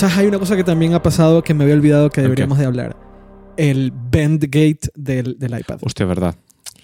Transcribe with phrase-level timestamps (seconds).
[0.00, 0.16] ¿Sabes?
[0.16, 2.96] Hay una cosa que también ha pasado que me había olvidado que deberíamos de hablar.
[3.58, 5.78] El Bendgate del, del iPad.
[5.82, 6.34] Hostia, verdad.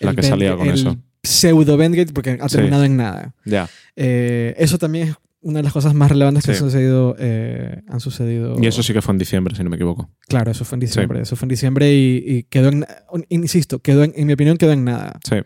[0.00, 0.96] La El que Bend- salía con el eso.
[1.22, 2.56] Pseudo Bendgate porque ha Sí.
[2.56, 3.34] terminado en nada.
[3.46, 3.70] Ya.
[3.96, 6.58] Eh, eso también es una de las cosas más relevantes que Sí.
[6.62, 7.16] han sucedido.
[7.18, 10.10] eh, han sucedido Y eso sí que fue en diciembre, si no me equivoco.
[10.28, 11.22] Claro, eso fue en diciembre.
[11.22, 12.84] Eso fue en diciembre y, y quedó en.
[13.30, 15.18] Insisto, quedó en, en mi opinión, quedó en nada.
[15.26, 15.36] Sí.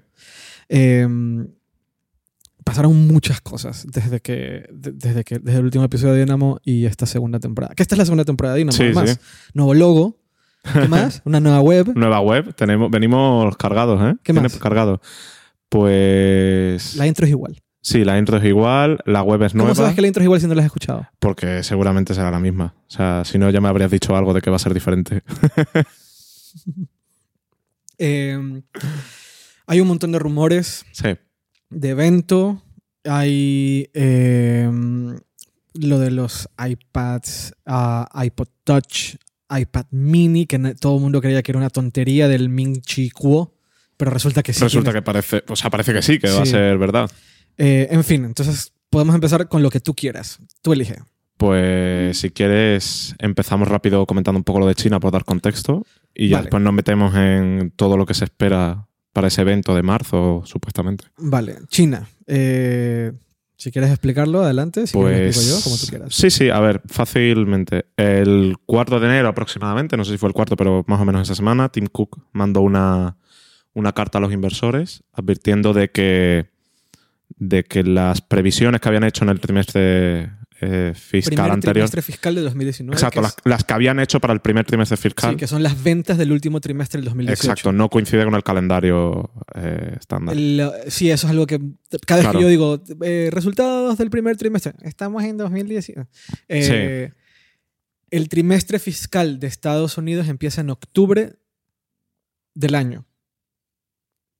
[0.68, 1.06] Eh,
[2.64, 6.86] pasaron muchas cosas desde que, de- desde que desde el último episodio de Dynamo y
[6.86, 7.74] esta segunda temporada.
[7.74, 9.10] Que esta es la segunda temporada de Dynamo, Sí, además.
[9.10, 9.50] sí.
[9.54, 10.16] Nuevo logo.
[10.72, 11.22] ¿Qué más?
[11.24, 11.92] Una nueva web.
[11.94, 14.16] Nueva web, tenemos, venimos cargados, ¿eh?
[14.22, 14.56] ¿Qué más?
[14.58, 15.00] Cargado.
[15.68, 16.96] Pues.
[16.96, 17.60] La intro es igual.
[17.82, 19.74] Sí, la intro es igual, la web es ¿Cómo nueva.
[19.74, 21.06] sabes que la intro es igual si no la has escuchado?
[21.18, 22.74] Porque seguramente será la misma.
[22.86, 25.22] O sea, si no, ya me habrías dicho algo de que va a ser diferente.
[27.98, 28.62] Eh,
[29.66, 31.16] hay un montón de rumores Sí.
[31.70, 32.62] De evento.
[33.04, 34.70] Hay eh,
[35.74, 39.16] lo de los iPads, ah, iPod Touch,
[39.48, 43.54] iPad Mini, que todo el mundo creía que era una tontería del Ming Chi Kuo,
[43.96, 44.62] pero resulta que sí.
[44.62, 45.42] Resulta que parece.
[45.48, 47.10] O sea, parece que sí, que va a ser verdad.
[47.56, 50.40] Eh, en fin, entonces podemos empezar con lo que tú quieras.
[50.62, 50.96] Tú elige.
[51.36, 55.86] Pues si quieres, empezamos rápido comentando un poco lo de China por dar contexto.
[56.14, 56.46] Y ya Vale.
[56.46, 61.04] después nos metemos en todo lo que se espera para ese evento de marzo, supuestamente.
[61.18, 62.08] Vale, China.
[62.26, 63.12] Eh,
[63.56, 64.86] si quieres explicarlo, adelante.
[64.86, 65.36] Si quieres Pues.
[65.36, 66.14] explico yo, como tú quieras.
[66.14, 67.86] Sí, sí, a ver, fácilmente.
[67.96, 71.22] El 4 de enero aproximadamente, no sé si fue el cuarto, pero más o menos
[71.22, 73.16] esa semana, Tim Cook mandó una,
[73.74, 76.48] una carta a los inversores advirtiendo de que,
[77.36, 81.74] de que las previsiones que habían hecho en el trimestre eh, fiscal Primer anterior.
[81.74, 82.94] trimestre fiscal de 2019.
[82.94, 85.30] Exacto, las, que habían hecho para el primer trimestre fiscal.
[85.32, 87.42] sí, que son las ventas del último trimestre del 2018.
[87.52, 90.36] Exacto, no coincide con el calendario eh, estándar.
[90.36, 91.60] El- sí, eso es algo que
[92.06, 96.08] cada vez que yo digo eh, resultados del primer trimestre, estamos en 2019.
[96.48, 97.12] Eh,
[98.10, 101.34] El trimestre fiscal de Estados Unidos empieza en octubre
[102.54, 103.06] del año.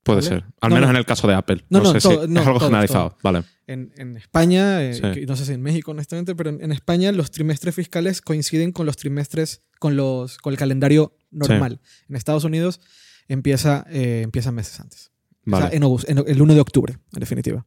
[0.02, 0.28] Puede ¿vale?
[0.28, 0.44] ser.
[0.60, 0.90] Al No, menos no.
[0.92, 1.64] en el caso de Apple.
[1.68, 3.18] No, No, no, sé todo- si no, es algo todo, generalizado.
[3.22, 3.42] Vale.
[3.66, 5.26] En, en España, eh, Sí.
[5.26, 8.86] no sé si en México honestamente, pero en, en España los trimestres fiscales coinciden con
[8.86, 11.80] los trimestres, con, los, con el calendario normal.
[12.08, 12.80] En Estados Unidos
[13.28, 15.12] empieza, eh, empieza meses antes.
[15.46, 15.68] O vale.
[15.68, 17.66] sea, en, august- en el 1 de octubre, en definitiva.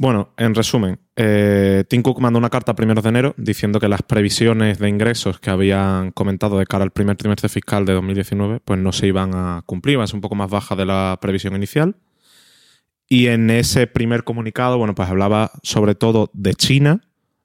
[0.00, 3.88] Bueno, en resumen, eh, Tim Cook mandó una carta a primeros de enero diciendo que
[3.88, 8.60] las previsiones de ingresos que habían comentado de cara al primer trimestre fiscal de 2019
[8.64, 11.18] pues no se iban a cumplir, iban a ser un poco más baja de la
[11.20, 11.96] previsión inicial.
[13.08, 17.00] Y en ese primer comunicado, bueno, pues hablaba sobre todo de China.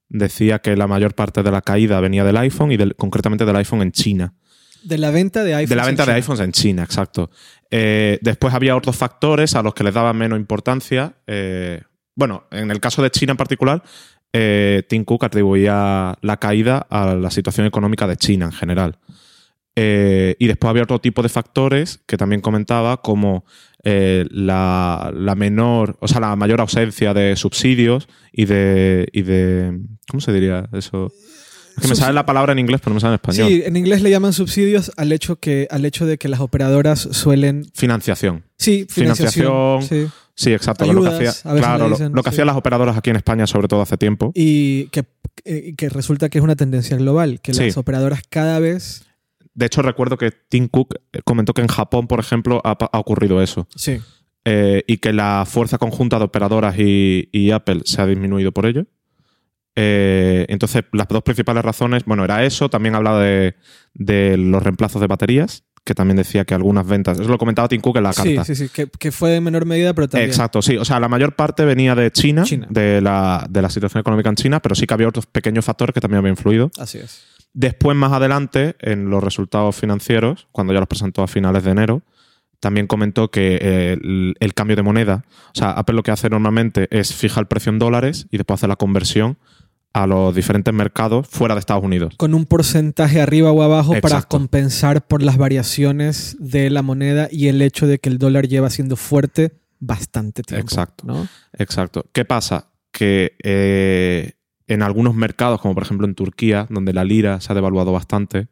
[0.10, 3.56] Decía que la mayor parte de la caída venía del iPhone y del- concretamente del
[3.56, 4.34] iPhone en China.
[4.84, 5.70] De la venta de iPhones.
[5.70, 6.16] De la en venta de China.
[6.18, 7.32] iPhones en China, exacto.
[7.72, 11.16] Eh, después había otros factores a los que les daban menos importancia.
[11.26, 11.82] Eh,
[12.16, 13.84] bueno, en el caso de China en particular,
[14.34, 18.98] eh, Tim Cook atribuía la caída a la situación económica de China en general.
[19.76, 23.46] Eh, y después había otro tipo de factores que también comentaba, como
[23.84, 29.08] eh, la, la menor, o sea, la mayor ausencia de subsidios y de.
[29.12, 31.12] y de ¿Cómo se diría eso?
[31.76, 33.48] Es que me sale la palabra en inglés, pero no me sale en español.
[33.48, 37.00] Sí, en inglés le llaman subsidios al hecho, que, al hecho de que las operadoras
[37.00, 37.66] suelen...
[37.74, 38.44] Financiación.
[38.58, 39.82] Sí, financiación.
[39.82, 40.08] Financiación.
[40.08, 40.14] sí.
[40.36, 40.86] Sí, exacto.
[40.86, 42.34] lo que Ayudas, hacía- a veces claro, le lo, dicen, lo que sí.
[42.34, 44.32] hacían las operadoras aquí en España, sobre todo hace tiempo.
[44.34, 45.06] Y que,
[45.46, 47.66] eh, que resulta que es una tendencia global, que Sí.
[47.68, 49.06] las operadoras cada vez...
[49.54, 53.42] De hecho, recuerdo que Tim Cook eh, comentó que en Japón, por ejemplo, ha, ocurrido
[53.44, 53.68] eso.
[53.76, 54.00] Sí.
[54.46, 58.66] Eh, y que la fuerza conjunta de operadoras y, y Apple se ha disminuido por
[58.66, 58.88] ello.
[59.76, 63.56] Eh, entonces, las dos principales razones, bueno, era eso, también hablaba de,
[63.94, 67.82] de los reemplazos de baterías, que también decía que algunas ventas, eso lo comentaba Tim
[67.82, 68.46] Cook en la Sí, carta.
[68.46, 70.30] sí, sí, que, que fue en menor medida, pero también...
[70.30, 70.78] Exacto, sí.
[70.78, 72.68] O sea, la mayor parte venía de China, China.
[72.70, 75.94] De, la, de la situación económica en China, pero sí que había otros pequeños factores
[75.94, 76.72] que también habían influido.
[76.80, 77.24] Así es.
[77.54, 82.02] Después, más adelante, en los resultados financieros, cuando ya los presentó a finales de enero,
[82.62, 86.30] también comentó que eh, el, el cambio de moneda, o sea, Apple lo que hace
[86.30, 89.38] normalmente es fija el precio en dólares y después hace la conversión
[89.94, 92.16] a los diferentes mercados fuera de Estados Unidos.
[92.18, 97.48] Con un porcentaje arriba o abajo para compensar por las variaciones de la moneda y
[97.48, 100.66] el hecho de que el dólar lleva siendo fuerte bastante tiempo.
[100.66, 101.06] Exacto.
[101.06, 101.28] ¿no?
[101.58, 102.06] Exacto.
[102.12, 102.70] ¿Qué pasa?
[102.92, 104.34] Que eh,
[104.68, 108.48] en algunos mercados, como por ejemplo en Turquía, donde la lira se ha devaluado bastante,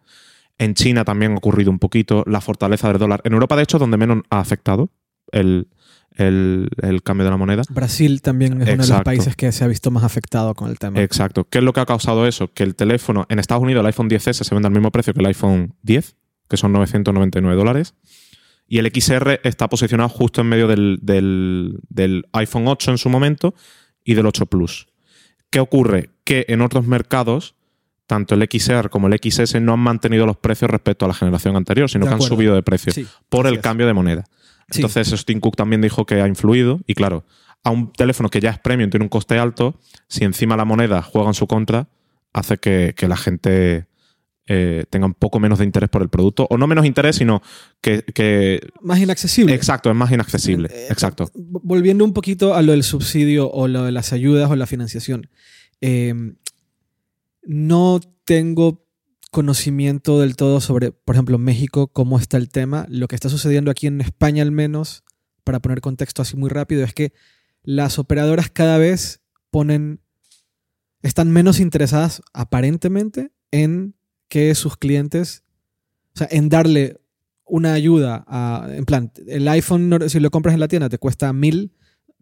[0.60, 3.22] en China también ha ocurrido un poquito la fortaleza del dólar.
[3.24, 4.92] En Europa, de hecho, donde menos ha afectado
[5.32, 5.70] el,
[6.16, 7.64] el- el cambio de la moneda.
[7.70, 10.78] Brasil también es uno de los países que se ha visto más afectado con el
[10.80, 11.02] tema.
[11.02, 11.46] Exacto.
[11.50, 12.52] ¿Qué es lo que ha causado eso?
[12.54, 15.20] Que el teléfono, en Estados Unidos, el iPhone 10S se vende al mismo precio que
[15.22, 16.16] el iPhone 10,
[16.50, 17.94] que son 999 dólares.
[18.68, 23.10] Y el XR está posicionado justo en medio del, del- del iPhone 8 en su
[23.10, 23.54] momento
[24.04, 24.88] y del 8 Plus.
[25.50, 26.10] ¿Qué ocurre?
[26.24, 27.56] Que en otros mercados
[28.08, 31.56] tanto el XR como el XS no han mantenido los precios respecto a la generación
[31.56, 34.26] anterior, sino que han subido de precio Sí, por el cambio de moneda.
[34.72, 34.80] Sí.
[34.80, 36.80] Entonces, eso Tim Cook también dijo que ha influido.
[36.88, 37.26] Y claro,
[37.64, 41.02] a un teléfono que ya es premium, tiene un coste alto, si encima la moneda
[41.04, 41.90] juega en su contra,
[42.34, 43.88] hace que, que la gente
[44.48, 46.48] eh, tenga un poco menos de interés por el producto.
[46.50, 47.42] O no menos interés, sino
[47.82, 48.04] que.
[48.04, 49.54] que- Más inaccesible.
[49.54, 50.70] exacto, es más inaccesible.
[50.74, 51.26] Eh, Exacto.
[51.36, 54.66] v- Volviendo un poquito a lo del subsidio o lo de las ayudas o la
[54.66, 55.30] financiación.
[55.82, 56.14] eh,
[57.44, 58.81] no tengo
[59.32, 62.86] conocimiento del todo sobre, por ejemplo, México, cómo está el tema.
[62.90, 65.04] Lo que está sucediendo aquí en España al menos,
[65.44, 67.14] para poner contexto así muy rápido, es que
[67.64, 70.02] las operadoras cada vez ponen,
[71.02, 73.96] están menos interesadas aparentemente en
[74.28, 75.44] que sus clientes,
[76.14, 77.00] o sea, en darle
[77.46, 81.32] una ayuda a, en plan, el iPhone, si lo compras en la tienda, te cuesta
[81.32, 81.74] 1000,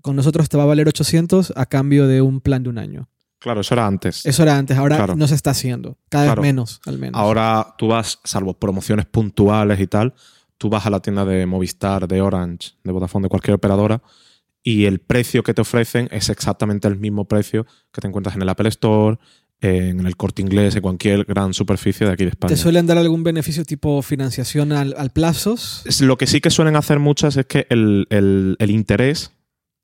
[0.01, 3.09] con nosotros te va a valer 800 a cambio de un plan de un año.
[3.39, 4.25] Claro, eso era antes.
[4.25, 5.15] Eso era antes, ahora Claro.
[5.15, 5.97] no se está haciendo.
[6.09, 6.41] Cada Claro.
[6.41, 7.19] vez menos, al menos.
[7.19, 10.13] Ahora tú vas, salvo promociones puntuales y tal,
[10.57, 14.01] tú vas a la tienda de Movistar, de Orange, de Vodafone, de cualquier operadora,
[14.61, 18.41] y el precio que te ofrecen es exactamente el mismo precio que te encuentras en
[18.41, 19.17] el Apple Store,
[19.61, 22.49] en el corte inglés, en cualquier gran superficie de aquí de España.
[22.53, 25.83] ¿Te suelen dar algún beneficio tipo financiación al, al plazos?
[26.01, 29.31] Lo que sí que suelen hacer muchas es que el, el- el interés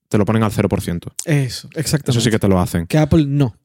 [0.10, 1.12] te lo ponen al 0%.
[1.26, 2.12] Eso, exactamente.
[2.12, 2.88] Eso sí que te lo hacen.
[2.88, 3.56] Que Apple no.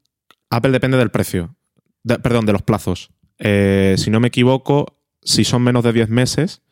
[0.50, 1.56] Apple depende del precio.
[2.02, 3.10] De- perdón, de los plazos.
[3.38, 6.62] Eh, si no me equivoco, si son menos de 10 meses,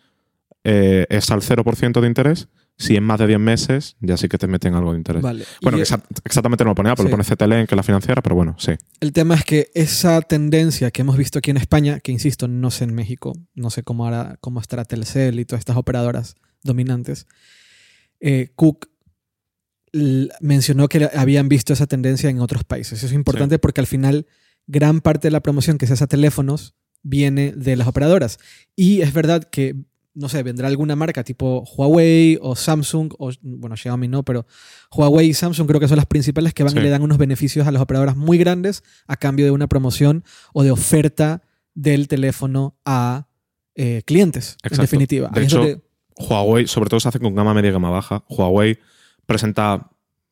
[0.65, 2.49] eh, es al 0% de interés.
[2.81, 5.21] Si es más de 10 meses, ya sí que te meten algo de interés.
[5.21, 5.45] Vale.
[5.63, 7.11] Bueno, exa- exactamente no lo pone Apple, Sí.
[7.11, 8.73] lo pone CTLN, que es la financiera, pero bueno, sí.
[9.01, 12.71] El tema es que esa tendencia que hemos visto aquí en España, que insisto, no
[12.71, 17.27] sé en México, no sé cómo, hará, cómo estará Telcel y todas estas operadoras dominantes,
[18.21, 18.87] eh, Cook
[20.41, 22.99] mencionó que habían visto esa tendencia en otros países.
[22.99, 24.27] Eso es importante porque al final
[24.67, 28.39] gran parte de la promoción que se hace a teléfonos viene de las operadoras.
[28.77, 29.77] Y es verdad que,
[30.15, 34.47] no sé, vendrá alguna marca tipo Huawei o Samsung, o bueno, Xiaomi no, pero
[34.93, 36.79] Huawei y Samsung creo que son las principales que van Sí.
[36.79, 40.25] y le dan unos beneficios a las operadoras muy grandes a cambio de una promoción
[40.53, 41.43] o de oferta
[41.75, 43.27] del teléfono a
[43.81, 45.31] eh, clientes, en definitiva.
[45.33, 45.81] De hecho, donde-
[46.19, 48.25] Huawei, sobre todo se hace con gama media y gama baja.
[48.29, 48.77] Huawei
[49.29, 49.91] presenta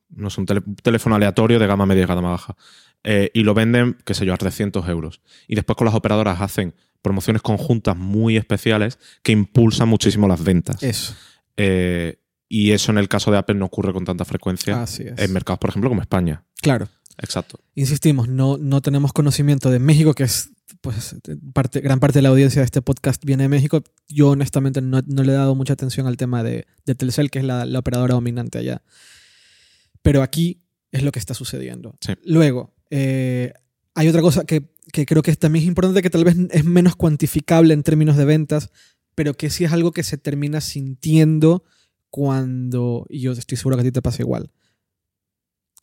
[0.09, 2.57] no sé, un tele- teléfono aleatorio de gama media y gama baja.
[3.05, 5.21] Eh, y lo venden, qué sé yo, a 300 euros.
[5.49, 10.83] Y después con las operadoras hacen promociones conjuntas muy especiales que impulsan muchísimo las ventas.
[10.83, 11.15] eso.
[11.57, 15.19] Eh, y eso en el caso de Apple no ocurre con tanta frecuencia Así es.
[15.19, 16.45] en mercados, por ejemplo, como España.
[16.63, 16.89] Claro.
[17.19, 17.61] Exacto.
[17.75, 21.17] insistimos, no, no tenemos conocimiento de México, que es pues
[21.53, 23.83] parte, gran parte de la audiencia de este podcast viene de México.
[24.09, 27.39] Yo honestamente no, no le he dado mucha atención al tema de, de Telcel, que
[27.39, 28.83] es la, la operadora dominante allá.
[30.03, 31.97] Pero aquí es lo que está sucediendo.
[32.01, 32.15] Sí.
[32.25, 33.53] Luego, eh,
[33.95, 36.65] hay otra cosa que, que creo que es también es importante, que tal vez es
[36.65, 38.71] menos cuantificable en términos de ventas,
[39.15, 41.65] pero que sí es algo que se termina sintiendo
[42.11, 44.51] cuando, y yo estoy seguro que a ti te pasa igual,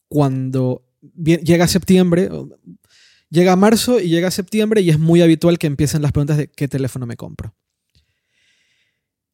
[0.08, 0.86] cuando
[1.16, 2.30] llega septiembre,
[3.30, 6.68] llega marzo y llega septiembre y es muy habitual que empiecen las preguntas de qué
[6.68, 7.56] teléfono me compro.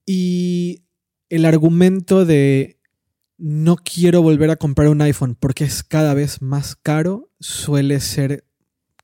[0.05, 0.83] Y
[1.29, 2.79] el argumento de
[3.37, 8.43] no quiero volver a comprar un iPhone porque es cada vez más caro suele ser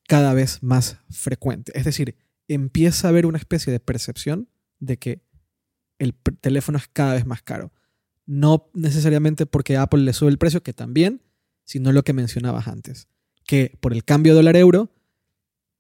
[0.08, 1.72] cada vez más frecuente.
[1.75, 2.16] Es decir,
[2.48, 4.50] empieza a haber una especie de percepción
[4.80, 5.22] de que
[6.00, 7.72] el teléfono es cada vez más caro.
[8.25, 11.22] No necesariamente porque Apple le sube el precio, que también,
[11.66, 13.08] sino lo que mencionabas antes.
[13.46, 14.92] Que por el cambio dólar-euro,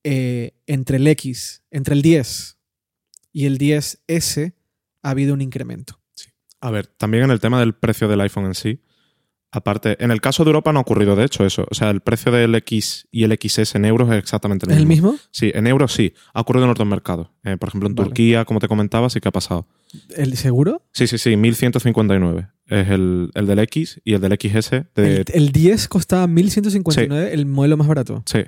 [0.03, 2.57] eh, entre el X, entre el 10
[3.31, 4.53] y el 10S,
[5.01, 5.99] ha habido un incremento.
[6.61, 8.81] A ver, también en el tema del precio del iPhone en sí,
[9.51, 11.65] aparte, en el caso de Europa no ha ocurrido de hecho eso.
[11.69, 14.77] O sea, el precio del X y el XS en euros es exactamente el ¿Es
[14.85, 15.09] mismo.
[15.09, 15.27] el mismo?
[15.31, 16.13] Sí, en euros sí.
[16.33, 17.29] Ha ocurrido en otros mercados.
[17.43, 18.07] Eh, por ejemplo, en Vale.
[18.09, 19.67] Turquía, como te comentaba, sí que ha pasado.
[20.15, 20.83] ¿El seguro?
[20.91, 25.17] Sí, sí, sí, 1159 es el, el del X y el del XS de...
[25.17, 28.23] El, el 10 costaba 1159, el modelo más barato.
[28.25, 28.43] Sí.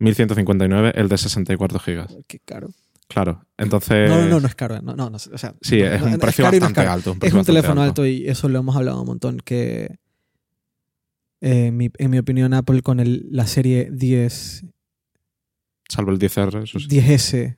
[0.00, 2.16] 1159, el de 64 gigas.
[2.26, 2.68] Qué caro.
[3.08, 3.44] Claro.
[3.56, 4.08] Entonces...
[4.08, 4.80] No, no, no, no es caro.
[4.82, 7.12] No, no, no, o sea, Sí, es un precio es bastante alto.
[7.12, 9.38] Es precio un bastante teléfono alto y eso lo hemos hablado un montón.
[9.44, 9.98] Que
[11.40, 14.64] eh, en, mi, en mi opinión, Apple con el, la serie 10,
[15.88, 16.86] Salvo el 10R, eso sí.
[16.86, 17.56] 10S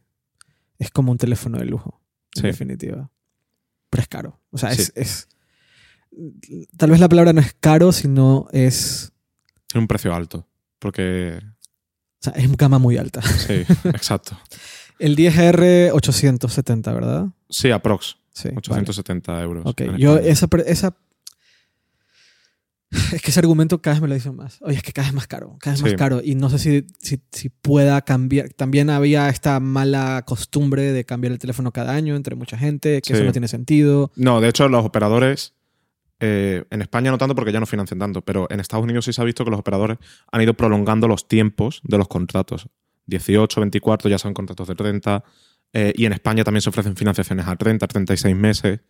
[0.79, 2.01] es como un teléfono de lujo,
[2.37, 2.47] en Sí.
[2.47, 3.11] definitiva.
[3.91, 4.41] Pero es caro.
[4.51, 4.93] O sea, es, Sí.
[4.95, 5.29] es.
[6.77, 9.13] Tal vez la palabra no es caro, sino es.
[9.67, 10.47] Tiene un precio alto.
[10.79, 11.39] Porque...
[11.43, 13.23] O sea, es gama muy alta.
[13.23, 14.39] Sí, exacto.
[14.99, 17.27] El 10R 870, ¿verdad?
[17.49, 18.17] Sí, aprox.
[18.33, 18.49] Sí.
[18.49, 18.59] vale.
[18.59, 19.67] 870 euros.
[19.67, 20.97] Ok, yo esa, esa
[23.13, 24.59] Es que ese argumento cada vez me lo dicen más.
[24.63, 26.21] Oye, es que cada vez más caro, cada vez más caro.
[26.25, 28.51] Y no sé si, si, si pueda cambiar.
[28.53, 33.07] También había esta mala costumbre de cambiar el teléfono cada año entre mucha gente, que
[33.09, 33.13] Sí.
[33.15, 34.11] eso no tiene sentido.
[34.17, 35.55] No, de hecho, los operadores.
[36.23, 39.13] eh, en España no tanto porque ya no financian tanto, pero en Estados Unidos sí
[39.15, 39.97] se ha visto que los operadores
[40.31, 42.69] han ido prolongando los tiempos de los contratos.
[43.07, 45.25] 18, 24, ya son contratos de 30.
[45.73, 48.81] eh, y en España también se ofrecen financiaciones a 30, 36 meses,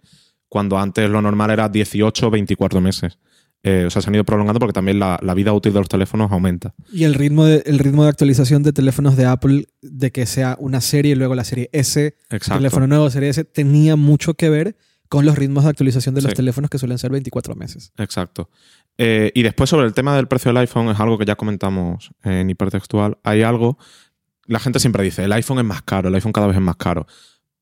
[0.48, 3.18] cuando antes lo normal era 18, 24 meses.
[3.62, 5.88] Eh, o sea, se han ido prolongando porque también la, la vida útil de los
[5.88, 6.74] teléfonos aumenta.
[6.92, 10.56] Y el ritmo, de, el ritmo de actualización de teléfonos de Apple, de que sea
[10.60, 12.58] una serie y luego la serie S, Exacto.
[12.58, 14.76] teléfono nuevo, serie S, tenía mucho que ver
[15.10, 16.36] con los ritmos de actualización de los Sí.
[16.36, 17.92] teléfonos que suelen ser 24 meses.
[17.98, 18.48] Exacto.
[18.96, 22.12] Eh, y después sobre el tema del precio del iPhone, es algo que ya comentamos
[22.22, 23.18] en hipertextual.
[23.24, 23.76] Hay algo,
[24.46, 26.76] la gente siempre dice, el iPhone es más caro, el iPhone cada vez es más
[26.76, 27.06] caro,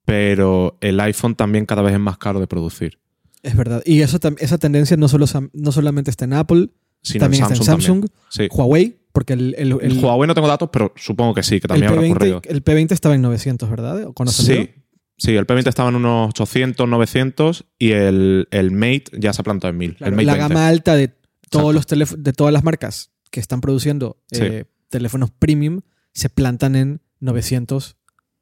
[0.04, 2.98] pero el iPhone también cada vez es más caro de producir.
[3.42, 3.82] Es verdad.
[3.84, 6.70] Y eso, esa tendencia no, solo, sam- no solamente está en Apple,
[7.02, 8.00] Sino también en está en Samsung.
[8.02, 8.10] Samsung.
[8.30, 8.48] Sí.
[8.50, 11.68] Huawei, porque el, el, el- En Huawei no tengo datos, pero supongo que sí, que
[11.68, 12.42] también habrá ocurrido.
[12.42, 14.08] P20, el P20 estaba en 900, ¿verdad?
[14.28, 14.70] Sí.
[15.20, 19.44] Sí, el P20 estaba en unos 800, 900 y el, el Mate ya se ha
[19.44, 19.96] plantado en 1000.
[19.96, 20.38] Claro, la 20.
[20.38, 21.08] gama alta de
[21.50, 21.96] todos Exacto.
[21.96, 24.40] los de todas las marcas que están produciendo Sí.
[24.42, 25.80] eh, teléfonos premium
[26.12, 27.96] se plantan en 900,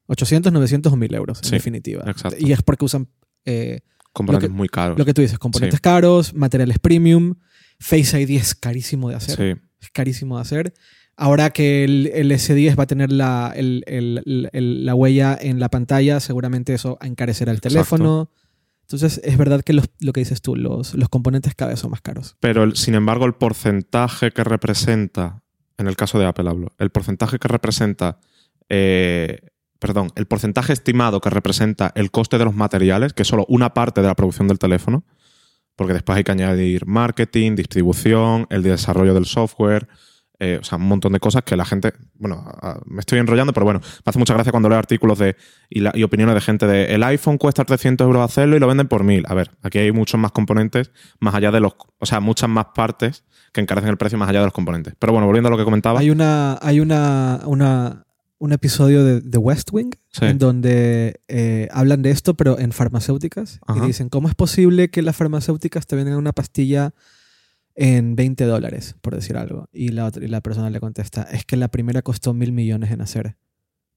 [0.07, 2.05] 800, 900 o 1000 euros, en definitiva.
[2.07, 2.37] exacto.
[2.38, 3.09] Y es porque usan
[3.47, 3.81] eh,
[4.16, 4.99] Componentes que- muy caros.
[4.99, 5.82] lo que tú dices, componentes Sí.
[5.82, 7.35] caros, materiales premium.
[7.78, 9.37] Face ID es carísimo de hacer.
[9.37, 10.75] Sí, Es carísimo de hacer.
[11.18, 15.68] Ahora que el, el S10 va a tener la, el- el- la huella en la
[15.68, 17.75] pantalla, seguramente eso encarecerá el Exacto.
[17.75, 18.30] teléfono.
[18.82, 21.90] Entonces, es verdad que los- lo que dices tú, los, los componentes cada vez son
[21.90, 22.37] más caros.
[22.40, 25.42] Pero, sin embargo, el porcentaje que representa,
[25.78, 28.18] en el caso de Apple hablo, el porcentaje que representa,
[28.68, 29.40] eh,
[29.78, 33.75] perdón, el porcentaje estimado que representa el coste de los materiales, que es solo una
[33.75, 35.04] parte de la producción del teléfono,
[35.76, 39.88] porque después hay que añadir marketing, distribución, el desarrollo del software,
[40.38, 42.45] eh, o sea, un montón de cosas que la gente, bueno,
[42.85, 45.35] me estoy enrollando, pero bueno, me hace mucha gracia cuando leo artículos de,
[45.71, 49.02] y opiniones de gente de el iPhone cuesta 300 euros hacerlo y lo venden por
[49.02, 49.25] 1000.
[49.28, 50.90] A ver, aquí hay muchos más componentes,
[51.21, 54.40] más allá de los, o sea, muchas más partes que encarecen el precio más allá
[54.40, 54.95] de los componentes.
[54.99, 58.06] Pero bueno, volviendo a lo que comentaba, Hay una, hay una, una-
[58.38, 60.25] un episodio de The West Wing Sí.
[60.26, 63.61] en donde eh, hablan de esto, pero en farmacéuticas.
[63.66, 63.83] Ajá.
[63.85, 66.93] Y dicen, ¿cómo es posible que las farmacéuticas te vendan una pastilla
[67.75, 69.69] en 20 dólares, por decir algo?
[69.73, 72.90] Y la, otra- y la persona le contesta, es que la primera costó mil millones
[72.90, 73.37] en hacer,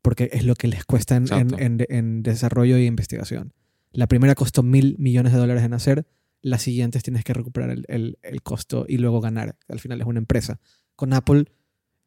[0.02, 1.58] porque es lo que les cuesta en, en- Exacto.
[1.60, 3.54] en- en desarrollo y investigación.
[3.92, 6.06] La primera costó mil millones de dólares en hacer,
[6.42, 9.58] las siguientes tienes que recuperar el, el- el costo y luego ganar.
[9.68, 10.60] Al final es una empresa.
[10.96, 11.46] Con Apple,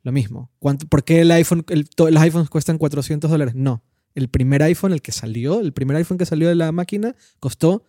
[0.03, 0.51] lo mismo.
[0.59, 3.55] ¿Cuánto, ¿Por qué el iPhone, el- to- los iPhones cuestan 400 dólares?
[3.55, 3.83] No.
[4.15, 7.85] El primer iPhone, el que salió, el primer iPhone que salió de la máquina, costó,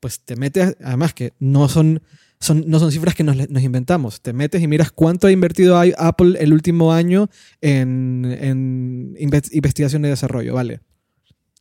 [0.00, 2.02] pues te metes, además que no son,
[2.40, 5.78] son, no son cifras que nos, nos inventamos, te metes y miras cuánto ha invertido
[5.98, 7.28] Apple el último año
[7.60, 10.80] en, en inve- investigación y desarrollo, ¿vale?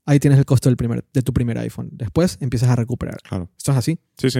[0.05, 1.89] Ahí tienes el costo del primer, de tu primer iPhone.
[1.91, 3.17] Después empiezas a recuperar.
[3.21, 3.51] claro.
[3.57, 3.99] Esto es así.
[4.17, 4.39] Sí, sí.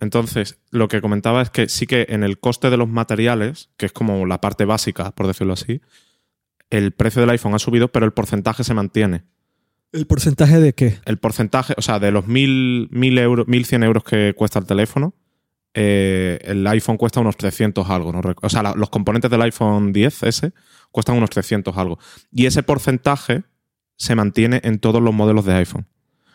[0.00, 3.86] Entonces, lo que comentaba es que sí que en el coste de los materiales, que
[3.86, 5.80] es como la parte básica, por decirlo así,
[6.70, 9.24] el precio del iPhone ha subido, pero el porcentaje se mantiene.
[9.92, 10.98] ¿El porcentaje de qué?
[11.04, 15.14] El porcentaje, o sea, de los 1.000 1.000 euros, 1.100 euros que cuesta el teléfono,
[15.72, 18.12] eh, el iPhone cuesta unos 300 algo.
[18.42, 20.52] O sea, la- los componentes del iPhone 10S
[20.90, 21.98] cuestan unos 300 algo.
[22.32, 23.44] Y ese porcentaje
[23.96, 25.86] se mantiene en todos los modelos de iPhone.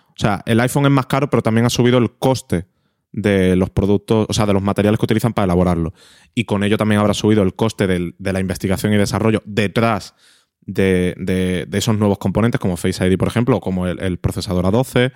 [0.09, 2.65] O sea, el iPhone es más caro, pero también ha subido el coste
[3.11, 5.93] de los productos, o sea, de los materiales que utilizan para elaborarlo.
[6.35, 10.13] Y con ello también habrá subido el coste del- de la investigación y desarrollo detrás
[10.61, 14.17] de, de- de esos nuevos componentes, como Face ID, por ejemplo, o como el, el
[14.19, 15.11] procesador A12.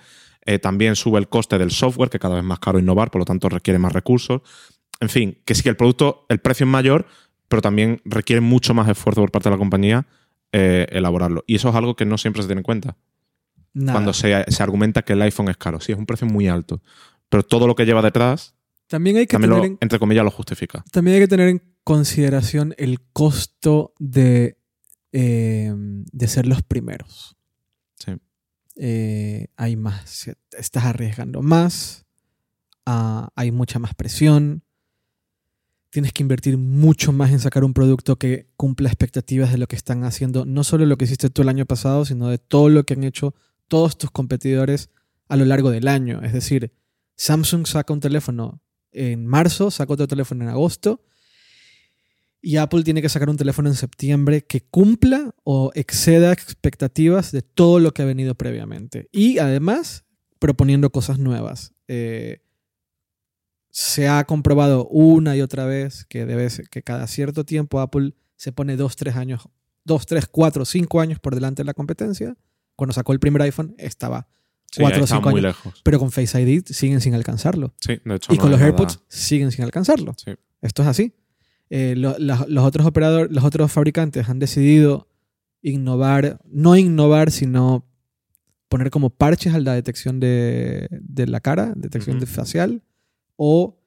[0.46, 3.20] Eh, también sube el coste del software, que cada vez es más caro innovar, por
[3.20, 4.42] lo tanto requiere más recursos.
[5.00, 7.06] En fin, que sí que el producto, el precio es mayor,
[7.48, 10.08] pero también requiere mucho más esfuerzo por parte de la compañía
[10.52, 11.44] eh, elaborarlo.
[11.48, 12.98] Y eso es algo que no siempre se tiene en cuenta
[13.74, 13.94] Nada.
[13.94, 15.80] cuando se, se argumenta que el iPhone es caro.
[15.80, 16.82] Sí, es un precio muy alto.
[17.34, 18.54] Pero todo lo que lleva detrás
[18.86, 20.86] También hay que también, tener lo, en entre comillas, lo justifica.
[20.92, 24.60] También hay que tener en consideración el costo de,
[25.12, 27.36] eh, de ser los primeros.
[27.96, 28.12] Sí.
[28.76, 32.06] Eh, hay más, estás arriesgando más,
[32.86, 34.62] ah, hay mucha más presión,
[35.90, 39.76] tienes que invertir mucho más en sacar un producto que cumpla expectativas de lo que
[39.76, 42.84] están haciendo, no solo lo que hiciste tú el año pasado, sino de todo lo
[42.84, 43.34] que han hecho
[43.68, 44.92] todos tus competidores
[45.30, 46.22] a lo largo del año.
[46.22, 46.72] Es decir,
[47.16, 51.04] Samsung saca un teléfono en marzo, saca otro teléfono en agosto,
[52.42, 57.42] y Apple tiene que sacar un teléfono en septiembre que cumpla o exceda expectativas de
[57.42, 59.08] todo lo que ha venido previamente.
[59.14, 60.04] Y además,
[60.40, 61.74] proponiendo cosas nuevas.
[61.88, 62.42] Eh,
[63.70, 66.28] se ha comprobado una y otra vez que,
[66.70, 69.48] que cada cierto tiempo Apple se pone dos, tres años,
[69.86, 72.36] dos, tres, cuatro, cinco años por delante de la competencia.
[72.76, 74.28] Cuando sacó el primer iPhone estaba
[74.74, 75.56] Sí, cuatro ahí o está cinco muy años.
[75.64, 75.82] lejos.
[75.84, 77.74] Pero con Face ID siguen sin alcanzarlo.
[77.80, 78.34] Sí, de hecho.
[78.34, 80.16] Y no con los nada- AirPods siguen sin alcanzarlo.
[80.24, 80.32] Sí.
[80.62, 81.14] Esto es así.
[81.70, 85.08] Eh, lo- la- los otros operadores, los otros fabricantes han decidido
[85.62, 87.86] innovar, no innovar, sino
[88.68, 92.82] poner como parches a la detección de, de la cara, detección de facial,
[93.36, 93.80] o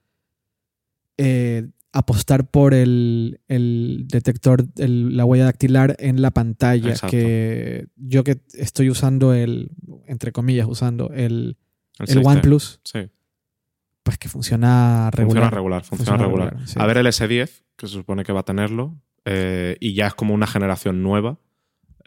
[1.18, 6.90] eh, apostar por el, el detector, el- la huella dactilar en la pantalla.
[6.90, 7.10] Exacto.
[7.16, 9.70] Que yo que estoy usando el,
[10.06, 11.56] entre comillas, usando el,
[11.98, 12.26] El el 6T.
[12.26, 12.98] OnePlus, Sí,
[14.02, 15.42] pues que funciona regular.
[15.44, 15.84] funciona regular.
[15.84, 16.48] Funciona, Funciona regular.
[16.50, 16.78] regular, sí.
[16.78, 19.00] A ver el S10, que se supone que va a tenerlo.
[19.28, 21.38] eh, y ya es como una generación nueva.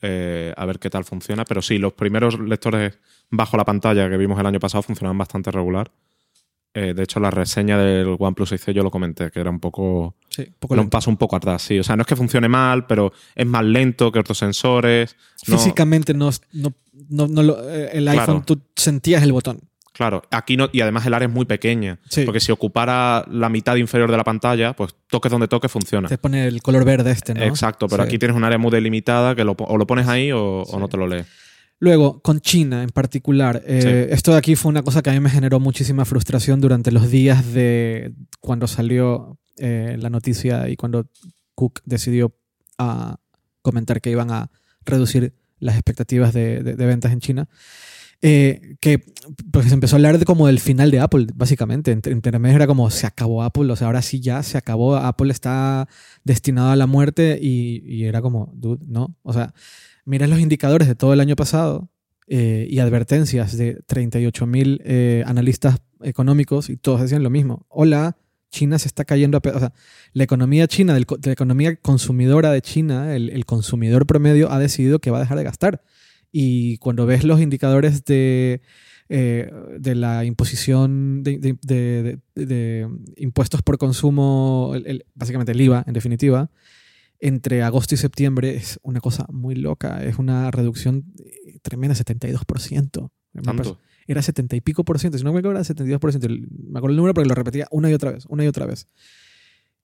[0.02, 1.44] eh, a ver qué tal funciona.
[1.44, 2.98] Pero sí, los primeros lectores
[3.30, 5.92] bajo la pantalla que vimos el año pasado funcionaban bastante regular.
[6.74, 10.16] Eh, de hecho, la reseña del OnePlus 6C yo lo comenté, que era un poco.
[10.30, 10.98] Sí, un poco Era un lento.
[10.98, 11.80] paso un poco atrás, sí.
[11.80, 15.16] O sea, no es que funcione mal, pero es más lento que otros sensores.
[15.48, 18.20] No- Físicamente no, no, no- lo- eh, el Claro.
[18.22, 19.62] iPhone tú sentías el botón.
[19.94, 20.70] Claro, aquí no.
[20.72, 22.00] Y además el área es muy pequeña.
[22.10, 22.24] Sí.
[22.24, 26.08] Porque si ocupara la mitad inferior de la pantalla, pues toques donde toques funciona.
[26.08, 27.44] Te pone el color verde este, ¿no?
[27.44, 28.08] Exacto, pero Sí.
[28.08, 30.88] aquí tienes un área muy delimitada que lo o lo pones ahí o, o no
[30.88, 31.28] te lo lees.
[31.80, 35.20] Luego, con China en particular, eh, esto de aquí fue una cosa que a mí
[35.22, 41.08] me generó muchísima frustración durante los días de cuando salió eh, la noticia y cuando
[41.56, 42.36] Cook decidió
[42.78, 43.18] ah,
[43.62, 44.50] comentar que iban a
[44.86, 47.48] reducir las expectativas de, de- de ventas en China.
[48.22, 49.00] Eh, que
[49.50, 51.92] pues se empezó a hablar de como del final de Apple, básicamente.
[51.92, 55.32] En, intermedio era como se acabó Apple, o sea, ahora sí ya se acabó, Apple
[55.32, 55.88] está
[56.26, 59.16] destinado a la muerte y, y era como, dude, no.
[59.24, 59.54] O sea,
[60.10, 61.90] miras los indicadores de todo el año pasado
[62.28, 64.82] eh, y advertencias de 38 mil
[65.26, 67.66] analistas económicos y todos decían lo mismo.
[67.70, 68.18] Hola,
[68.52, 69.74] China se está cayendo a pe- O sea,
[70.14, 75.18] la economía china, la economía consumidora de China, el, consumidor promedio ha decidido que va
[75.18, 75.84] a dejar de gastar.
[76.32, 78.62] Y cuando ves los indicadores de,
[79.10, 82.20] eh, de la imposición de,
[83.18, 84.74] impuestos por consumo,
[85.16, 86.52] básicamente el IVA, en definitiva,
[87.20, 90.04] entre agosto y septiembre es una cosa muy loca.
[90.04, 93.12] Es una reducción eh, tremenda, 72%.
[93.34, 93.80] Me parece- Tanto.
[94.08, 95.18] Era 70 y pico por ciento.
[95.20, 96.26] Si no me acuerdo, era 72%.
[96.26, 98.66] El- Me acuerdo el número porque lo repetía una y otra vez, una y otra
[98.66, 98.88] vez.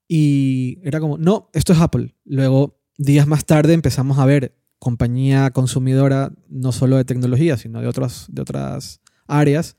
[0.08, 2.16] Y era como, no, esto es Apple.
[2.26, 7.88] Luego, días más tarde, empezamos a ver compañía consumidora, no solo de tecnología, sino de,
[7.88, 9.78] otras de otras áreas.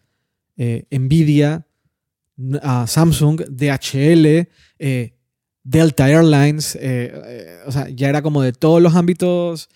[0.57, 1.67] eh, Nvidia,
[2.87, 5.16] Samsung, DHL, eh,
[5.69, 6.77] Delta Airlines.
[6.77, 9.69] eh, eh, o sea, ya era como de todos los ámbitos.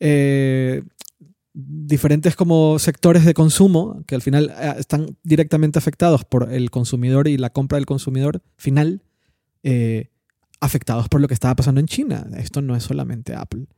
[0.00, 0.82] eh,
[1.58, 7.38] diferentes como sectores de consumo que al final están directamente afectados por el consumidor y
[7.38, 9.00] la compra del consumidor final,
[10.60, 12.26] afectados por lo que estaba pasando en China.
[12.36, 13.68] Esto no es solamente Apple.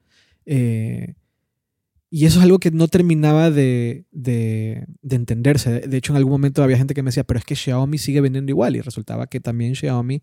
[2.10, 5.70] Y eso es algo que no terminaba de, de- de entenderse.
[5.70, 7.98] De, de hecho, en algún momento había gente que me decía, pero es que Xiaomi
[7.98, 8.74] sigue vendiendo igual.
[8.76, 10.22] Y resultaba que también Xiaomi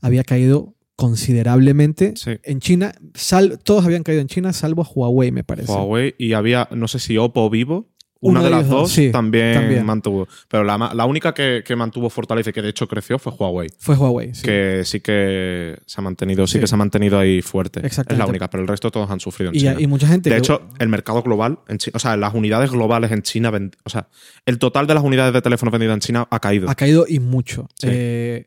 [0.00, 2.32] había caído considerablemente Sí.
[2.42, 2.92] en China.
[3.14, 5.70] Sal- todos habían caído en China, salvo Huawei, me parece.
[5.72, 7.88] Huawei y había, no sé si Oppo o Vivo,
[8.20, 9.86] una de, de las dos, dos sí, también, también.
[9.86, 10.26] mantuvo.
[10.48, 13.68] Pero la, única que, que mantuvo fortaleza y que de hecho creció fue Huawei.
[13.78, 14.34] Fue Huawei.
[14.34, 14.42] sí.
[14.42, 16.58] Que sí que se ha mantenido, sí, Sí.
[16.60, 17.78] que se ha mantenido ahí fuerte.
[17.78, 18.24] Es Exactamente.
[18.24, 19.76] la única, pero el resto todos han sufrido en Y, China.
[19.78, 20.30] y mucha gente.
[20.30, 23.52] De que- hecho, el mercado global, en Chi- o sea, las unidades globales en China,
[23.84, 24.08] o sea,
[24.46, 26.68] el total de las unidades de teléfonos vendidas en China ha caído.
[26.68, 27.68] ha caído y mucho.
[27.76, 27.86] Sí.
[27.88, 28.46] Eh,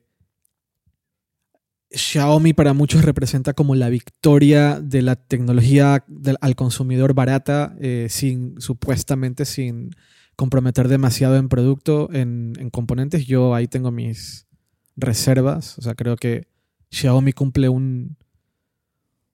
[1.94, 6.06] Xiaomi para muchos representa como la victoria de la tecnología
[6.40, 9.92] al consumidor barata, eh, sin supuestamente sin
[10.36, 13.26] comprometer demasiado en producto, en, en componentes.
[13.26, 14.48] Yo ahí tengo mis
[14.96, 15.78] reservas.
[15.78, 16.48] O sea, creo que
[16.92, 18.18] Xiaomi cumple un.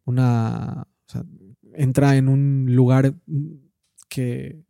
[0.05, 0.87] una.
[1.07, 1.23] o sea,
[1.73, 3.13] entra en un lugar
[4.09, 4.63] que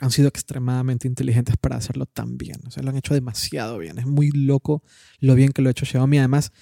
[0.00, 2.60] han sido extremadamente inteligentes para hacerlo tan bien.
[2.66, 3.98] O sea, lo han hecho demasiado bien.
[3.98, 4.82] Es muy loco
[5.20, 6.18] lo bien que lo ha hecho Xiaomi.
[6.18, 6.52] Además,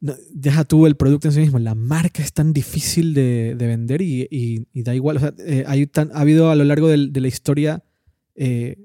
[0.00, 1.58] no- deja tú el producto en sí mismo.
[1.58, 5.16] La marca es tan difícil de, de vender y, y- y da igual.
[5.16, 7.82] O sea, eh, hay tan- ha habido a lo largo del- de la historia
[8.34, 8.76] eh,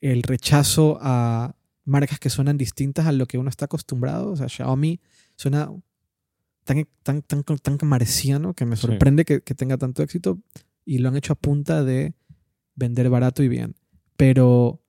[0.00, 4.30] el rechazo a marcas que suenan distintas a lo que uno está acostumbrado.
[4.32, 5.00] O sea, Xiaomi
[5.36, 5.70] suena
[6.64, 8.82] tan, tan, tan, tan marciano que me Sí.
[8.86, 10.40] sorprende que, que tenga tanto éxito
[10.84, 12.14] y lo han hecho a punta de
[12.74, 13.76] vender barato y bien.
[14.16, 14.80] Pero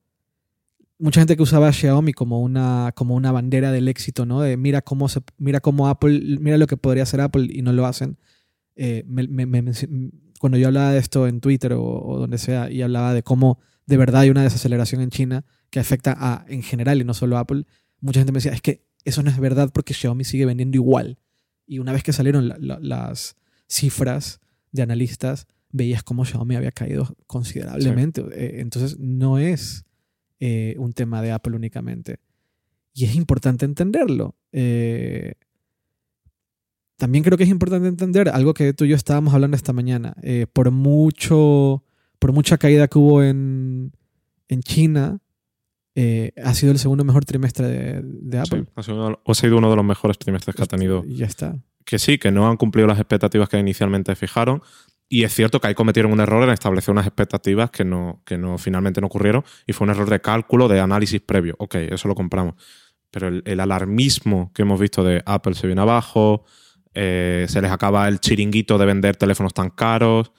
[0.99, 4.41] mucha gente que usaba Xiaomi como una, como una bandera del éxito, ¿no?
[4.41, 7.73] De mira cómo, se, mira cómo Apple, mira lo que podría hacer Apple y no
[7.73, 8.17] lo hacen.
[8.75, 9.73] Eh, me- me- me- me-
[10.39, 13.59] cuando yo hablaba de esto en Twitter o, o donde sea y hablaba de cómo
[13.85, 17.37] de verdad hay una desaceleración en China que afecta a, en general y no solo
[17.37, 17.65] a Apple,
[18.01, 21.19] mucha gente me decía, es que eso no es verdad porque Xiaomi sigue vendiendo igual.
[21.67, 23.35] Y una vez que salieron la- la- las
[23.67, 24.39] cifras
[24.71, 28.21] de analistas, veías cómo Xiaomi había caído considerablemente.
[28.33, 29.83] Eh, entonces, no es
[30.39, 32.19] eh, un tema de Apple únicamente.
[32.93, 34.35] Y es importante entenderlo.
[34.51, 35.33] Eh,
[36.97, 40.15] también creo que es importante entender algo que tú y yo estábamos hablando esta mañana.
[40.21, 41.83] Eh, por mucho,
[42.19, 43.91] por mucha caída que hubo en,
[44.47, 45.19] en China,
[45.95, 48.63] eh, ha sido el segundo mejor trimestre de, de Apple.
[48.63, 51.03] Sí, ha, sido, ha sido uno de los mejores trimestres que ha tenido.
[51.05, 51.57] Ya está.
[51.83, 54.61] Que sí, que no han cumplido las expectativas que inicialmente fijaron.
[55.07, 58.37] Y es cierto que ahí cometieron un error en establecer unas expectativas que no, que
[58.37, 59.43] no finalmente no ocurrieron.
[59.67, 61.55] Y fue un error de cálculo, de análisis previo.
[61.59, 62.55] Ok, eso lo compramos.
[63.11, 66.43] Pero el, el alarmismo que hemos visto de Apple se viene abajo,
[66.95, 70.31] eh, se les acaba el chiringuito de vender teléfonos tan caros.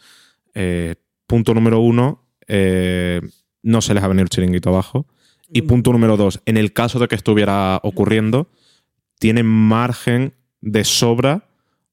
[0.54, 3.20] Eh, punto número uno, eh,
[3.62, 5.06] no se les ha venido el chiringuito abajo.
[5.48, 8.50] Y punto número dos, en el caso de que estuviera ocurriendo,
[9.20, 11.48] tienen margen de sobra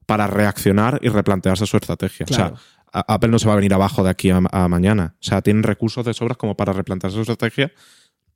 [0.06, 2.26] para reaccionar y replantearse su estrategia.
[2.26, 2.56] Claro.
[2.56, 5.16] O sea, Apple no se va a venir abajo de aquí a, a mañana.
[5.16, 7.72] O sea, tienen recursos de sobras como para replantearse su estrategia.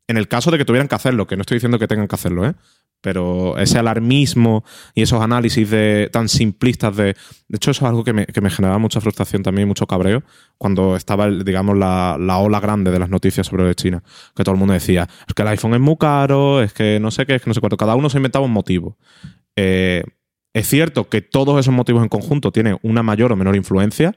[0.08, 2.16] En el caso de que tuvieran que hacerlo, que no estoy diciendo que tengan que
[2.16, 2.54] hacerlo, ¿eh?
[3.00, 4.64] Pero ese alarmismo
[4.96, 7.16] y esos análisis de, tan simplistas de.
[7.48, 9.86] De hecho, eso es algo que me, que me generaba mucha frustración también y mucho
[9.86, 10.24] cabreo
[10.58, 14.02] cuando estaba, digamos, la, la ola grande de las noticias sobre China.
[14.36, 17.12] Que todo el mundo decía: es que el iPhone es muy caro, es que no
[17.12, 17.78] sé qué, es que no sé cuánto.
[17.78, 18.98] Cada uno se inventaba un motivo.
[19.56, 20.04] Eh,
[20.60, 24.16] es cierto que todos esos motivos en conjunto tienen una mayor o menor influencia.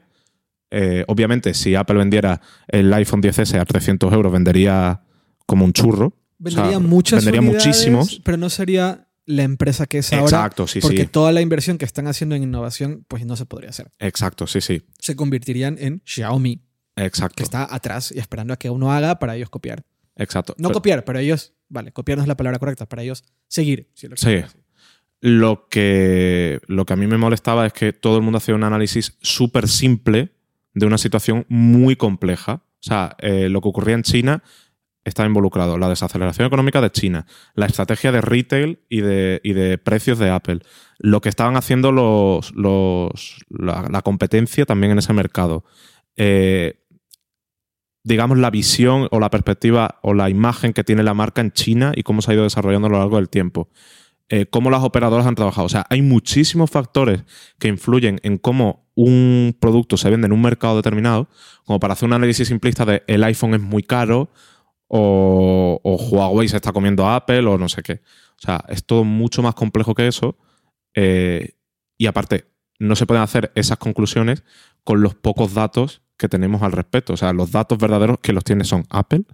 [0.69, 5.01] Eh, obviamente, si Apple vendiera el iPhone 10S a 300 euros, vendería
[5.45, 6.13] como un churro.
[6.39, 8.21] Vendería O sea, muchas vendería unidades, muchísimos.
[8.23, 10.23] pero no sería la empresa que es ahora.
[10.25, 11.07] Exacto, sí, porque sí.
[11.07, 13.91] toda la inversión que están haciendo en innovación, pues no se podría hacer.
[13.99, 14.81] Exacto, sí, sí.
[14.99, 16.61] Se convertirían en Xiaomi,
[16.95, 17.35] Exacto.
[17.35, 19.83] que está atrás y esperando a que uno haga para ellos copiar.
[20.15, 20.55] Exacto.
[20.57, 23.89] No Pero- copiar, pero ellos, vale, copiar no es la palabra correcta, para ellos seguir.
[23.93, 24.41] si lo Sí.
[25.21, 28.63] Lo que, lo que a mí me molestaba es que todo el mundo hacía un
[28.63, 30.31] análisis súper simple
[30.73, 32.63] de una situación muy compleja.
[32.63, 34.43] O sea, eh, lo que ocurría en China
[35.03, 39.77] estaba involucrado la desaceleración económica de China, la estrategia de retail y de, y de
[39.77, 40.59] precios de Apple,
[40.97, 45.65] lo que estaban haciendo los, los, la, la competencia también en ese mercado.
[46.17, 46.79] Eh,
[48.03, 51.91] digamos, la visión o la perspectiva o la imagen que tiene la marca en China
[51.95, 53.69] y cómo se ha ido desarrollando a lo largo del tiempo
[54.33, 55.65] eh, cómo las operadoras han trabajado.
[55.65, 57.25] O sea, hay muchísimos factores
[57.59, 61.27] que influyen en cómo un producto se vende en un mercado determinado,
[61.65, 64.29] como para hacer un análisis simplista de el iPhone es muy caro
[64.87, 68.01] o, Huawei se está comiendo Apple o no sé qué.
[68.37, 70.37] O sea, es todo mucho más complejo que eso.
[70.95, 71.55] eh,
[71.97, 72.45] y aparte,
[72.79, 74.43] no se pueden hacer esas conclusiones
[74.85, 77.11] con los pocos datos que tenemos al respecto.
[77.13, 79.25] O sea, los datos verdaderos que los tiene son Apple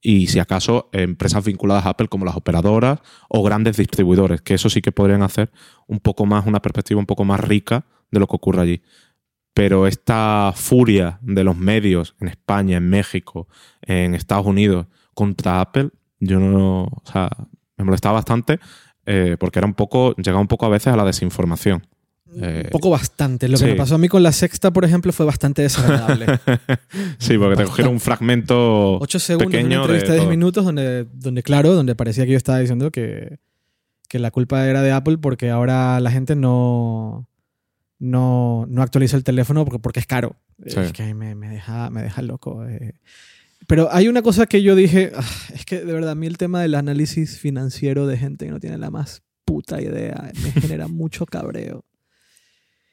[0.00, 4.70] y si acaso empresas vinculadas a Apple como las operadoras o grandes distribuidores, que eso
[4.70, 5.50] sí que podrían hacer
[5.86, 8.82] un poco más, una perspectiva un poco más rica de lo que ocurre allí.
[9.54, 13.48] Pero esta furia de los medios en España, en México,
[13.82, 17.28] en Estados Unidos contra Apple, yo no, o sea,
[17.76, 18.60] me molestaba bastante
[19.04, 21.86] eh, porque era un poco, llegaba un poco a veces a la desinformación.
[22.36, 23.48] Eh, Un poco bastante.
[23.48, 26.26] Lo que me pasó a mí con la sexta, por ejemplo, fue bastante desagradable.
[27.18, 30.22] sí, porque te cogieron un fragmento Ocho segundos de una pequeño de entrevista de 10
[30.24, 30.30] todo.
[30.30, 33.38] minutos donde, donde, claro, donde parecía que yo estaba diciendo que,
[34.08, 37.26] que la culpa era de Apple porque ahora la gente no,
[37.98, 40.36] no, no actualiza el teléfono porque, porque es caro.
[40.66, 40.78] Sí.
[40.80, 42.66] Es que me, me deja, me deja loco.
[42.66, 42.92] eh.
[43.66, 46.38] Pero hay una cosa que yo dije, ah, es que de verdad a mí el
[46.38, 50.88] tema del análisis financiero de gente que no tiene la más puta idea me genera
[50.88, 51.84] mucho cabreo.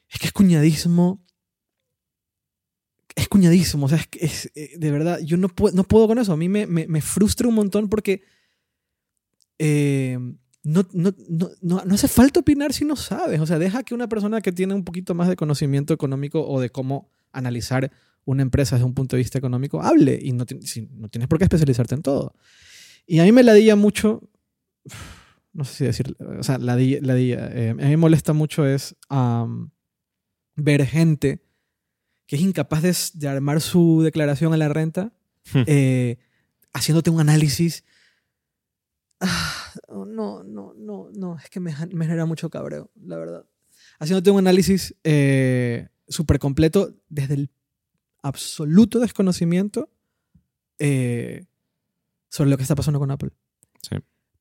[0.08, 1.22] Es que es cuñadismo.
[3.14, 6.34] Es cuñadismo, o sea, es, eh, de verdad, yo no puedo, no puedo con eso.
[6.34, 8.22] A mí me, me, frustra un montón porque
[9.58, 10.18] eh,
[10.62, 13.40] no, no, no, no, hace falta opinar si no sabes.
[13.40, 16.60] O sea, deja que una persona que tiene un poquito más de conocimiento económico o
[16.60, 17.90] de cómo analizar
[18.26, 21.38] una empresa desde un punto de vista económico hable y no, si- no tienes por
[21.38, 22.34] qué especializarte en todo.
[23.06, 24.28] Y a mí me ladilla mucho,
[25.54, 28.94] no sé si decir, o sea, ladilla, ladilla, eh, a mí me molesta mucho es
[30.56, 31.42] ver gente
[32.26, 35.12] que es incapaz de, armar su declaración a la renta
[35.52, 35.62] Hmm.
[35.66, 36.18] eh,
[36.72, 37.84] haciéndote un análisis.
[39.20, 43.46] Ah, no, no, no, no, es que me genera mucho cabreo, la verdad.
[43.98, 47.50] Haciéndote un análisis eh, súper completo desde el
[48.22, 49.90] absoluto desconocimiento
[50.78, 51.46] eh,
[52.28, 53.30] sobre lo que está pasando con Apple.
[53.88, 53.96] Sí.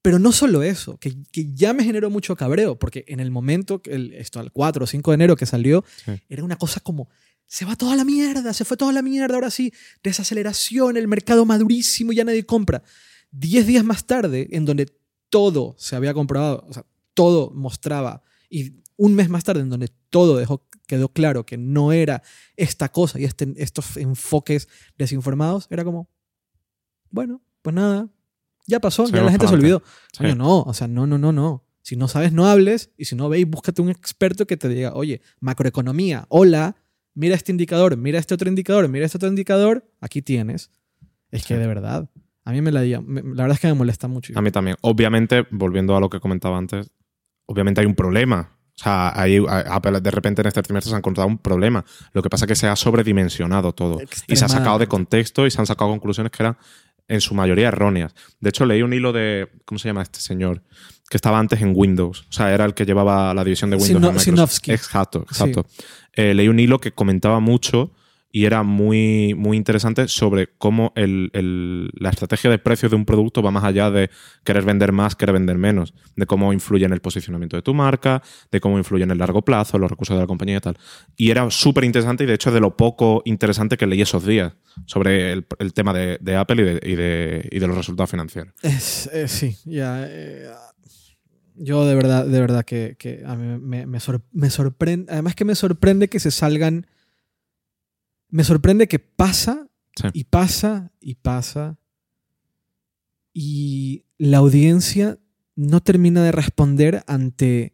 [0.06, 3.82] Pero no solo eso, que, que ya me generó mucho cabreo, porque en el momento,
[3.82, 6.12] que el, esto al 4 o 5 de enero que salió, Sí.
[6.30, 7.10] era una cosa como,
[7.48, 11.44] se va toda la mierda, se fue toda la mierda, ahora sí, desaceleración, el mercado
[11.46, 12.84] madurísimo, ya nadie compra.
[13.32, 14.86] Diez días más tarde, en donde
[15.32, 19.90] todo se había comprobado, o sea, todo mostraba, y un mes más tarde en donde
[20.12, 22.22] todo dejó, quedó claro que no era
[22.58, 24.68] esta cosa y este, estos enfoques
[25.00, 26.08] desinformados, era como,
[27.10, 28.08] bueno, pues nada,
[28.68, 29.84] ya pasó, ya la gente se olvidó.
[30.12, 30.24] Sí.
[30.36, 31.64] No, o sea, no, no, no, no.
[31.82, 32.92] Si no sabes, no hables.
[32.98, 36.76] Y si no veis, búscate un experto que te diga, oye, macroeconomía, hola,
[37.14, 40.72] mira este indicador, mira este otro indicador, mira este otro indicador, aquí tienes.
[41.32, 42.10] Es que de verdad,
[42.44, 44.34] a mí me la, la verdad es que me molesta mucho.
[44.36, 44.78] A mí también.
[44.82, 46.90] Obviamente, volviendo a lo que comentaba antes,
[47.46, 48.52] obviamente hay un problema.
[48.78, 51.86] O sea, Apple de repente en este trimestre se ha encontrado un problema.
[52.12, 54.00] Lo que pasa es que se ha sobredimensionado todo.
[54.28, 56.58] Y se ha sacado de contexto y se han sacado conclusiones que eran
[57.08, 58.14] en su mayoría erróneas.
[58.40, 59.48] De hecho, leí un hilo de.
[59.66, 60.64] ¿Cómo se llama este señor?
[61.10, 62.26] Que estaba antes en Windows.
[62.30, 63.90] O sea, era el que llevaba la división de Windows.
[64.02, 64.70] Sino- en Microsoft.
[64.70, 65.66] Exacto, exacto.
[66.14, 67.92] Eh, leí un hilo que comentaba mucho
[68.38, 73.06] y era muy, muy interesante sobre cómo el- el- la estrategia de precios de un
[73.06, 74.10] producto va más allá de
[74.44, 78.22] querer vender más, querer vender menos, de cómo influye en el posicionamiento de tu marca,
[78.52, 80.78] de cómo influye en el largo plazo, los recursos de la compañía y tal.
[81.16, 84.52] Y era súper interesante y de hecho de lo poco interesante que leí esos días
[84.86, 88.54] sobre el, el tema de, Apple y de, y de- y de los resultados financieros.
[88.62, 90.06] Es, eh, sí, ya.
[90.10, 90.50] eh,
[91.56, 95.10] yo de verdad, de verdad que, que a mí me, me sorprende.
[95.10, 96.86] Además que me sorprende que se salgan.
[98.36, 100.08] Me sorprende que pasa Sí.
[100.12, 101.78] y pasa y pasa.
[103.34, 105.18] Y la audiencia
[105.56, 107.74] no termina de responder ante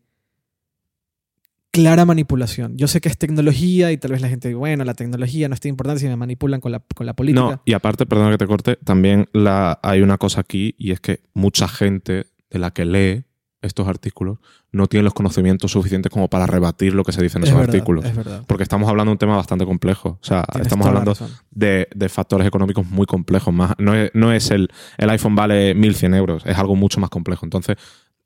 [1.71, 2.77] clara manipulación.
[2.77, 5.55] Yo sé que es tecnología y tal vez la gente dice, bueno, la tecnología no
[5.55, 7.41] es tan importante si me manipulan con la, con la política.
[7.41, 10.99] No, y aparte, perdona que te corte, también la, hay una cosa aquí y es
[10.99, 13.23] que mucha gente de la que lee
[13.63, 14.37] estos artículos
[14.71, 17.59] no tiene los conocimientos suficientes como para rebatir lo que se dice en es esos
[17.59, 18.05] verdad, artículos.
[18.05, 18.43] es verdad.
[18.47, 20.17] Porque estamos hablando de un tema bastante complejo.
[20.21, 21.13] O sea, Tienes estamos hablando
[21.51, 23.53] de, de factores económicos muy complejos.
[23.53, 27.09] Más, no es, no es el, el iPhone vale 1.100 euros, es algo mucho más
[27.09, 27.45] complejo.
[27.45, 27.77] Entonces,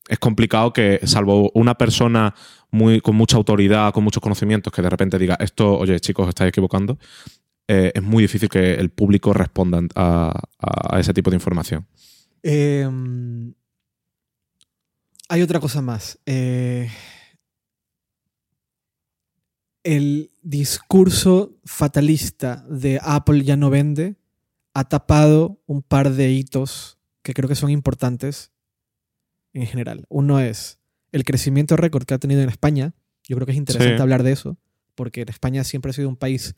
[0.08, 2.36] es complicado que, salvo una persona
[2.69, 6.49] muy, con mucha autoridad, con muchos conocimientos, que de repente diga, esto, oye, chicos, estáis
[6.49, 6.99] equivocando,
[7.67, 11.88] eh, es muy difícil que el público responda a, a ese tipo de información.
[12.43, 12.88] Eh,
[15.30, 16.20] hay otra cosa más.
[16.26, 16.90] Eh,
[19.84, 24.16] el discurso fatalista de Apple ya no vende
[24.74, 28.52] ha tapado un par de hitos que creo que son importantes
[29.54, 30.06] en general.
[30.10, 30.80] Uno es
[31.12, 32.94] el crecimiento récord que ha tenido en España.
[33.28, 34.02] Yo creo que es interesante Sí.
[34.02, 34.58] hablar de eso,
[34.96, 36.56] porque en España siempre ha sido un país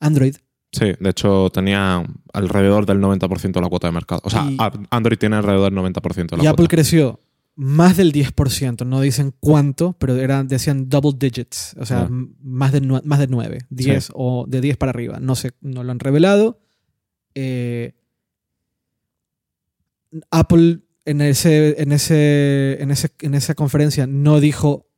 [0.00, 0.36] Android.
[0.72, 4.22] Sí, de hecho tenía alrededor del 90% de la cuota de mercado.
[4.24, 4.56] O sea, Y-
[4.90, 6.68] Android tiene alrededor del 90% de la Y Apple cuota.
[6.76, 7.20] creció
[7.62, 12.08] más del 10%, no dicen cuánto, pero eran, decían double digits, o sea, Ah.
[12.40, 15.20] más, de más de 9, 10 o de 10 para arriba.
[15.20, 16.58] No, sé, no lo han revelado.
[17.34, 17.92] Eh,
[20.30, 24.88] Apple en, ese, en, ese, en, ese, en esa conferencia no dijo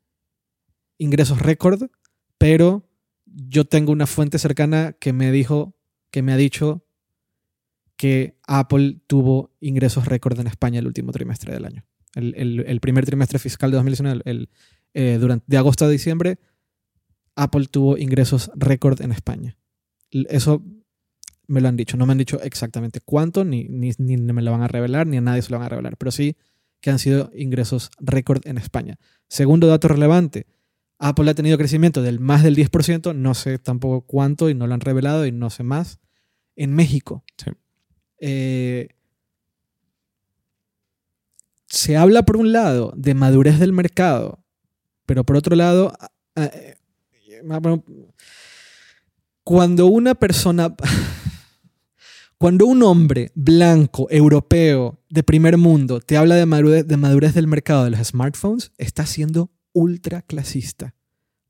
[0.98, 1.90] ingresos récord,
[2.38, 2.88] pero
[3.26, 5.74] yo tengo una fuente cercana que me dijo,
[6.12, 6.84] que me ha dicho
[7.96, 11.84] que Apple tuvo ingresos récord en España el último trimestre del año.
[12.14, 14.48] El, el- el primer trimestre fiscal de 2019, el,
[14.94, 16.38] eh, durante, de agosto a diciembre,
[17.36, 19.56] Apple tuvo ingresos récord en España.
[20.10, 20.62] Eso
[21.46, 21.96] me lo han dicho.
[21.96, 25.16] No me han dicho exactamente cuánto, ni, ni, ni me lo van a revelar, ni
[25.16, 26.36] a nadie se lo van a revelar, pero sí
[26.80, 28.98] que han sido ingresos récord en España.
[29.28, 30.46] Segundo dato relevante,
[30.98, 34.74] Apple ha tenido crecimiento del más del 10%, no sé tampoco cuánto y no lo
[34.74, 36.00] han revelado y no sé más,
[36.56, 37.24] en México.
[37.36, 37.50] Sí.
[38.18, 38.88] Eh,
[41.72, 44.44] se habla por un lado de madurez del mercado,
[45.06, 45.90] pero por otro lado,
[49.42, 50.74] cuando una persona,
[52.38, 57.46] cuando un hombre blanco, europeo, de primer mundo, te habla de madurez, de madurez del
[57.46, 60.94] mercado de los smartphones, está siendo ultra clasista,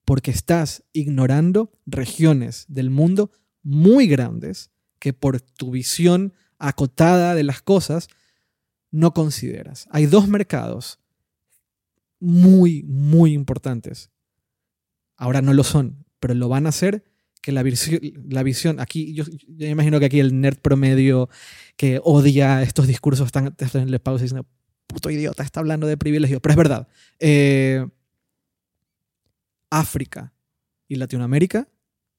[0.04, 3.32] porque estás ignorando regiones del mundo
[3.64, 8.08] muy grandes que por tu visión acotada de las cosas
[8.92, 9.88] no consideras.
[9.90, 11.00] Hay dos mercados
[12.20, 14.11] muy, muy importantes.
[15.16, 17.05] Ahora no lo son, pero lo van a hacer
[17.40, 21.28] que la, visión, la visión aquí, yo, yo imagino que aquí el nerd promedio
[21.76, 24.46] que odia estos discursos están, en la pausa diciendo,
[24.87, 26.88] puto idiota, está hablando de privilegio, pero es verdad.
[27.18, 27.85] Eh,
[29.70, 30.33] África
[30.87, 31.68] y Latinoamérica,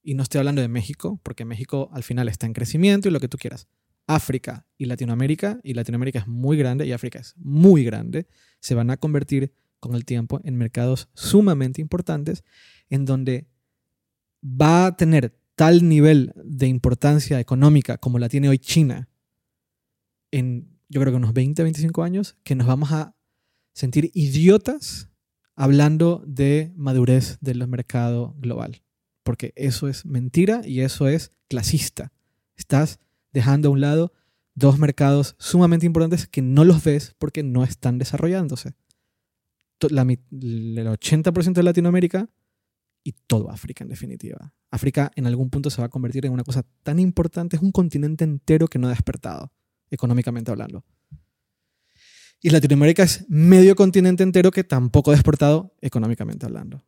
[0.02, 3.22] y no estoy hablando de México, porque México al final está en crecimiento y lo
[3.22, 3.68] que tú quieras.
[4.08, 8.28] África y Latinoamérica, y Latinoamérica es muy grande y África es muy grande,
[8.60, 12.44] se van a convertir con el tiempo en mercados sumamente importantes
[12.89, 13.48] en donde
[14.44, 19.10] va a tener tal nivel de importancia económica como la tiene hoy China
[20.32, 23.16] en yo creo que unos 20, 25 años, que nos vamos a
[23.74, 25.10] sentir idiotas
[25.56, 28.84] hablando de madurez del mercado global.
[29.24, 32.12] Porque eso es mentira y eso es clasista.
[32.56, 33.00] Estás
[33.34, 34.13] dejando a un lado
[34.56, 38.74] dos mercados sumamente importantes que no los ves porque no están desarrollándose.
[39.82, 42.30] El 80% de Latinoamérica
[43.04, 44.54] y todo África en definitiva.
[44.72, 47.72] África en algún punto se va a convertir en una cosa tan importante, es un
[47.72, 49.52] continente entero que no ha despertado,
[49.91, 50.86] económicamente hablando.
[52.41, 56.84] Y Latinoamérica es medio continente entero que tampoco ha despertado, económicamente hablando.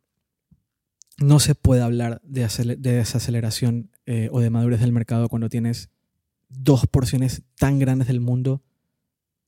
[1.18, 2.46] No se puede hablar de,
[2.78, 5.90] desaceleración eh, o de madurez del mercado cuando tienes
[6.48, 8.62] dos porciones tan grandes del mundo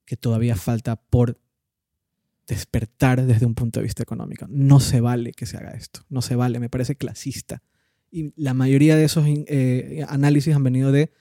[0.05, 1.39] que todavía falta por
[2.47, 4.47] despertar desde un punto de vista económico.
[4.49, 7.63] No se vale que se haga esto, no se vale, me parece clasista.
[8.11, 11.13] Y la mayoría de esos eh, análisis han venido de,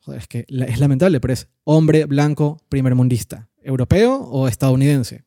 [0.00, 5.24] joder, es que es lamentable, pero es hombre blanco primer mundista, europeo o estadounidense.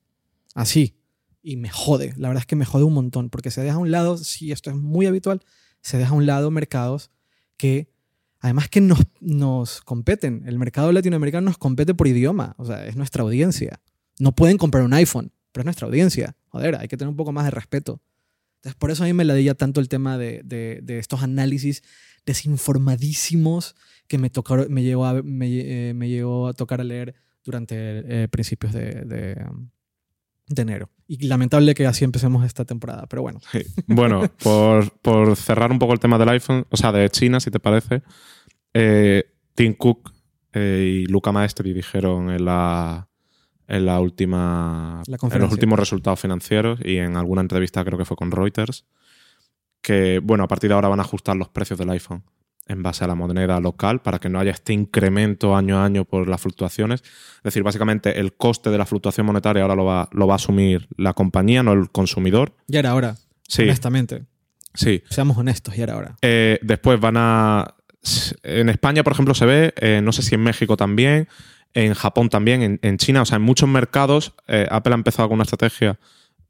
[0.54, 0.98] Así.
[1.41, 3.80] Y me jode, la verdad es que me jode un montón, porque se deja a
[3.80, 5.41] un lado, si esto es muy habitual,
[5.82, 7.10] se deja a un lado mercados
[7.58, 7.91] que
[8.42, 10.44] además que nos, nos competen.
[10.46, 13.82] El mercado latinoamericano nos compete por idioma, o sea, es nuestra audiencia.
[14.20, 16.36] No pueden comprar un iPhone, pero es nuestra audiencia.
[16.50, 18.02] Joder, hay que tener un poco más de respeto.
[18.58, 21.82] Entonces, por eso a mí me ladilla tanto el tema de, de, estos análisis
[22.26, 23.76] desinformadísimos
[24.08, 27.76] que me, tocaron, me, llegó a, me, eh, me llegó a tocar a leer durante
[27.76, 29.46] eh, principios de, de,
[30.60, 30.90] enero.
[31.08, 33.40] Y lamentable que así empecemos esta temporada, pero bueno.
[33.88, 37.52] Bueno, por, por, cerrar un poco el tema del iPhone, o sea, de China, si
[37.52, 38.02] te parece,
[38.74, 40.14] eh, Tim Cook
[40.54, 43.08] y Luca Maestri dijeron en la,
[43.68, 48.18] en la última en los últimos resultados financieros y en alguna entrevista creo que fue
[48.18, 48.86] con Reuters
[49.82, 52.24] que bueno a partir de ahora van a ajustar los precios del iPhone
[52.72, 56.06] en base a la moneda local para que no haya este incremento año a año
[56.06, 57.02] por las fluctuaciones.
[57.02, 60.38] Es decir, básicamente el coste de la fluctuación monetaria ahora lo va, lo va a
[60.38, 62.54] asumir la compañía, no el consumidor.
[62.68, 63.18] Ya era hora.
[63.48, 63.64] Sí.
[63.64, 64.24] Honestamente.
[64.74, 65.04] Sí.
[65.10, 66.16] Seamos honestos, ya era hora.
[66.22, 67.76] Eh, después van a.
[68.42, 71.28] En España, por ejemplo, se ve, eh, no sé si en México también,
[71.74, 75.36] en Japón también, en, China, o sea, en muchos mercados, eh, Apple ha empezado con
[75.36, 76.00] una estrategia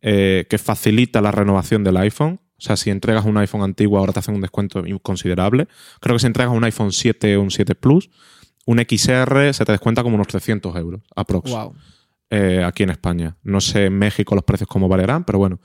[0.01, 2.39] que facilita la renovación del iPhone.
[2.61, 5.67] O sea, si entregas un iPhone antiguo, ahora te hacen un descuento considerable.
[5.99, 8.11] Creo que si entregas un iPhone 7 o un 7 Plus,
[8.67, 11.49] un XR se te descuenta como unos 300 euros, aprox.
[11.49, 11.73] Wow.
[12.29, 13.35] Eh, aquí en España.
[13.41, 15.59] No sé en México los precios cómo variarán, pero bueno.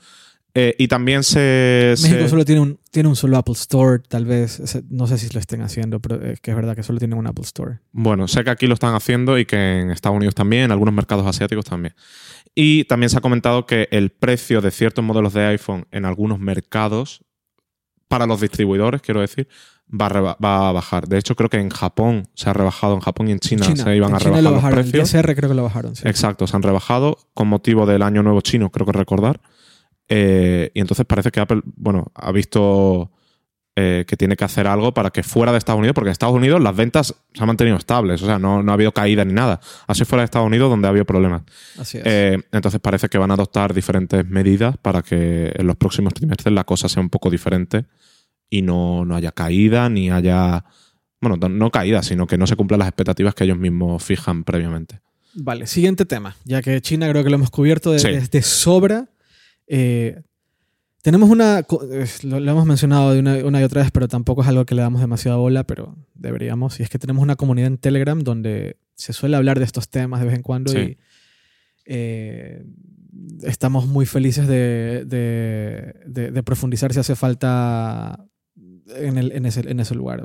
[0.59, 1.93] Eh, y también se.
[2.01, 4.81] México solo tiene un, tiene un solo Apple Store, tal vez.
[4.89, 7.27] No sé si lo estén haciendo, pero es que es verdad que solo tienen un
[7.27, 7.77] Apple Store.
[7.91, 10.95] Bueno, sé que aquí lo están haciendo y que en Estados Unidos también, en algunos
[10.95, 11.93] mercados asiáticos también.
[12.55, 16.39] Y también se ha comentado que el precio de ciertos modelos de iPhone en algunos
[16.39, 17.23] mercados,
[18.07, 19.47] para los distribuidores, quiero decir,
[19.93, 21.07] va a, bajar.
[21.07, 23.95] De hecho, creo que en Japón se ha rebajado, en Japón y en China, se
[23.95, 25.13] iban a rebajar los precios.
[25.13, 25.93] En creo que lo bajaron.
[26.03, 29.39] Exacto, se han rebajado con motivo del Año Nuevo Chino, creo que recordar.
[30.09, 33.11] Eh, y entonces parece que Apple, bueno, ha visto
[33.79, 36.33] eh, que tiene que hacer algo para que fuera de Estados Unidos, porque en Estados
[36.33, 39.59] Unidos las ventas se han mantenido estables, o sea, no, ha habido caída ni nada.
[39.85, 41.43] Así fuera de Estados Unidos donde ha habido problemas.
[41.77, 42.03] Así es.
[42.07, 46.51] Eh, entonces parece que van a adoptar diferentes medidas para que en los próximos trimestres
[46.55, 47.85] la cosa sea un poco diferente
[48.49, 50.65] y no, no haya caída ni haya.
[51.21, 55.01] Bueno, no caída, sino que no se cumplan las expectativas que ellos mismos fijan previamente.
[55.35, 59.07] Vale, siguiente tema, ya que China creo que lo hemos cubierto de sobra.
[59.67, 60.21] Eh,
[61.01, 61.65] tenemos una,
[62.23, 64.99] lo, hemos mencionado de una, y otra vez, pero tampoco es algo que le damos
[64.99, 66.79] demasiada bola, pero deberíamos.
[66.79, 70.19] Y es que tenemos una comunidad en Telegram donde se suele hablar de estos temas
[70.19, 70.97] de vez en cuando y
[71.85, 72.65] eh,
[73.43, 78.25] estamos muy felices de, de, profundizar si hace falta
[78.95, 80.23] en, el, en, ese, en ese, lugar.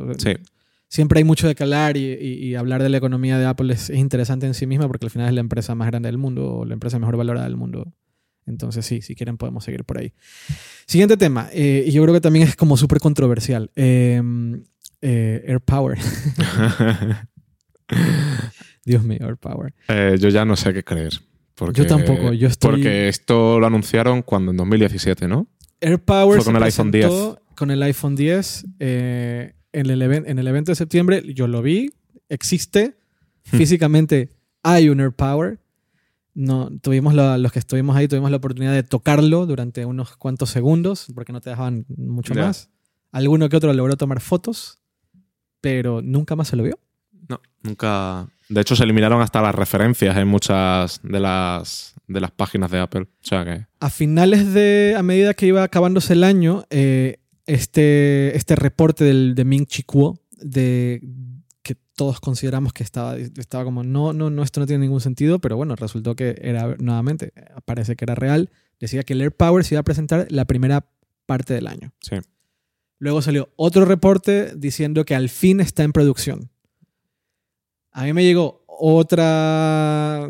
[0.89, 3.99] Siempre hay mucho de calar y, y, hablar de la economía de Apple es, es,
[3.99, 6.65] interesante en sí misma porque al final es la empresa más grande del mundo o
[6.65, 7.95] la empresa mejor valorada del mundo
[8.47, 10.13] entonces sí, si quieren podemos seguir por ahí.
[10.87, 13.71] Siguiente tema, eh, y yo creo que también es como súper controversial.
[13.75, 14.65] Em,
[15.01, 15.99] eh, Air Power.
[18.85, 19.75] Dios mío, Air Power.
[19.89, 21.13] Eh, yo ya no sé qué creer.
[21.73, 22.71] yo tampoco, yo estoy...
[22.73, 25.47] Porque esto lo anunciaron cuando en 2017, ¿no?
[25.81, 27.11] Air Power Fue con el iPhone 10.
[27.55, 31.23] Con el iPhone 10 en, el en el evento de septiembre.
[31.35, 31.93] Yo lo vi,
[32.29, 32.97] existe.
[33.51, 33.57] Hmm.
[33.59, 34.31] Físicamente
[34.63, 35.62] hay un Air Power
[36.35, 41.07] no, tuvimos los que estuvimos ahí tuvimos la oportunidad de tocarlo durante unos cuantos segundos,
[41.15, 42.71] porque no te dejaban mucho más.
[43.11, 44.81] Alguno que otro logró tomar fotos,
[45.61, 46.79] pero nunca más se lo vio.
[47.29, 48.27] No, nunca.
[48.49, 52.81] De hecho, se eliminaron hasta las referencias en muchas de las, de las páginas de
[52.81, 53.03] Apple.
[53.03, 53.67] O sea que...
[53.81, 54.95] A finales de.
[54.97, 59.83] A medida que iba acabándose el año, eh, este, este reporte del, de Ming Chi
[59.83, 61.01] Kuo de,
[61.95, 65.57] todos consideramos que estaba, estaba como, no, no, no, esto no tiene ningún sentido, pero
[65.57, 67.33] bueno, resultó que era, nuevamente,
[67.65, 68.51] parece que era real.
[68.81, 70.87] Decía que el Air Power se iba a presentar la primera
[71.27, 71.93] parte del año.
[72.01, 72.17] Sí.
[72.99, 76.51] Luego salió otro reporte diciendo que al fin está en producción.
[77.91, 80.29] A mí me llegó otra...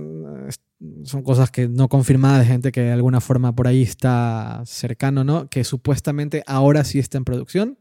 [1.05, 5.23] Son cosas que no confirmadas de gente que de alguna forma por ahí está cercano,
[5.23, 5.49] ¿no?
[5.49, 7.79] Que supuestamente ahora sí está en producción.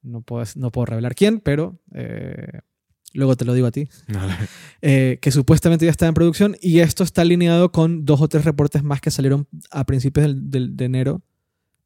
[0.00, 2.60] No puedo, no puedo revelar quién, pero eh,
[3.18, 3.88] luego te lo digo a ti.
[4.80, 8.44] Eh, que supuestamente ya está en producción y esto está alineado con dos o tres
[8.44, 11.22] reportes más que salieron a principios del- del- de enero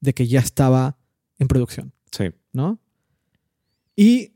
[0.01, 0.99] de que ya estaba
[1.39, 1.93] en producción.
[2.11, 2.24] Sí.
[2.53, 2.78] ¿no?
[3.97, 4.33] Y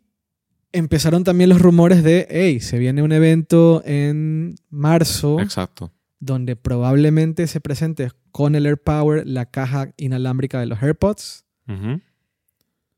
[0.72, 5.92] empezaron también los rumores de, hey, se viene un evento en marzo Exacto.
[6.18, 11.44] donde probablemente se presente con el AirPower la caja inalámbrica de los AirPods.
[11.68, 12.00] Ujú.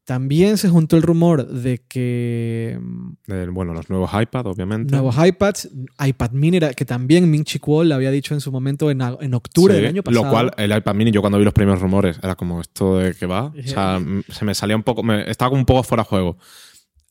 [0.09, 4.93] También se juntó el rumor de que mm, Eh, bueno, los nuevos iPad, obviamente.
[4.93, 5.69] nuevos iPads,
[6.03, 9.03] iPad mini, era- que también Ming Chi Kuo le había dicho en su momento en,
[9.03, 10.25] en octubre Sí, del año pasado.
[10.25, 13.13] Lo cual, el iPad mini, yo cuando vi los primeros rumores, era como esto de
[13.15, 13.49] que va.
[13.49, 15.03] O Eh, sea, m- se me salía un poco.
[15.03, 16.39] me- estaba como un poco fuera de juego.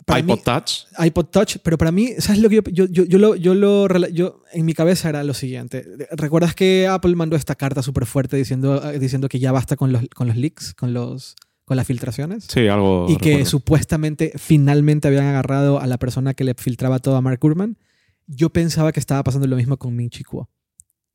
[0.04, 0.72] Para iPod mí- Touch.
[1.06, 4.42] iPod Touch, pero para mí, ¿sabes lo que yo, yo, yo, lo, yo lo yo,
[4.54, 5.86] en mi cabeza era lo siguiente.
[6.14, 9.92] ¿Recuerdas que Apple mandó esta carta súper fuerte diciendo, eh, diciendo que ya basta con
[9.92, 11.36] los, con los leaks, con, los,
[11.68, 12.46] con las filtraciones?
[12.48, 13.08] Sí, algo.
[13.10, 17.40] y que supuestamente finalmente habían agarrado a la persona que le filtraba todo a Mark
[17.42, 17.78] Gurman.
[18.26, 20.44] Yo pensaba que estaba pasando lo mismo con Ming Chi Kuo.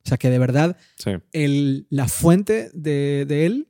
[0.05, 1.09] O sea, que de verdad Sí.
[1.31, 3.69] el, la fuente de, de él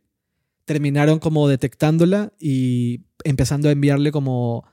[0.66, 4.66] terminaron como detectándola y empezando a enviarle como,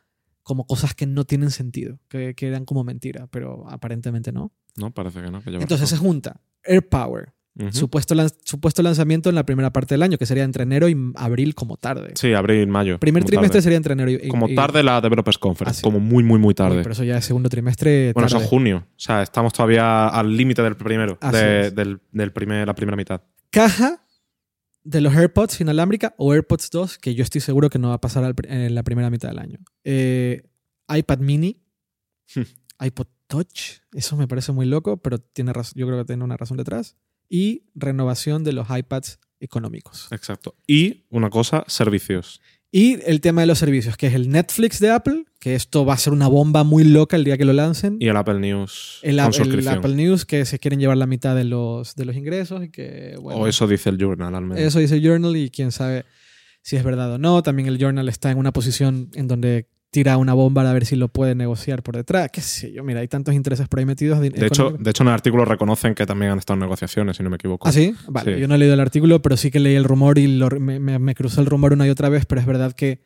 [0.43, 4.53] como cosas que no tienen sentido, que, que eran como mentira, pero aparentemente no.
[4.77, 5.43] No, parece que no.
[5.45, 6.41] que Entonces se junta
[7.73, 10.97] Supuesto, lan- supuesto lanzamiento en la primera parte del año, que sería entre enero y
[11.17, 12.13] abril como tarde.
[12.15, 12.99] Sí, abril, mayo.
[12.99, 13.63] Primer trimestre tarde.
[13.63, 14.15] sería entre enero y...
[14.15, 15.79] y- Como y- tarde la Developers Conference.
[15.79, 15.83] Así.
[15.83, 16.79] Como muy, muy, muy Uy, tarde.
[16.83, 18.13] pero eso ya es segundo trimestre.
[18.15, 18.87] bueno, eso es junio.
[18.89, 21.19] O sea, estamos todavía al límite del primero.
[21.33, 23.21] De- del, del primer, la primera mitad.
[23.51, 24.07] caja
[24.83, 28.01] de los AirPods inalámbrica o AirPods 2, que yo estoy seguro que no va a
[28.01, 29.59] pasar en la primera mitad del año.
[29.85, 30.43] Eh,
[30.89, 31.61] iPad mini,
[32.81, 36.57] iPod Touch, eso me parece muy loco, pero tiene yo creo que tiene una razón
[36.57, 36.97] detrás.
[37.31, 40.09] Y renovación de los iPads económicos.
[40.11, 40.55] Exacto.
[40.66, 42.43] Y una cosa, servicios.
[42.72, 45.95] Y el tema de los servicios, que es el Netflix de Apple, que esto va
[45.95, 47.97] a ser una bomba muy loca el día que lo lancen.
[47.99, 49.66] Y el Apple News el, con el.
[49.66, 53.16] Apple News, que se quieren llevar la mitad de los, de los ingresos y que,
[53.20, 54.62] bueno, o eso dice el Journal al menos.
[54.62, 56.05] Eso dice el Journal y quién sabe
[56.62, 57.43] si es verdad o no.
[57.43, 60.95] También el Journal está en una posición en donde tira una bomba a ver si
[60.97, 62.30] lo puede negociar por detrás.
[62.32, 64.20] Qué sé yo, mira, hay tantos intereses por ahí metidos.
[64.20, 67.22] De hecho, de hecho, en el artículo reconocen que también han estado en negociaciones, si
[67.22, 67.66] no me equivoco.
[67.68, 67.95] ¿Ah, sí?
[68.07, 68.41] Vale, Sí.
[68.41, 70.78] yo no he leído el artículo, pero sí que leí el rumor y lo- me,
[70.78, 73.03] me- me cruzó el rumor una y otra vez, pero es verdad que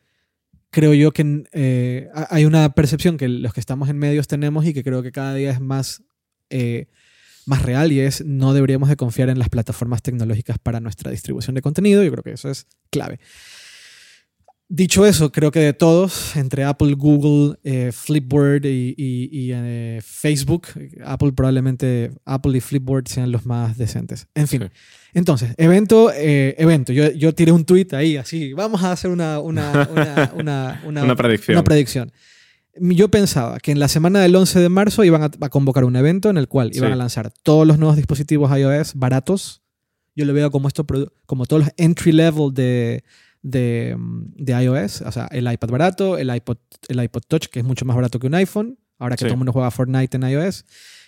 [0.69, 4.65] creo yo que eh, ha- hay una percepción que los que estamos en medios tenemos
[4.65, 6.03] y que creo que cada día es más,
[6.51, 6.87] eh,
[7.47, 11.55] más real y es no deberíamos de confiar en las plataformas tecnológicas para nuestra distribución
[11.55, 12.03] de contenido.
[12.03, 13.19] Yo creo que eso es clave.
[14.67, 19.99] Dicho eso, creo que de todos, entre Apple, Google, eh, Flipboard y, y- y, eh,
[20.03, 20.69] Facebook,
[21.05, 24.27] Apple probablemente, Apple y Flipboard sean los más decentes.
[24.33, 24.69] En fin, Sí.
[25.13, 26.93] entonces, evento, eh, evento.
[26.93, 29.87] Yo, yo tiré un tweet ahí, así, vamos a hacer una, una,
[30.35, 31.57] una, una, predicción.
[31.57, 32.11] una predicción.
[32.81, 35.95] Yo pensaba que en la semana del 11 de marzo iban a, a convocar un
[35.95, 36.93] evento en el cual iban Sí.
[36.93, 39.61] a lanzar todos los nuevos dispositivos iOS baratos.
[40.15, 40.85] Yo lo veo como, esto,
[41.27, 43.03] como todos los entry level de,
[43.47, 45.01] de, de iOS.
[45.01, 48.17] O sea, el iPad barato, el iPod, el iPod Touch, que es mucho más barato
[48.19, 49.25] que un iPhone, ahora que Sí.
[49.25, 50.65] todo el mundo juega Fortnite en iOS.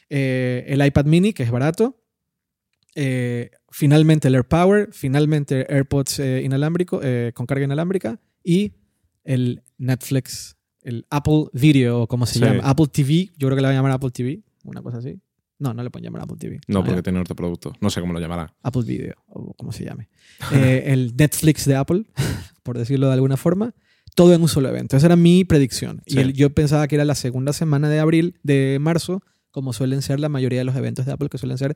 [0.10, 1.98] eh, el iPad mini, que es barato.
[2.96, 8.74] eh, finalmente el AirPower, finalmente AirPods eh, inalámbrico, eh, con carga inalámbrica y
[9.24, 12.40] el Netflix, el Apple Video, o como se Sí.
[12.40, 15.20] llama, Apple TV, yo creo que le van a llamar Apple TV, una cosa así.
[15.60, 16.60] No, no le pueden llamar Apple TV.
[16.68, 17.74] No, Ah, porque tiene otro producto.
[17.82, 18.54] No sé cómo lo llamará.
[18.62, 20.08] Apple Video, o como se llame.
[20.54, 22.04] Eh, el Netflix de Apple,
[22.64, 23.74] por decirlo de alguna forma.
[24.16, 24.98] Todo en un solo evento.
[24.98, 26.02] Esa era mi predicción.
[26.08, 26.18] Sí.
[26.18, 30.02] Y el- yo pensaba que era la segunda semana de abril, de marzo, como suelen
[30.02, 31.76] ser la mayoría de los eventos de Apple, que suelen ser.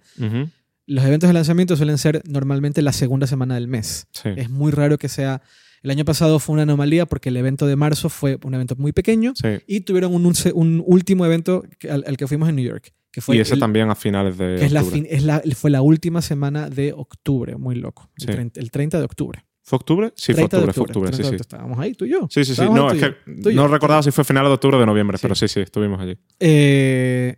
[0.87, 4.07] Los eventos de lanzamiento suelen ser normalmente la segunda semana del mes.
[4.11, 4.29] Sí.
[4.35, 5.41] Es muy raro que sea.
[5.83, 8.91] El año pasado fue una anomalía porque el evento de marzo fue un evento muy
[8.91, 9.47] pequeño Sí.
[9.67, 12.91] y tuvieron un, un se- un último evento al que fuimos en New York.
[13.11, 15.01] Que fue y ese el- también a finales de que es la octubre.
[15.01, 18.09] fin- es la- fue la última semana de octubre, muy loco.
[18.17, 18.31] El, Sí.
[18.31, 19.45] 30, el 30 de octubre.
[19.63, 20.11] ¿Fue octubre?
[20.15, 21.41] Sí, fue 30 de octubre, fue octubre, 30 sí, sí.
[21.41, 22.27] Estábamos ahí, tú y yo.
[22.29, 22.61] Sí, sí, sí.
[22.63, 23.51] No, es que yo.
[23.51, 25.21] no recordaba si fue finales de octubre o de noviembre, Sí.
[25.23, 26.17] pero sí, sí, estuvimos allí.
[26.39, 27.35] Eh,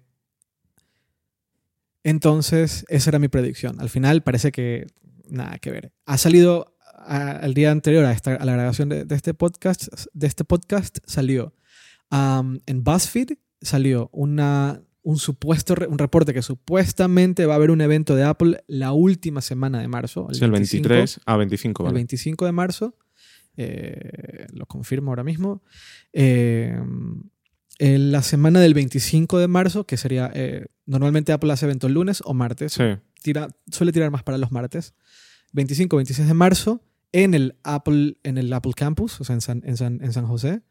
[2.03, 3.79] entonces, esa era mi predicción.
[3.79, 4.87] Al final parece que
[5.29, 5.93] nada que ver.
[6.05, 9.87] Ha salido a- al día anterior a, esta, a la grabación de, de este podcast,
[10.13, 11.53] de este podcast salió
[12.11, 17.81] um, en BuzzFeed salió una, un supuesto un reporte que supuestamente va a haber un
[17.81, 20.27] evento de Apple la última semana de marzo.
[20.31, 21.95] Sí, el 23 a 25, el vale.
[21.95, 22.97] 25 de marzo.
[23.57, 25.61] eh, lo confirmo ahora mismo.
[26.13, 26.75] Eh,
[27.79, 30.31] en la semana del 25 de marzo, que sería.
[30.33, 32.73] eh, normalmente Apple hace evento el lunes o martes.
[32.73, 32.83] Sí,
[33.21, 34.93] Tira, suele tirar más para los martes.
[35.53, 36.81] 25, 26 de marzo,
[37.11, 40.25] en el Apple, en el Apple Campus, o sea, en San, en San, en San
[40.27, 40.61] José,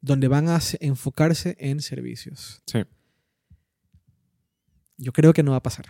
[0.00, 2.62] donde van a se- enfocarse en servicios.
[2.66, 2.80] sí.
[5.04, 5.86] Yo creo que no va a pasar.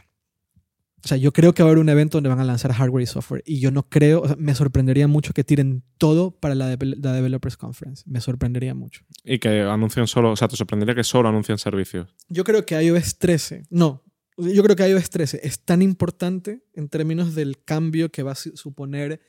[1.05, 3.03] O sea, yo creo que va a haber un evento donde van a lanzar hardware
[3.03, 3.43] y software.
[3.45, 6.97] Y yo no creo, o sea, me sorprendería mucho que tiren todo para la, de-
[6.97, 8.03] la Developers Conference.
[8.07, 9.03] Me sorprendería mucho.
[9.23, 12.15] Y que anuncien solo, o sea, te sorprendería que solo anuncien servicios.
[12.31, 14.03] Yo creo que iOS 13, no,
[14.39, 18.37] yo creo que iOS 13 es tan importante en términos del cambio que va a
[18.37, 19.21] su- suponer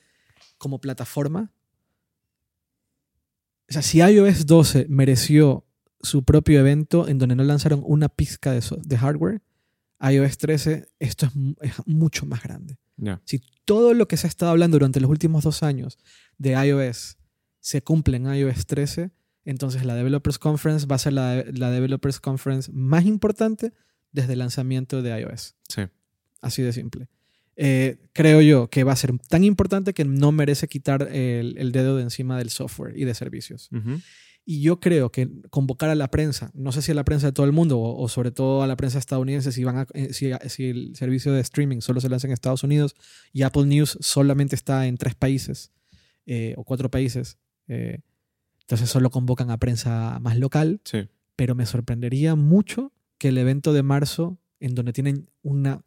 [0.58, 1.52] como plataforma.
[3.70, 5.66] O sea, si iOS 12 mereció
[6.02, 9.42] su propio evento en donde no lanzaron una pizca de, so- de hardware,
[10.02, 12.78] iOS 13, esto es, mu- es mucho más grande.
[13.26, 15.98] Si todo lo que se ha estado hablando durante los últimos dos años
[16.38, 17.18] de iOS
[17.60, 19.12] se cumple en iOS 13,
[19.46, 23.74] entonces la Developers Conference va a ser la, la Developers Conference más importante
[24.12, 25.56] desde el lanzamiento de iOS.
[25.68, 25.82] Sí.
[26.42, 27.08] Así de simple.
[27.58, 31.72] Eh, creo yo que va a ser tan importante que no merece quitar el, el
[31.72, 33.70] dedo de encima del software y de servicios.
[33.72, 34.00] Ujú.
[34.48, 37.34] Y yo creo que convocar a la prensa, no sé si a la prensa de
[37.34, 40.14] todo el mundo o, o sobre todo a la prensa estadounidense, si, van a- eh,
[40.14, 42.96] si, si el servicio de streaming solo se lanza en Estados Unidos
[43.34, 45.72] y Apple News solamente está en tres países
[46.28, 48.02] eh, o cuatro países, eh,
[48.62, 51.08] entonces solo convocan a prensa más local, Sí.
[51.36, 55.82] pero me sorprendería mucho que el evento de marzo, en donde tienen una,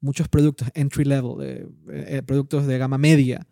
[0.00, 3.46] muchos productos entry level, eh, eh, productos de gama media.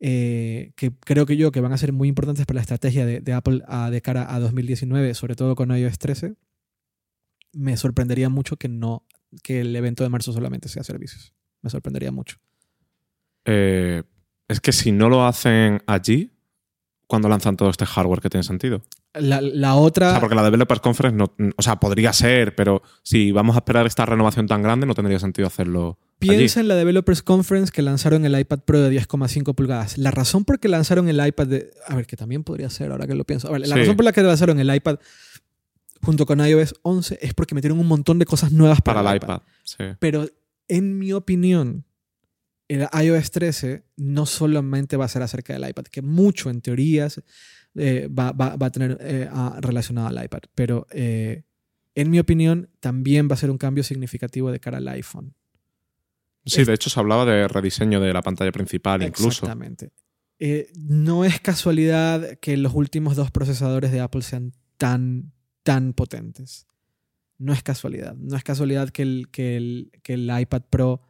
[0.00, 3.32] Eh, que creo que yo que van a ser muy importantes para la estrategia de,
[3.32, 6.34] Apple a- de cara a 2019, sobre todo con iOS 13,
[7.52, 9.04] me sorprendería mucho que no
[9.42, 11.34] que el evento de marzo solamente sea servicios.
[11.62, 12.38] Me sorprendería mucho.
[13.44, 14.02] Eh,
[14.48, 16.32] es que si no lo hacen allí,
[17.06, 18.82] cuando lanzan todo este hardware que tiene sentido?
[19.14, 22.80] La, la O otra, sea, porque la Developers Conference, no, o sea, podría ser, pero
[23.02, 26.30] si vamos a esperar esta renovación tan grande, no tendría sentido hacerlo allí.
[26.30, 29.98] piensa en la Developers Conference que lanzaron el iPad Pro de 10,5 pulgadas.
[29.98, 31.70] La razón por que lanzaron el iPad de...
[31.88, 33.48] A ver, que también podría ser ahora que lo pienso.
[33.48, 33.80] A ver, la Sí.
[33.80, 34.98] razón por la que lanzaron el iPad
[36.02, 39.16] junto con iOS 11 es porque metieron un montón de cosas nuevas para, para el
[39.16, 39.34] el iPad.
[39.36, 39.46] iPad.
[39.64, 39.84] Sí.
[39.98, 40.26] Pero
[40.68, 41.84] en mi opinión,
[42.68, 47.20] el iOS 13 no solamente va a ser acerca del iPad, que mucho en teorías
[47.76, 51.44] eh, va, va- va a tener eh, a- relacionado al iPad, pero eh,
[51.94, 55.34] en mi opinión también va a ser un cambio significativo de cara al iPhone.
[56.46, 59.28] Sí, de hecho se hablaba de rediseño de la pantalla principal incluso.
[59.46, 59.92] Exactamente.
[60.74, 66.66] No es casualidad que los últimos dos procesadores de Apple sean tan, tan potentes.
[67.36, 68.14] No es casualidad.
[68.16, 71.02] No es casualidad que el, que el, que el iPad Pro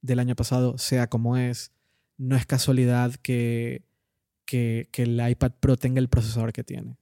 [0.00, 1.72] del año pasado sea como es.
[2.16, 3.84] No es casualidad que,
[4.48, 6.96] que, que el iPad Pro tenga el procesador que tiene.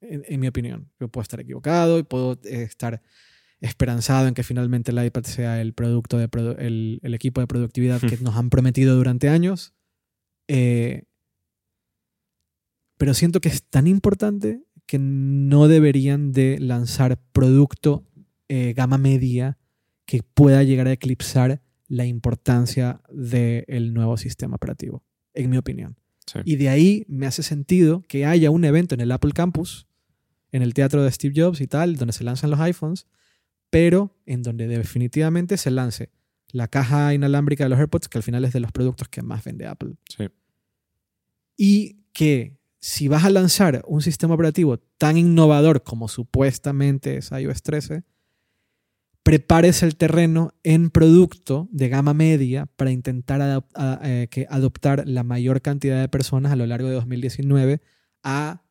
[0.00, 0.90] En, en mi opinión.
[0.98, 3.02] Yo puedo estar equivocado y puedo eh, estar
[3.60, 7.46] esperanzado en que finalmente el iPad sea el producto de produ- el, el equipo de
[7.46, 9.74] productividad que nos han prometido durante años.
[10.48, 11.04] Eh,
[12.96, 18.04] pero siento que es tan importante que no deberían de lanzar producto
[18.48, 19.58] eh, gama media
[20.06, 25.96] que pueda llegar a eclipsar la importancia del nuevo sistema operativo, en mi opinión.
[26.28, 26.40] Sí.
[26.44, 29.86] Y de ahí me hace sentido que haya un evento en el Apple Campus,
[30.52, 33.06] en el teatro de Steve Jobs y tal, donde se lanzan los iPhones,
[33.70, 36.10] pero en donde definitivamente se lance
[36.50, 39.44] la caja inalámbrica de los AirPods, que al final es de los productos que más
[39.44, 39.94] vende Apple.
[40.08, 40.28] Sí.
[41.56, 47.62] Y que si vas a lanzar un sistema operativo tan innovador como supuestamente es iOS
[47.62, 48.04] 13,
[49.28, 55.04] prepares el terreno en producto de gama media para intentar adop- a- eh, que adoptar
[55.06, 57.80] la mayor cantidad de personas a lo largo de 2019
[58.22, 58.62] a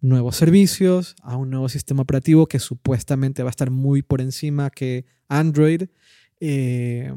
[0.00, 4.70] nuevos servicios, a un nuevo sistema operativo que supuestamente va a estar muy por encima
[4.70, 5.82] que Android,
[6.40, 7.12] eh,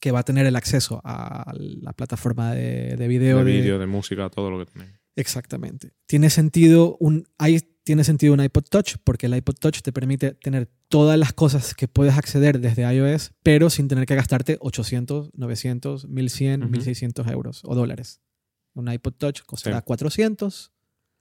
[0.00, 3.38] que va a tener el acceso a la plataforma de, de video.
[3.38, 4.92] de de- vídeo, de música, todo lo que tiene.
[5.16, 5.90] Exactamente.
[6.06, 7.58] Tiene sentido un, hay,
[7.88, 11.74] tiene sentido un iPod Touch porque el iPod Touch te permite tener todas las cosas
[11.74, 16.70] que puedes acceder desde iOS, pero sin tener que gastarte 800, 900, 1100, Ujú.
[16.70, 18.20] 1600 euros o dólares.
[18.74, 19.84] Un iPod Touch costará Sí.
[19.86, 20.70] 400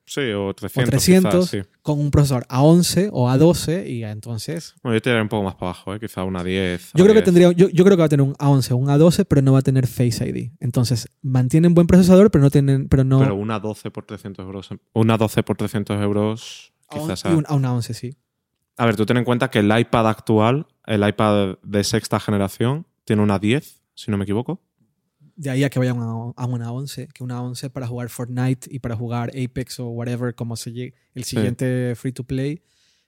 [0.09, 0.89] Sí, o 300.
[0.89, 1.49] 300.
[1.49, 1.69] quizás, sí.
[1.81, 4.73] con un procesador A11 o A12 y entonces...
[4.81, 5.99] Bueno, yo tiraría un poco más para abajo, ¿eh?
[5.99, 6.91] quizá una 10.
[6.93, 7.25] Yo creo, que A10.
[7.25, 9.51] tendría, yo, yo creo que va a tener un A11 o un A12, pero no
[9.51, 10.51] va a tener Face ID.
[10.61, 12.87] Entonces, mantienen buen procesador, pero no tienen...
[12.87, 14.69] Pero no, Pero una 12 por 300 euros.
[14.93, 16.73] Una 12 por 300 euros.
[16.89, 18.15] Quizás a, un- a una 11, sí.
[18.77, 22.87] A ver, tú ten en cuenta que el iPad actual, el iPad de sexta generación,
[23.03, 24.61] tiene una 10, si no me equivoco.
[25.39, 28.79] De ahí a que vayan a, una 11, que una 11 para jugar Fortnite y
[28.79, 32.63] para jugar Apex o whatever, como se llegue el siguiente free to play,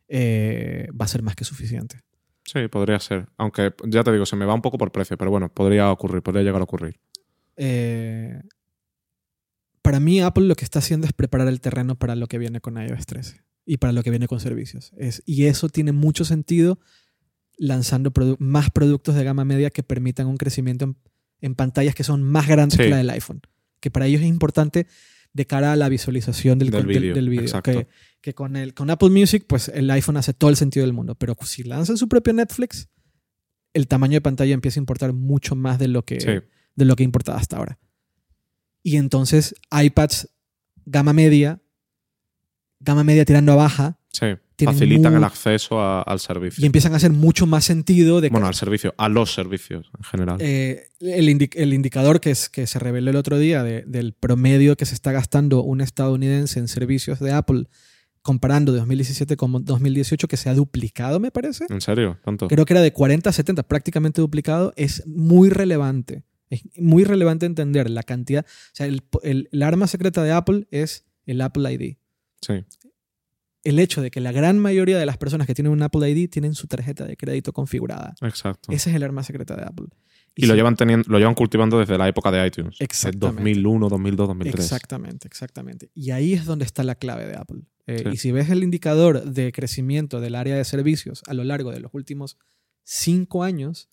[0.08, 2.00] eh, va a ser más que suficiente.
[2.46, 3.28] Sí, podría ser.
[3.38, 6.22] Aunque ya te digo, se me va un poco por precio, pero bueno, podría ocurrir,
[6.22, 7.00] podría llegar a ocurrir.
[7.58, 8.40] Eh,
[9.82, 12.62] para mí, Apple lo que está haciendo es preparar el terreno para lo que viene
[12.62, 14.92] con iOS 13 y para lo que viene con servicios.
[14.98, 16.80] Es, y eso tiene mucho sentido
[17.58, 20.98] lanzando produ- más productos de gama media que permitan un crecimiento en,
[21.42, 22.84] en pantallas que son más grandes Sí.
[22.84, 23.42] que la del iPhone.
[23.80, 24.88] Que para ellos es importante
[25.34, 27.62] de cara a la visualización del, Del del- del.
[27.64, 27.88] Que,
[28.22, 31.16] que con, el, con Apple Music, pues el iPhone hace todo el sentido del mundo.
[31.16, 32.90] Pero si lanzan su propio Netflix,
[33.74, 36.96] el tamaño de pantalla empieza a importar mucho más de lo que, Sí, de lo
[36.96, 37.78] que importaba hasta ahora.
[38.82, 40.30] Y entonces iPads
[40.86, 41.62] gama media,
[42.80, 44.26] gama media tirando a baja, sí.
[44.66, 46.62] Facilitan el acceso a- al servicio.
[46.62, 49.90] y empiezan a hacer mucho más sentido de que Bueno, al servicio, a los servicios
[49.98, 50.38] en general.
[50.40, 54.14] eh, el, indi- el indicador que, es, que se reveló el otro día de- del
[54.14, 57.66] promedio que se está gastando un estadounidense en servicios de Apple
[58.22, 61.66] comparando 2017 con 2018, que se ha duplicado, me parece.
[61.70, 62.20] ¿En serio?
[62.24, 62.48] ¿Tanto?
[62.48, 64.74] Creo que era de 40 a 70, prácticamente duplicado.
[64.76, 66.24] Es muy relevante.
[66.50, 68.46] Es muy relevante entender la cantidad.
[68.46, 71.96] O sea, el, el- el arma secreta de Apple es el Apple ID.
[72.42, 72.54] Sí,
[73.70, 76.30] El hecho de que la gran mayoría de las personas que tienen un Apple ID
[76.30, 78.16] tienen su tarjeta de crédito configurada.
[78.22, 78.72] exacto.
[78.72, 79.88] Ese es el arma secreta de Apple.
[80.36, 82.78] y lo llevan, teniendo, lo llevan cultivando desde la época de iTunes.
[82.80, 83.44] Exactamente.
[83.44, 84.64] 2001, 2002, 2003.
[84.66, 85.90] Exactamente, exactamente.
[85.94, 87.62] Y ahí es donde está la clave de Apple.
[87.88, 88.10] Eh, Sí.
[88.14, 91.80] Y si ves el indicador de crecimiento del área de servicios a lo largo de
[91.80, 92.38] los últimos
[92.84, 93.90] cinco años,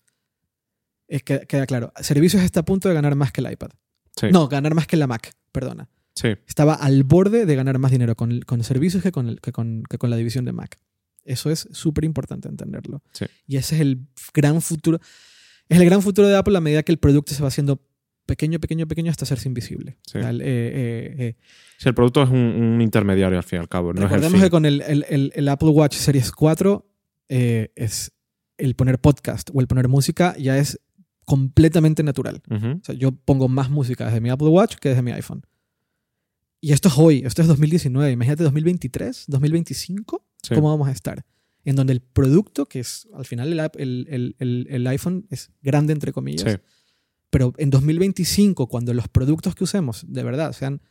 [1.07, 1.91] es que queda claro.
[2.01, 3.69] Servicios está a punto de ganar más que el iPad.
[4.15, 5.89] Sí, No, ganar más que la Mac, perdona.
[6.17, 9.51] Sí, Estaba al borde de ganar más dinero con, con servicios que con, el- que,
[9.51, 10.77] con, que con la división de Mac.
[11.23, 13.01] Eso es súper importante entenderlo.
[13.11, 13.25] Sí.
[13.47, 13.99] Y ese es el
[14.33, 14.99] gran futuro.
[15.69, 17.81] Es el gran futuro de Apple a medida que el producto se va haciendo
[18.25, 19.97] pequeño, pequeño, pequeño hasta hacerse invisible.
[20.05, 20.19] Sí.
[20.19, 21.35] Eh, eh, eh,
[21.77, 23.93] Sí, el producto es un, un intermediario al fin y al cabo.
[23.93, 24.41] No es el Recordemos fin.
[24.43, 26.85] que con el, el- el- Apple Watch Series 4
[27.29, 28.11] eh, es
[28.57, 30.79] el poner podcast o el poner música ya es
[31.25, 32.41] completamente natural.
[32.49, 32.67] Ujú.
[32.81, 35.45] O sea, yo pongo más música desde mi Apple Watch que desde mi iPhone.
[36.59, 38.11] Y esto es hoy, esto es 2019.
[38.11, 40.55] Imagínate 2023, 2025, Sí.
[40.55, 41.25] ¿cómo vamos a estar?
[41.63, 45.27] En donde el producto, que es al final el, app- el- el- el- el iPhone
[45.29, 46.59] es grande entre comillas, Sí.
[47.29, 50.81] pero en 2025, cuando los productos que usemos de verdad sean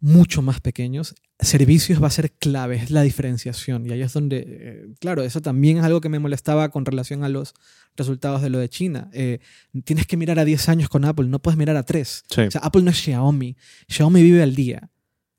[0.00, 3.86] mucho más pequeños, servicios va a ser clave, es la diferenciación.
[3.86, 7.24] Y ahí es donde, eh, claro, eso también es algo que me molestaba con relación
[7.24, 7.54] a los
[7.96, 9.10] resultados de lo de China.
[9.12, 9.38] Eh,
[9.84, 12.24] tienes que mirar a 10 años con Apple, no puedes mirar a 3.
[12.28, 12.40] Sí.
[12.42, 13.56] O sea, Apple no es Xiaomi.
[13.88, 14.90] Xiaomi vive al día.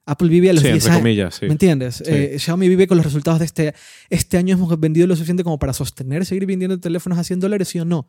[0.06, 1.00] Apple vive a los Sí, 10 entre años.
[1.02, 1.46] comillas, sí.
[1.46, 2.04] ¿Me entiendes?
[2.06, 3.74] Eh, Xiaomi vive con los resultados de este.
[4.10, 7.68] Este año hemos vendido lo suficiente como para sostener, seguir vendiendo teléfonos a 100 dólares,
[7.68, 8.08] sí o no.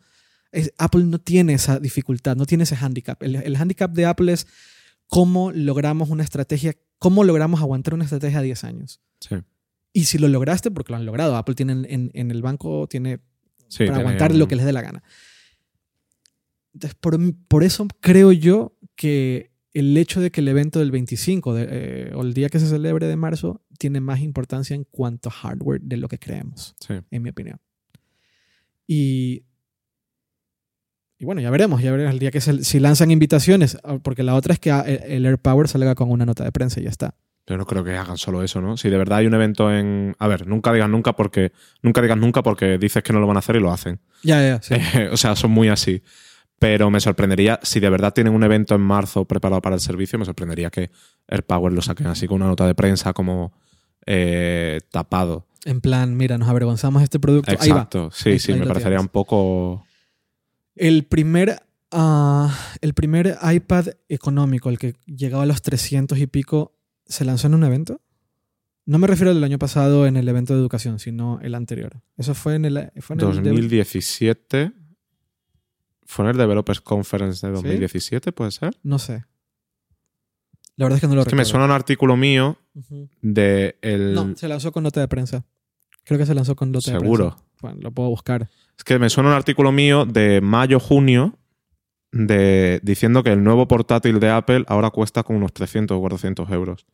[0.51, 3.23] Es- Apple no tiene esa dificultad, no tiene ese handicap.
[3.23, 4.47] El, el handicap de Apple es
[5.07, 9.01] cómo logramos una estrategia, cómo logramos aguantar una estrategia a 10 años.
[9.21, 9.37] Sí.
[9.93, 11.37] Y si lo lograste, porque lo han logrado.
[11.37, 13.19] Apple tiene en, en- el banco, tiene
[13.69, 15.03] Sí, para tiene aguantar un- lo que les dé la gana.
[16.75, 21.55] Entonces, por, por eso creo yo que el hecho de que el evento del 25
[21.55, 25.29] de, eh, o el día que se celebre de marzo tiene más importancia en cuanto
[25.29, 26.95] a hardware de lo que creemos, Sí.
[27.11, 27.59] en mi opinión.
[28.87, 29.45] Y,
[31.23, 34.25] y bueno, ya veremos, ya veremos el día que se, si lanzan invitaciones, ah, porque
[34.25, 36.83] la otra es que ah, el el AirPower salga con una nota de prensa y
[36.83, 37.15] ya está.
[37.45, 38.77] Pero no creo que hagan solo eso, ¿no?
[38.77, 40.17] Si de verdad hay un evento en.
[40.19, 41.53] A ver, nunca digas nunca porque.
[41.81, 44.01] Nunca digas nunca porque dices que no lo van a hacer y lo hacen.
[44.25, 44.75] Ya, ya, sí.
[45.13, 46.03] o sea, son muy así.
[46.59, 50.19] Pero me sorprendería, si de verdad tienen un evento en marzo preparado para el servicio,
[50.19, 50.91] me sorprendería que
[51.29, 53.53] AirPower lo saquen así con una nota de prensa como
[54.07, 55.47] eh, tapado.
[55.65, 57.49] En plan, mira, nos avergonzamos de este producto.
[57.53, 57.77] Ahí va.
[57.77, 58.11] Exacto.
[58.13, 59.03] Sí, Ahí- sí, ahí me parecería tienes.
[59.03, 59.85] un poco.
[60.75, 66.75] El primer, ah, el primer iPad económico, el que llegaba a los 300 y pico,
[67.07, 68.01] ¿se lanzó en un evento?
[68.85, 72.03] No me refiero al del año pasado en el evento de educación, sino el anterior.
[72.17, 72.91] Eso fue en el...
[73.01, 74.73] Fue en el 2017.
[76.05, 77.63] ¿Fue en el Developers Conference de ¿Sí?
[77.63, 78.77] 2017, puede ser?
[78.83, 79.25] no sé.
[80.77, 81.51] La verdad es que no lo Es que me recuerdo.
[81.51, 82.59] suena un artículo mío
[83.21, 84.15] de el.
[84.15, 85.45] No, se lanzó con nota de prensa.
[86.05, 87.37] Creo que se lanzó con nota de Seguro.
[87.61, 88.49] Bueno, lo puedo buscar.
[88.77, 91.39] Es que me suena un artículo mío de mayo-junio
[92.11, 96.51] de, diciendo que el nuevo portátil de Apple ahora cuesta como unos 300 o 400
[96.51, 96.87] euros.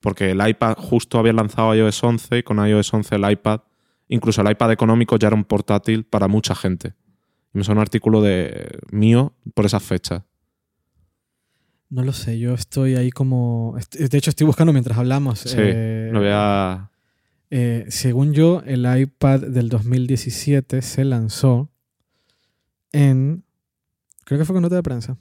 [0.00, 3.60] Porque el iPad justo había lanzado iOS 11 y con iOS 11 el iPad,
[4.08, 6.94] incluso el iPad económico ya era un portátil para mucha gente.
[7.54, 10.22] Y me suena un artículo de mío por esas fechas.
[11.90, 13.76] No lo sé, yo estoy ahí como...
[13.92, 15.40] De hecho, estoy buscando mientras hablamos.
[15.40, 16.91] Sí, eh, lo voy a...
[17.54, 21.70] Eh, según yo, el iPad del 2017 se lanzó
[22.92, 23.44] en.
[24.24, 25.18] Creo que fue con nota de prensa.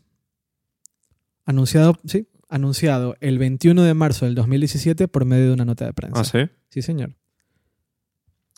[1.43, 5.91] Anunciado, sí, anunciado el 21 de marzo del 2017 por medio de una nota de
[5.91, 6.21] prensa.
[6.21, 6.49] ¿Ah, sí?
[6.69, 7.17] Sí, señor.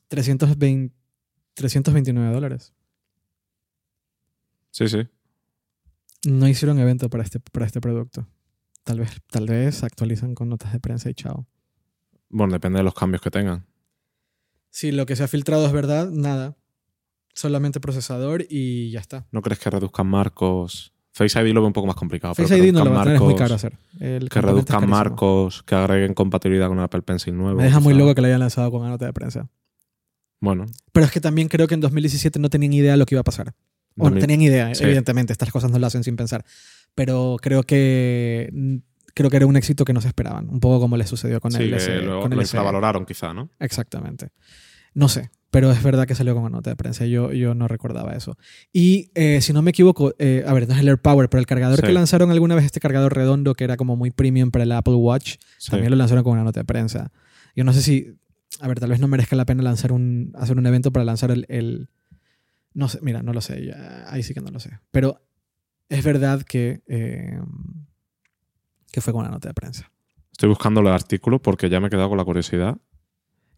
[0.09, 0.93] 320,
[1.55, 2.75] 329 dólares.
[4.69, 5.07] Sí, sí.
[6.27, 8.27] No hicieron evento para este, para este producto.
[8.83, 11.47] Tal vez, tal vez actualizan con notas de prensa y chao.
[12.33, 13.65] Bueno, depende de los cambios que tengan.
[14.71, 16.55] Si lo que se ha filtrado es verdad, nada.
[17.35, 19.25] Solamente procesador y ya está.
[19.31, 20.93] ¿No crees que reduzcan marcos?
[21.11, 22.33] Face ID lo veo un poco más complicado.
[22.33, 23.77] Face ID no lo va a tener, es muy caro hacer.
[23.99, 27.57] El Que reduzcan marcos, que agreguen compatibilidad con el Apple Pencil nuevo.
[27.57, 29.47] Me deja muy loco que lo hayan lanzado con una nota de prensa.
[30.39, 33.13] Bueno, Pero es que también creo que en 2017 no tenían idea de lo que
[33.13, 33.49] iba a pasar.
[33.95, 34.83] O no 2000 tenían idea, Sí.
[34.83, 35.31] evidentemente.
[35.33, 36.43] Estas cosas no lo hacen sin pensar.
[36.95, 38.81] Pero creo que
[39.13, 40.49] creo que era un éxito que no se esperaban.
[40.49, 42.55] Un poco como le sucedió con sí, el que S- lo, con el lo SE.
[42.57, 43.49] infravaloraron quizá, ¿no?
[43.59, 44.29] Exactamente.
[44.95, 47.05] No sé, pero es verdad que salió con una nota de prensa.
[47.05, 48.37] Yo, yo no recordaba eso.
[48.71, 51.47] Y eh, si no me equivoco, eh, a ver, no es el AirPower, pero el
[51.47, 51.85] cargador Sí.
[51.85, 54.93] que lanzaron alguna vez, este cargador redondo que era como muy premium para el Apple
[54.95, 55.71] Watch, Sí.
[55.71, 57.11] también lo lanzaron con una nota de prensa.
[57.55, 58.15] Yo no sé si,
[58.59, 61.31] a ver, tal vez no merezca la pena lanzar un, hacer un evento para lanzar
[61.31, 61.89] el, el-
[62.75, 64.79] no sé, mira, no lo sé, ya- ahí sí que no lo sé.
[64.91, 65.21] Pero
[65.89, 67.39] es verdad que, eh,
[68.93, 69.91] que fue con una nota de prensa.
[70.31, 72.77] Estoy buscando el artículo porque ya me he quedado con la curiosidad.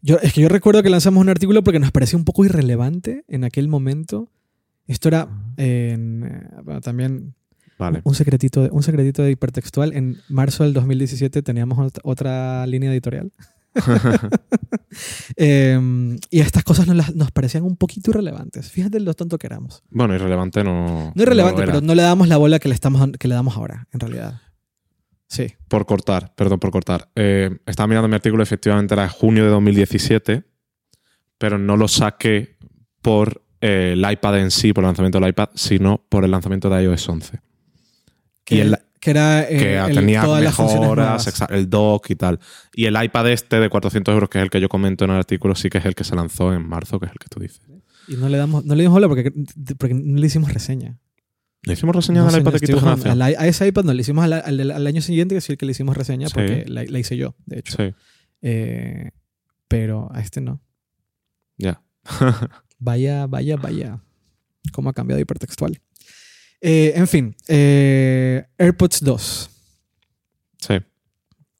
[0.02, 3.24] Yo, es que yo recuerdo que lanzamos un artículo porque nos parecía un poco irrelevante
[3.28, 4.30] en aquel momento.
[4.86, 7.34] Esto era en, eh, bueno, también
[7.78, 8.00] Vale.
[8.04, 9.92] un, secretito de, un secretito de hipertextual.
[9.94, 13.30] En marzo del 2017 teníamos ot- otra línea editorial.
[15.36, 15.78] Eh,
[16.30, 18.70] y estas cosas nos, nos parecían un poquito irrelevantes.
[18.70, 19.82] Fíjate lo tonto que éramos.
[19.90, 21.12] Bueno, irrelevante no.
[21.14, 21.72] No irrelevante, era.
[21.72, 24.40] pero no le damos la bola que le, estamos, que le damos ahora, en realidad.
[25.28, 25.46] Sí.
[25.68, 27.08] Por cortar, perdón por cortar.
[27.16, 30.44] Eh, estaba mirando mi artículo, efectivamente era junio de 2017,
[31.38, 32.56] pero no lo saqué
[33.02, 36.68] por eh, el iPad en sí, por el lanzamiento del iPad, sino por el lanzamiento
[36.70, 37.40] de iOS 11.
[38.44, 42.10] Que, Y el- que era eh, que el- tenía todas las funciones mejoras, el dock
[42.10, 42.38] y tal.
[42.74, 45.16] Y el iPad este de 400 euros, que es el que yo comento en el
[45.18, 47.40] artículo, sí que es el que se lanzó en marzo, que es el que tú
[47.40, 47.60] dices.
[48.08, 49.32] Y no le, damos, no le dimos bola porque,
[49.78, 50.98] porque no le hicimos reseña.
[51.66, 53.22] ¿Le hicimos reseña No, señor, iPad buscando- generación?
[53.22, 55.58] al- A, ese iPad no, le hicimos al, al- al año siguiente, que sí el
[55.58, 56.34] que le hicimos reseña, Sí.
[56.34, 57.76] porque la, la hice yo, de hecho.
[57.76, 57.94] Sí,
[58.42, 59.10] Eh,
[59.68, 60.62] pero a este no.
[61.58, 61.82] ya.
[62.78, 64.00] Vaya, vaya, vaya.
[64.72, 65.80] Cómo ha cambiado hipertextual.
[66.60, 69.50] Eh, en fin, eh, AirPods 2
[70.58, 70.74] Sí.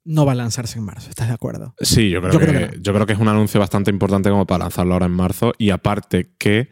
[0.04, 1.74] no va a lanzarse en marzo, ¿estás de acuerdo?
[1.80, 2.82] Sí, yo creo, Yo que, creo que no.
[2.82, 5.52] yo creo que es un anuncio bastante importante como para lanzarlo ahora en marzo.
[5.58, 6.68] Y aparte que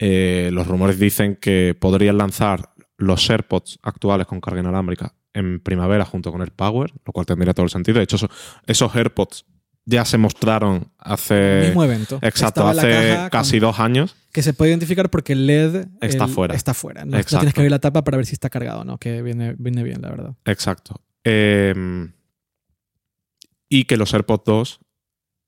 [0.00, 6.04] eh, los rumores dicen que podrían lanzar los AirPods actuales con carga inalámbrica en primavera
[6.04, 7.98] junto con el Power, lo cual tendría todo el sentido.
[7.98, 8.30] De hecho, eso-
[8.66, 9.44] esos AirPods
[9.84, 11.62] ya se mostraron hace...
[11.66, 12.18] mismo evento.
[12.22, 14.16] Exacto, Estaba hace casi con- dos años.
[14.32, 16.54] Que se puede identificar porque el LED Está el- fuera.
[16.54, 17.04] Está fuera.
[17.04, 17.38] No, no Exacto.
[17.40, 19.82] tienes que abrir la tapa para ver si está cargado o no, que viene, viene
[19.82, 20.34] bien, la verdad.
[20.46, 21.00] Exacto.
[21.24, 21.74] Eh,
[23.68, 24.80] y que los AirPods 2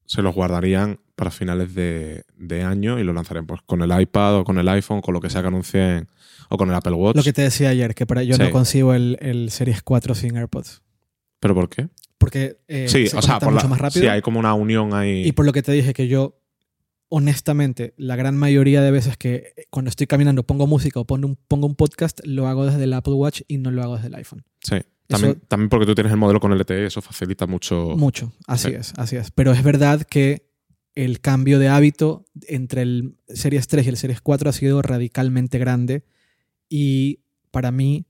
[0.07, 4.39] se los guardarían para finales de, de año y lo lanzarían pues, con el iPad
[4.39, 6.09] o con el iPhone, con lo que sea que anuncien,
[6.49, 7.15] o con el Apple Watch.
[7.17, 8.43] Lo que te decía ayer, que para yo Sí.
[8.43, 10.83] no consigo el, el Series 4 sin AirPods.
[11.39, 11.89] ¿Pero por qué?
[12.19, 14.03] Porque eh, sí, se o sea, por mucho la- más rápido.
[14.03, 15.23] sí, hay como una unión ahí.
[15.27, 16.41] Y por lo que te dije que yo,
[17.09, 21.27] honestamente, la gran mayoría de veces que eh, cuando estoy caminando pongo música o pongo
[21.29, 24.09] un, pongo un podcast, lo hago desde el Apple Watch y no lo hago desde
[24.09, 24.45] el iPhone.
[24.61, 24.77] sí.
[25.09, 27.97] También, también porque tú tienes el modelo con LTE, eso facilita mucho.
[27.99, 28.75] Mucho, así Sí.
[28.77, 29.31] es, así es.
[29.31, 30.49] Pero es verdad que
[30.95, 35.59] el cambio de hábito entre el Series 3 y el Series 4 ha sido radicalmente
[35.59, 36.05] grande
[36.69, 37.21] y
[37.51, 38.07] para mí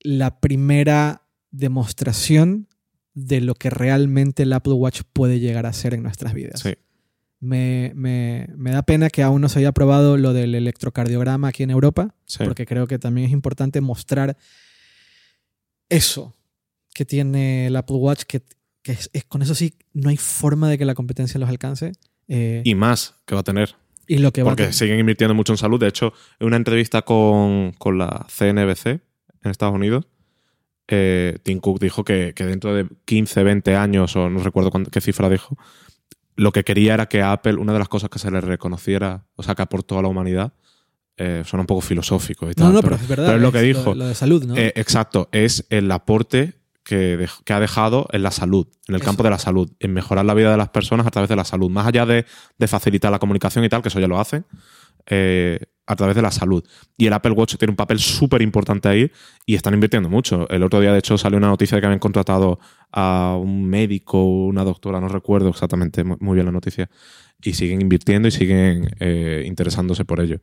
[0.00, 2.68] la primera demostración
[3.14, 6.60] de lo que realmente el Apple Watch puede llegar a ser en nuestras vidas.
[6.60, 6.74] Sí.
[7.40, 11.62] Me, me- me da pena que aún no se haya probado lo del electrocardiograma aquí
[11.62, 12.44] en Europa, sí.
[12.44, 14.36] porque creo que también es importante mostrar
[15.88, 16.34] eso
[16.94, 18.42] que tiene el Apple Watch, que,
[18.88, 21.92] que es- es- con eso sí no hay forma de que la competencia los alcance.
[22.26, 23.74] eh, y, Y más que va a tener.
[24.08, 25.78] lo que va a Porque tener- siguen invirtiendo mucho en salud.
[25.78, 28.86] De hecho, en una entrevista con, con la CNBC
[29.44, 30.06] en Estados Unidos,
[30.88, 34.90] eh, Tim Cook dijo que, que dentro de 15, 20 años, o no recuerdo cuánto-
[34.90, 35.58] qué cifra dijo,
[36.36, 39.26] lo que quería era que a Apple, una de las cosas que se le reconociera,
[39.34, 40.52] o sea, que aportó a la humanidad,
[41.16, 42.68] eh, suena un poco filosófico y tal.
[42.68, 43.26] No, no, pero, pero, es verdad.
[43.26, 43.94] pero es lo que dijo.
[43.94, 44.56] Lo, de salud, ¿no?
[44.56, 46.54] Eh, exacto, es el aporte
[46.88, 49.10] que, ha dejado en la salud, en el Eso.
[49.10, 51.44] campo de la salud, en mejorar la vida de las personas a través de la
[51.44, 52.24] salud, más allá de,
[52.58, 54.46] de facilitar la comunicación y tal, que eso ya lo hacen.
[55.10, 56.62] eh, a través de la salud.
[56.98, 59.10] Y el Apple Watch tiene un papel súper importante ahí
[59.46, 60.46] y están invirtiendo mucho.
[60.50, 62.58] El otro día, de hecho, salió una noticia de que habían contratado
[62.92, 66.90] a un médico, una doctora, no recuerdo exactamente muy bien la noticia,
[67.42, 70.40] y siguen invirtiendo y siguen eh, interesándose por ello.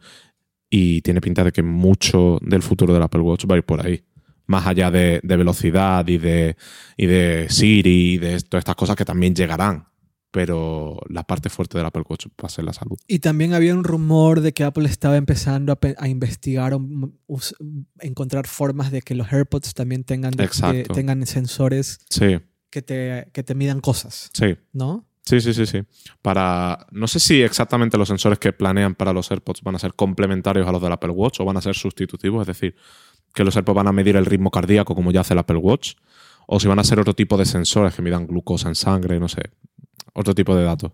[0.67, 3.85] Y tiene pinta de que mucho del futuro del Apple Watch va a ir por
[3.85, 4.03] ahí.
[4.47, 6.55] Más allá de, de velocidad y de,
[6.97, 9.87] y de Siri y de todas estas cosas que también llegarán
[10.35, 12.97] pero la parte fuerte del Apple Watch va a ser la salud.
[13.07, 16.81] Y también había un rumor de que Apple estaba empezando a, investigar o
[18.01, 22.39] encontrar formas de que los AirPods también tengan, de- tengan sensores Sí,
[22.69, 24.57] que te, que te midan cosas, sí.
[24.73, 25.07] ¿no?
[25.25, 25.81] Sí, sí, sí, sí.
[26.21, 26.85] Para.
[26.91, 30.67] No sé si exactamente los sensores que planean para los AirPods van a ser complementarios
[30.67, 32.75] a los del Apple Watch o van a ser sustitutivos, es decir,
[33.33, 35.95] que los AirPods van a medir el ritmo cardíaco como ya hace el Apple Watch,
[36.47, 39.27] o si van a ser otro tipo de sensores que midan glucosa en sangre, no
[39.27, 39.41] sé,
[40.13, 40.91] otro tipo de datos.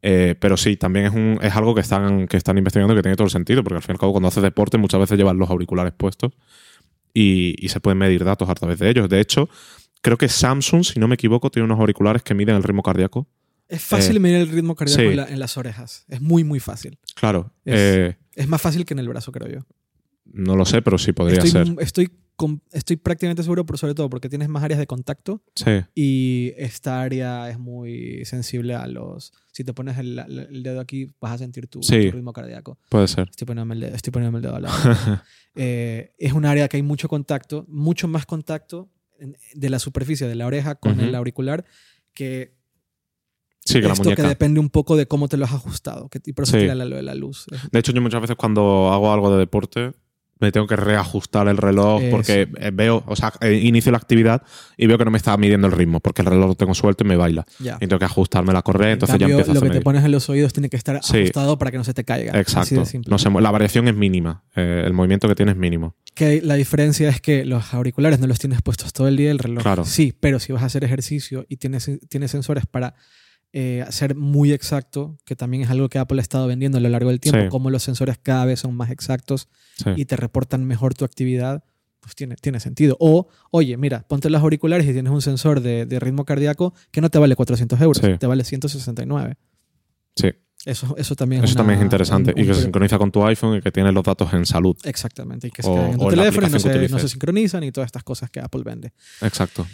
[0.00, 3.16] Eh, pero sí, también es, un, es algo que están, que están investigando que tiene
[3.16, 5.36] todo el sentido, porque al fin y al cabo, cuando haces deporte, muchas veces llevas
[5.36, 6.32] los auriculares puestos
[7.12, 9.08] y, y se pueden medir datos a través de ellos.
[9.08, 9.50] De hecho,
[10.00, 13.26] creo que Samsung, si no me equivoco, tiene unos auriculares que miden el ritmo cardíaco.
[13.68, 15.08] Es fácil Eh, medir el ritmo cardíaco sí.
[15.08, 16.04] en, la- en las orejas.
[16.08, 16.98] Es muy, muy fácil.
[17.14, 19.66] Claro, Es- eh, Es más fácil que en el brazo, creo yo.
[20.24, 21.74] no lo sé, pero sí podría Estoy, ser.
[21.80, 22.10] estoy,
[22.72, 27.00] estoy prácticamente seguro, por sobre todo porque tienes más áreas de contacto Sí, y esta
[27.02, 29.32] área es muy sensible a los...
[29.52, 32.06] Si te pones el, el dedo aquí, vas a sentir tu, Sí.
[32.10, 32.78] tu ritmo cardíaco.
[32.90, 33.28] puede ser.
[33.30, 34.76] Estoy poniéndome el dedo, estoy poniéndome el dedo al lado.
[35.60, 38.90] Eh, es un área que hay mucho contacto, mucho más contacto
[39.54, 41.64] de la superficie de la oreja con el auricular
[42.14, 42.54] que
[43.68, 44.28] Sí, que la esto que muñeca.
[44.28, 46.08] depende un poco de cómo te lo has ajustado.
[46.08, 46.60] Que, y por eso Sí.
[46.60, 47.46] tira lo de la luz.
[47.70, 49.92] De hecho, yo muchas veces cuando hago algo de deporte
[50.40, 52.10] me tengo que reajustar el reloj Eso.
[52.12, 54.42] porque eh, veo, o sea, eh, inicio la actividad
[54.76, 57.02] y veo que no me está midiendo el ritmo porque el reloj lo tengo suelto
[57.02, 57.44] y me baila.
[57.58, 57.74] Ya.
[57.80, 59.78] Y tengo que ajustarme la correa, En entonces cambio, ya empiezo a lo hacer que
[59.78, 61.18] te pones en los oídos tiene que estar Sí.
[61.22, 62.38] ajustado para que no se te caiga.
[62.38, 62.84] Exacto.
[63.08, 64.44] No se la variación es mínima.
[64.54, 65.96] eh, el movimiento que tiene es mínimo.
[66.14, 69.40] Que la diferencia es que los auriculares no los tienes puestos todo el día, el
[69.40, 69.84] reloj Claro.
[69.84, 72.94] sí, pero si vas a hacer ejercicio y tienes, tienes sensores para
[73.52, 76.88] eh, ser muy exacto, que también es algo que Apple ha estado vendiendo a lo
[76.88, 77.48] largo del tiempo, Sí.
[77.48, 79.90] como los sensores cada vez son más exactos Sí.
[79.96, 81.64] y te reportan mejor tu actividad,
[82.00, 82.96] pues tiene, tiene sentido.
[83.00, 87.00] O, oye, mira, ponte los auriculares y tienes un sensor de, de ritmo cardíaco que
[87.00, 88.18] no te vale 400 euros, Sí.
[88.18, 89.36] te vale 169.
[90.14, 90.30] Sí.
[90.64, 92.32] Eso, eso también Eso es también es interesante.
[92.34, 94.76] un- y que se sincroniza con tu iPhone y que tiene los datos en salud.
[94.84, 97.62] Exactamente, y que se O- quedan en tu teléfono y no se, no se sincronizan
[97.64, 98.92] y todas estas cosas que Apple vende.
[99.22, 99.66] Exacto.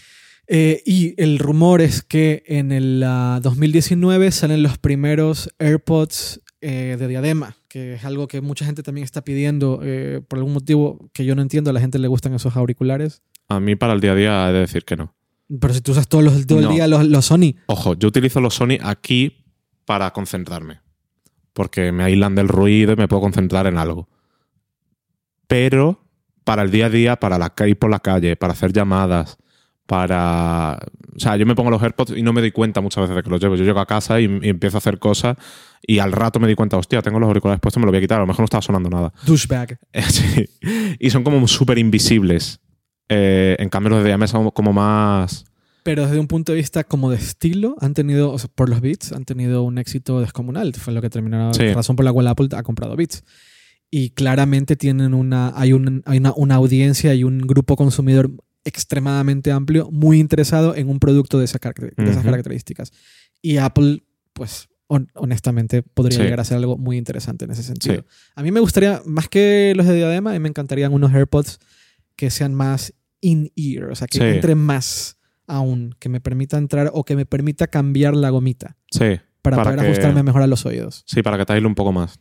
[0.46, 6.96] Eh, y el rumor es que en el ah, 2019 salen los primeros AirPods eh,
[6.98, 11.10] de diadema, que es algo que mucha gente también está pidiendo eh, por algún motivo
[11.12, 11.70] que yo no entiendo.
[11.70, 13.22] A la gente le gustan esos auriculares.
[13.48, 15.14] A mí para el día a día he de decir que no.
[15.60, 18.40] Pero si tú usas todos los, todo el día los, los Sony, Ojo, yo utilizo
[18.40, 19.44] los Sony aquí
[19.84, 20.80] para concentrarme.
[21.52, 24.08] Porque me aíslan del ruido y me puedo concentrar en algo.
[25.46, 26.04] Pero
[26.44, 29.38] para el día a día, para la, ir por la calle, para hacer llamadas,
[29.86, 30.78] para...
[31.16, 33.22] O sea, yo me pongo los AirPods y no me doy cuenta muchas veces de
[33.22, 33.54] que los llevo.
[33.56, 35.36] Yo llego a casa y, y empiezo a hacer cosas
[35.86, 38.00] y al rato me di cuenta, hostia, tengo los auriculares puestos, me los voy a
[38.00, 38.18] quitar.
[38.18, 39.12] A lo mejor no estaba sonando nada.
[39.26, 39.78] douchebag.
[40.08, 40.46] Sí.
[40.98, 42.60] Y son como súper invisibles.
[43.08, 45.44] Eh, en cambio, los de diadema son como más...
[45.84, 48.80] Pero desde un punto de vista como de estilo, han tenido, o sea, por los
[48.80, 50.72] Beats, han tenido un éxito descomunal.
[50.72, 51.64] Fue lo que terminó, Sí.
[51.66, 53.22] la razón por la cual Apple ha comprado Beats.
[53.90, 58.30] Y claramente tienen una, hay, un- hay una, una audiencia y un grupo consumidor
[58.64, 62.92] extremadamente amplio, muy interesado en un producto de, esa caracter- de esas características.
[63.42, 66.22] Y Apple, pues, hon- honestamente, podría Sí.
[66.24, 67.96] llegar a ser algo muy interesante en ese sentido.
[68.02, 68.06] Sí.
[68.36, 71.58] A mí me gustaría, más que los de diadema, a mí me encantarían unos AirPods
[72.16, 74.24] que sean más in-ear, o sea, que Sí.
[74.24, 79.20] entre más aún, que me permita entrar o que me permita cambiar la gomita Sí.
[79.42, 81.04] para, Para poder que- ajustarme mejor a los oídos.
[81.06, 82.18] Sí, para que te un poco más.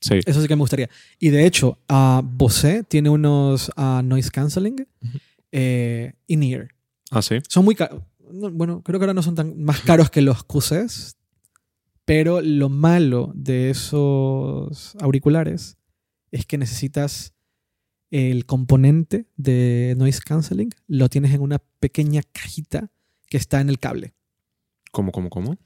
[0.00, 0.20] Sí.
[0.24, 0.88] Eso sí que me gustaría.
[1.18, 5.18] Y de hecho, ah, Bose tiene unos ah, noise cancelling Ujú.
[5.52, 6.68] Eh, in-ear.
[7.10, 7.38] Ah, sí.
[7.48, 8.02] Son muy caros.
[8.32, 11.16] Bueno, creo que ahora no son tan más caros que los QCs,
[12.04, 15.78] pero lo malo de esos auriculares
[16.30, 17.34] es que necesitas
[18.10, 22.90] el componente de noise cancelling, lo tienes en una pequeña cajita
[23.28, 24.14] que está en el cable.
[24.90, 25.56] ¿Cómo, cómo, cómo?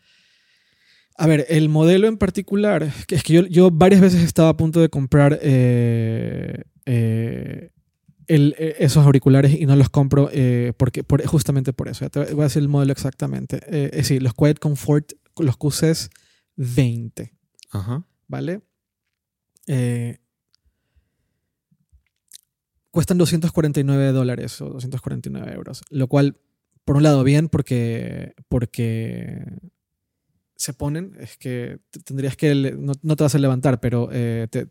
[1.17, 4.57] A ver, el modelo en particular, que es que yo, yo varias veces estaba a
[4.57, 7.71] punto de comprar eh, eh,
[8.27, 12.05] el- eh, esos auriculares y no los compro eh, porque, por, justamente por eso.
[12.05, 13.61] Ya te voy a decir el modelo exactamente.
[13.69, 16.11] Eh, es decir, los Quiet Comfort, los QCs
[16.57, 17.33] 20,
[17.71, 18.05] Ajá.
[18.29, 18.61] ¿vale?
[19.67, 20.19] Eh,
[22.91, 26.37] cuestan 249 dólares o 249 euros, lo cual,
[26.85, 29.43] por un lado, bien porque, porque
[30.57, 34.47] se ponen, es que te- tendrías que, no, no te vas a levantar, pero eh,
[34.51, 34.69] te-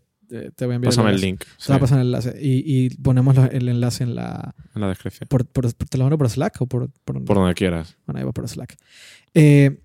[0.56, 1.26] te, voy a enviar Pásame el enlace.
[1.26, 1.40] link.
[1.40, 2.36] Te voy a pasar el enlace.
[2.42, 4.54] Y, y ponemos el enlace en la.
[4.76, 5.28] en la descripción.
[5.30, 6.90] Por, por- ¿Te lo mando por Slack o por.?
[7.06, 7.98] por, Por donde quieras.
[8.06, 8.76] Bueno, ahí va por Slack.
[9.34, 9.82] Eh,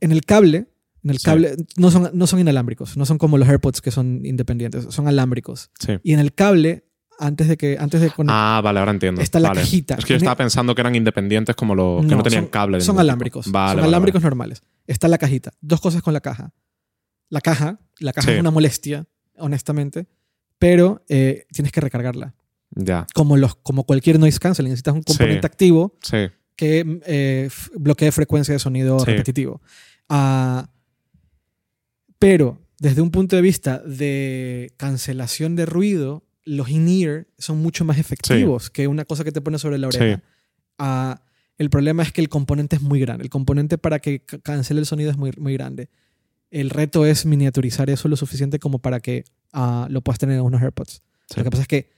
[0.00, 0.68] en el cable.
[1.04, 1.24] En el Sí.
[1.26, 5.06] cable no, son, no son inalámbricos, no son como los AirPods que son independientes, son
[5.06, 5.70] alámbricos.
[5.78, 5.92] Sí.
[6.02, 6.84] Y en el cable,
[7.20, 9.20] antes de que antes de conectar, Ah, vale, ahora entiendo.
[9.20, 9.60] está la Vale.
[9.60, 9.94] cajita.
[9.94, 12.80] Es que yo estaba pensando que eran independientes como los que no tenían son, cable.
[12.80, 13.50] Son alámbricos.
[13.50, 14.60] Vale, son vale, alámbricos normales.
[14.88, 15.52] Está la cajita.
[15.60, 16.52] Dos cosas con la caja.
[17.30, 18.34] La caja, la caja Sí.
[18.34, 19.06] es una molestia,
[19.40, 20.06] honestamente,
[20.58, 22.34] pero eh, tienes que recargarla.
[22.70, 25.46] Ya, Como, los, como cualquier noise canceling, necesitas un componente Sí.
[25.46, 26.16] activo sí.
[26.54, 29.06] que eh, bloquee frecuencia de sonido Sí.
[29.06, 29.62] repetitivo.
[30.08, 30.68] Ah,
[32.18, 37.98] pero desde un punto de vista de cancelación de ruido, los in-ear son mucho más
[37.98, 40.22] efectivos que una cosa que te pones sobre la oreja.
[40.78, 41.22] Ah,
[41.58, 43.24] el problema es que el componente es muy grande.
[43.24, 45.88] El componente para que ca- cancele el sonido es muy, muy grande.
[46.50, 50.42] El reto es miniaturizar eso lo suficiente como para que ah, lo puedas tener en
[50.42, 51.02] unos AirPods.
[51.28, 51.34] Sí.
[51.36, 51.90] Lo que pasa es que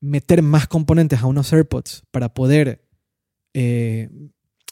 [0.00, 2.84] meter más componentes a unos AirPods para poder
[3.54, 4.08] eh,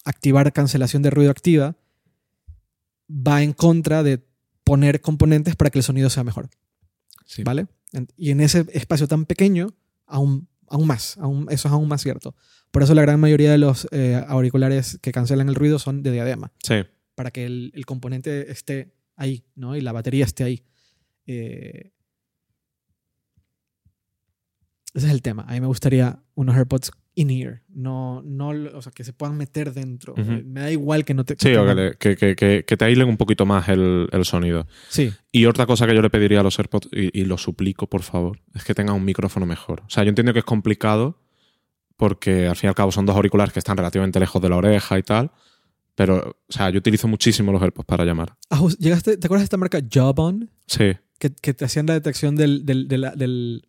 [0.04, 1.76] activar cancelación de ruido activa
[3.10, 4.24] va en contra de
[4.64, 6.48] poner componentes para que el sonido sea mejor.
[7.26, 7.42] Sí.
[7.44, 7.66] ¿Vale?
[8.16, 9.74] Y en ese espacio tan pequeño,
[10.06, 12.34] aún, aún más, aún, eso es aún más cierto.
[12.70, 16.12] Por eso la gran mayoría de los eh, auriculares que cancelan el ruido son de
[16.12, 16.84] diadema, Sí.
[17.20, 19.76] Para que el, el componente esté ahí, ¿no?
[19.76, 20.62] Y la batería esté ahí.
[21.26, 21.92] Eh,
[24.94, 25.44] ese es el tema.
[25.46, 29.74] A mí me gustaría unos AirPods in-ear, no, no, o sea, que se puedan meter
[29.74, 30.14] dentro.
[30.16, 31.34] Me da igual que no te...
[31.34, 34.66] Sí, que, que, que- que- que te aíslen un poquito más el, el sonido.
[34.88, 37.86] Sí, Y otra cosa que yo le pediría a los AirPods, y, y lo suplico,
[37.86, 39.82] por favor, es que tengan un micrófono mejor.
[39.86, 41.20] O sea, yo entiendo que es complicado
[41.98, 44.56] porque al fin y al cabo son dos auriculares que están relativamente lejos de la
[44.56, 45.32] oreja y tal.
[46.00, 46.16] Pero,
[46.48, 48.34] o sea, yo utilizo muchísimo los AirPods para llamar.
[48.48, 50.46] Ajus- ¿Llegaste, ¿Te acuerdas de esta marca Jawbone?
[50.66, 53.68] Sí, Que, que te hacían la detección del, del, de la- del-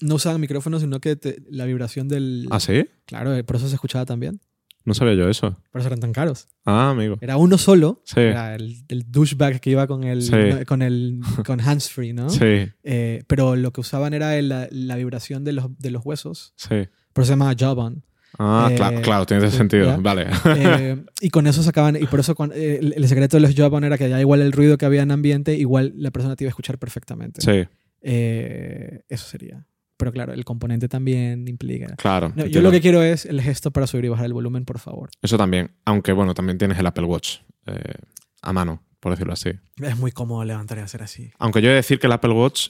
[0.00, 2.46] No usaban micrófonos, sino que te- la vibración del...
[2.52, 2.84] ¿Ah, sí?
[3.04, 4.38] Claro, eh, por eso se escuchaba también.
[4.84, 5.60] No sabía yo eso.
[5.72, 6.46] Por eso eran tan caros.
[6.64, 7.16] Ah, amigo.
[7.20, 8.00] Era uno solo.
[8.04, 8.20] Sí.
[8.20, 10.30] Era el, el douchebag que iba con el, Sí.
[10.36, 12.30] no, con el con handsfree, ¿no?
[12.30, 16.06] Sí, Eh, pero lo que usaban era el- la, la vibración de los, de los
[16.06, 16.52] huesos.
[16.54, 16.86] sí.
[17.12, 18.02] Por eso se llamaba Jawbone.
[18.38, 19.86] Ah, Eh, cla- claro, tiene sentido.
[19.86, 19.96] ¿ya?
[19.96, 20.26] Vale.
[20.56, 23.54] Eh, y con eso sacaban, y por eso cuan- eh, el, el secreto de los
[23.54, 26.44] Jawbone era que ya igual el ruido que había en ambiente, igual la persona te
[26.44, 27.40] iba a escuchar perfectamente.
[27.40, 27.68] Sí,
[28.00, 29.66] Eh, eso sería.
[29.96, 31.96] Pero claro, el componente también implica.
[31.96, 32.32] claro.
[32.36, 34.78] No, yo lo que quiero es el gesto para subir y bajar el volumen, por
[34.78, 35.10] favor.
[35.20, 35.72] Eso también.
[35.84, 37.94] Aunque, bueno, también tienes el Apple Watch eh,
[38.42, 39.50] a mano, por decirlo así.
[39.82, 41.32] Es muy cómodo levantar y hacer así.
[41.40, 42.68] Aunque yo he de decir que el Apple Watch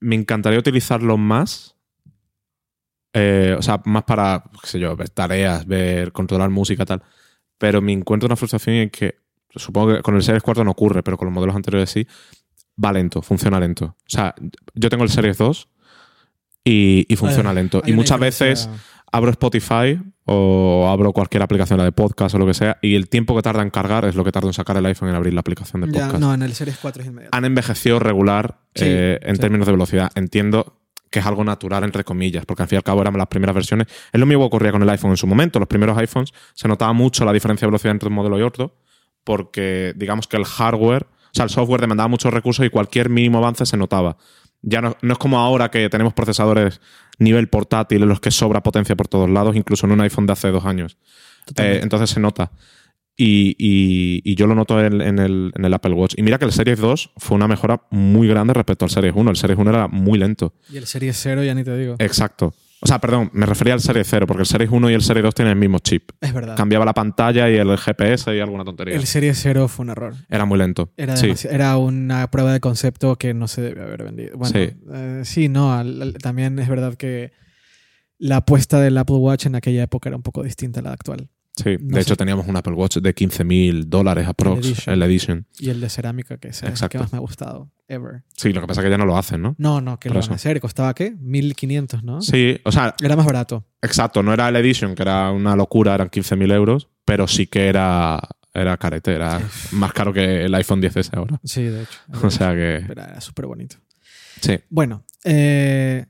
[0.00, 1.75] me encantaría utilizarlo más.
[3.18, 7.02] Eh, o sea, más para, qué sé yo, ver tareas, ver, controlar música, tal.
[7.56, 9.16] Pero me encuentro una frustración en que,
[9.54, 12.06] supongo que con el Series 4 no ocurre, pero con los modelos anteriores sí,
[12.82, 13.86] va lento, funciona lento.
[13.86, 14.34] O sea,
[14.74, 15.68] yo tengo el Series 2
[16.64, 17.80] y, y funciona lento.
[17.86, 18.68] Y muchas veces
[19.10, 23.08] abro Spotify o abro cualquier aplicación, la de podcast o lo que sea, y el
[23.08, 25.32] tiempo que tarda en cargar es lo que tarda en sacar el iPhone en abrir
[25.32, 26.20] la aplicación de Ya, podcast.
[26.20, 27.34] no, en el Series 4 es inmediato.
[27.36, 29.40] Han envejecido regular Sí, eh, en sí.
[29.40, 30.10] términos de velocidad.
[30.16, 30.76] Entiendo
[31.16, 33.54] que es algo natural, entre comillas, porque al fin y al cabo eran las primeras
[33.54, 33.86] versiones.
[34.12, 35.58] Es lo mismo que ocurría con el iPhone en su momento.
[35.58, 38.76] Los primeros iPhones se notaba mucho la diferencia de velocidad entre un modelo y otro,
[39.24, 43.38] porque digamos que el hardware, o sea, el software demandaba muchos recursos y cualquier mínimo
[43.38, 44.18] avance se notaba.
[44.60, 46.82] Ya no, no es como ahora que tenemos procesadores
[47.18, 50.34] nivel portátil en los que sobra potencia por todos lados, incluso en un iPhone de
[50.34, 50.98] hace dos años.
[51.56, 52.52] Eh, entonces se nota.
[53.18, 56.14] Y, y- y yo lo noto en, en el, en el Apple Watch.
[56.18, 59.30] Y mira que el Series 2 fue una mejora muy grande respecto al Series 1.
[59.30, 60.52] El Series 1 era muy lento.
[60.70, 61.96] y el Series 0 ya ni te digo.
[61.98, 62.54] Exacto.
[62.82, 65.24] O sea, perdón, me refería al Series 0, porque el Series 1 y el Series
[65.24, 66.10] 2 tienen el mismo chip.
[66.20, 66.56] es verdad.
[66.56, 68.94] Cambiaba la pantalla y el GPS y alguna tontería.
[68.96, 70.14] El Series 0 fue un error.
[70.28, 70.92] Era muy lento.
[70.98, 71.32] Era, sí.
[71.50, 74.36] era una prueba de concepto que no se debe haber vendido.
[74.36, 74.76] Bueno, Sí.
[74.92, 75.72] eh, sí, no.
[75.72, 77.32] al- al- también es verdad que
[78.18, 81.30] la apuesta del Apple Watch en aquella época era un poco distinta a la actual.
[81.56, 81.76] Sí.
[81.80, 85.46] No de hecho, teníamos un Apple Watch de 15 mil dólares aprox en la Edition.
[85.58, 88.24] Y el de cerámica, que es el que más me ha gustado, ever.
[88.36, 89.54] Sí, lo que pasa es que ya no lo hacen, ¿no?
[89.58, 90.28] No, no, que Por lo eso.
[90.28, 90.60] van a hacer.
[90.60, 91.12] ¿Costaba qué?
[91.18, 92.20] 1500, ¿no?
[92.20, 93.64] Sí, o sea, Era más barato.
[93.80, 97.68] Exacto, no era el Edition, que era una locura, eran 15.000 euros, pero sí que
[97.68, 98.20] era,
[98.52, 99.40] era carete, era
[99.72, 101.40] más caro que el iPhone 10S ahora.
[101.42, 101.98] Sí, de hecho.
[102.22, 103.76] O sea que, Pero era súper bonito.
[104.42, 104.58] sí.
[104.68, 106.04] Bueno, eh,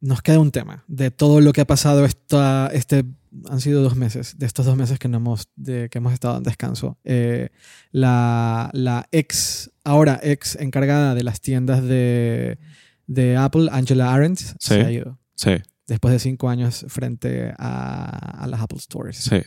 [0.00, 3.04] nos queda un tema de todo lo que ha pasado esta, este
[3.48, 6.36] han sido dos meses de estos dos meses que no hemos de, que hemos estado
[6.38, 7.48] en descanso Eh,
[7.90, 12.58] la, la ex ahora ex encargada de las tiendas de,
[13.06, 14.54] de Apple Angela Arendt Sí.
[14.58, 15.52] se ha ido Sí,
[15.86, 19.40] después de cinco años frente a, a las Apple Stores sí.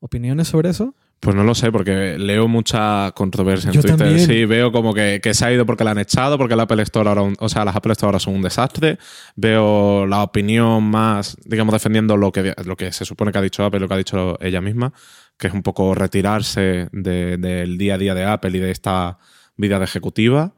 [0.00, 3.96] opiniones sobre eso Pues no lo sé, porque leo mucha controversia en Yo Twitter.
[3.96, 4.26] también.
[4.26, 6.82] Sí, veo como que, que se ha ido porque la han echado, porque la Apple
[6.82, 8.98] Store ahora, un- o sea, las Apple Store ahora son un desastre.
[9.36, 13.64] Veo la opinión más, digamos, defendiendo lo que, lo que se supone que ha dicho
[13.64, 14.92] Apple, lo que ha dicho ella misma,
[15.38, 19.18] que es un poco retirarse de- del día a día de Apple y de esta
[19.56, 20.54] vida de ejecutiva.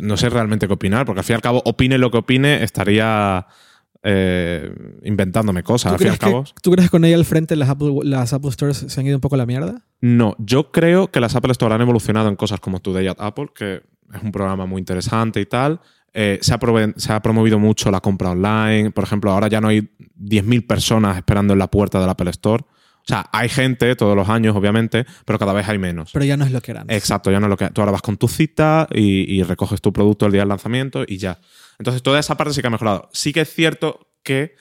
[0.00, 2.62] No sé realmente qué opinar, porque al fin y al cabo, opine lo que opine,
[2.62, 3.48] estaría
[4.02, 4.72] eh,
[5.04, 5.90] inventándome cosas.
[5.90, 8.00] ¿Tú Al fin y al cabo, ¿Tú crees que con ella al frente las Apple,
[8.04, 9.82] las Apple Stores se han ido un poco a la mierda?
[10.00, 13.48] No, yo creo que las Apple Store han evolucionado en cosas como Today at Apple,
[13.54, 13.82] que
[14.12, 15.80] es un programa muy interesante y tal.
[16.14, 16.58] Eh, se, ha
[16.96, 18.90] se ha promovido mucho la compra online.
[18.90, 19.80] Por ejemplo, ahora ya no hay
[20.20, 22.64] 10.000 personas esperando en la puerta del Apple Store.
[22.64, 26.10] O sea, hay gente todos los años, obviamente, pero cada vez hay menos.
[26.12, 26.96] Pero ya no es lo que era antes.
[26.96, 27.68] Exacto, ya no es lo que.
[27.70, 31.04] Tú ahora vas con tu cita y, y recoges tu producto el día del lanzamiento
[31.06, 31.38] y ya.
[31.82, 33.08] Entonces, toda esa parte sí que ha mejorado.
[33.12, 34.54] Sí que es cierto que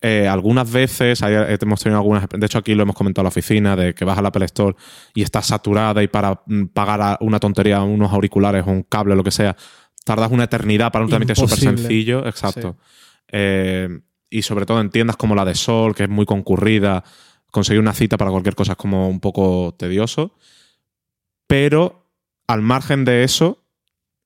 [0.00, 2.26] eh, algunas veces hay- eh, hemos tenido algunas.
[2.28, 4.76] De hecho, aquí lo hemos comentado en la oficina, de que vas al Apple Store
[5.14, 9.12] y está saturada y para mm, pagar a una tontería, unos auriculares o un cable
[9.12, 9.56] o lo que sea,
[10.04, 12.26] tardas una eternidad para un trámite súper sencillo.
[12.26, 12.76] Exacto.
[13.30, 14.00] Eh,
[14.30, 17.04] y sobre todo en tiendas como la de Sol, que es muy concurrida,
[17.50, 20.34] conseguir una cita para cualquier cosa es como un poco tedioso.
[21.46, 22.06] Pero
[22.46, 23.64] al margen de eso,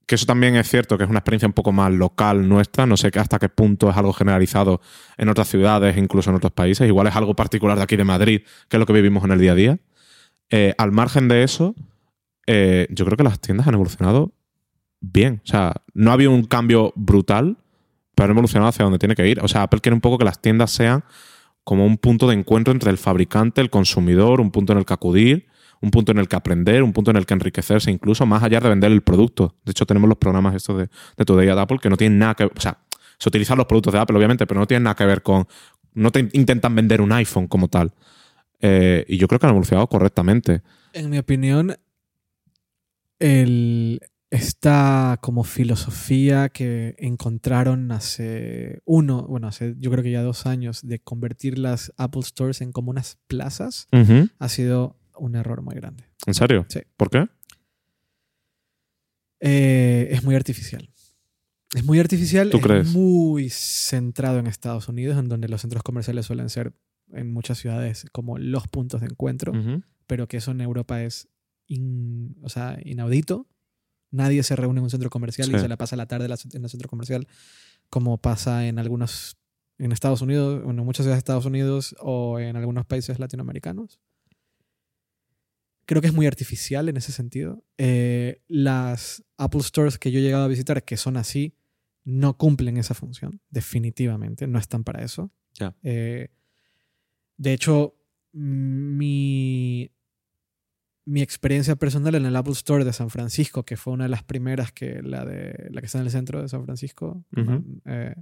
[0.07, 2.97] que eso también es cierto, que es una experiencia un poco más local nuestra, no
[2.97, 4.81] sé hasta qué punto es algo generalizado
[5.17, 8.43] en otras ciudades, incluso en otros países, igual es algo particular de aquí de Madrid,
[8.69, 9.79] que es lo que vivimos en el día a día.
[10.51, 11.75] Eh, al margen de eso,
[12.47, 14.33] eh, yo creo que las tiendas han evolucionado
[15.01, 15.41] bien.
[15.45, 17.59] O sea, no ha habido un cambio brutal,
[18.15, 19.41] pero han evolucionado hacia donde tiene que ir.
[19.41, 21.05] O sea, Apple quiere un poco que las tiendas sean
[21.65, 24.95] como un punto de encuentro entre el fabricante, el consumidor, un punto en el que
[24.95, 25.47] acudir,
[25.83, 28.61] un punto en el que aprender, un punto en el que enriquecerse, incluso más allá
[28.61, 29.57] de vender el producto.
[29.65, 32.35] De hecho, tenemos los programas estos de, de Today at Apple que no tienen nada
[32.35, 32.79] que O sea,
[33.19, 35.47] se utilizan los productos de Apple, obviamente, pero no tienen nada que ver con.
[35.95, 37.93] No te intentan vender un iPhone como tal.
[38.61, 40.63] Eh, y yo creo que han evolucionado correctamente.
[40.93, 41.77] En mi opinión,
[43.19, 50.47] el, esta como filosofía que encontraron hace uno, bueno, hace yo creo que ya dos
[50.47, 53.89] años, de convertir las Apple Stores en como unas plazas,
[54.39, 56.05] ha sido un error muy grande.
[56.27, 56.67] ¿En serio?
[56.69, 56.81] Sí.
[56.97, 57.27] ¿Por qué?
[59.41, 60.89] Eh, es muy artificial.
[61.75, 62.89] Es muy artificial, ¿Tú es crees?
[62.93, 66.75] muy centrado en Estados Unidos, en donde los centros comerciales suelen ser
[67.13, 69.53] en muchas ciudades como los puntos de encuentro,
[70.07, 71.29] pero que eso en Europa es
[71.67, 73.47] in- o sea, inaudito.
[74.11, 76.69] Nadie se reúne en un centro comercial y se la pasa la tarde en el
[76.71, 77.27] centro comercial,
[77.89, 79.39] como pasa en algunos,
[79.79, 83.99] en Estados Unidos, bueno, en muchas ciudades de Estados Unidos o en algunos países latinoamericanos.
[85.93, 87.63] Creo que es muy artificial en ese sentido.
[87.77, 91.55] Eh, las Apple Stores que yo he llegado a visitar, que son así,
[92.03, 95.31] no cumplen esa función, definitivamente, no están para eso.
[95.83, 96.31] Eh,
[97.37, 97.95] de hecho,
[98.33, 99.91] mi,
[101.05, 104.23] mi experiencia personal en el Apple Store de San Francisco, que fue una de las
[104.23, 108.15] primeras que la, de, la que está en el centro de San Francisco, no, eh,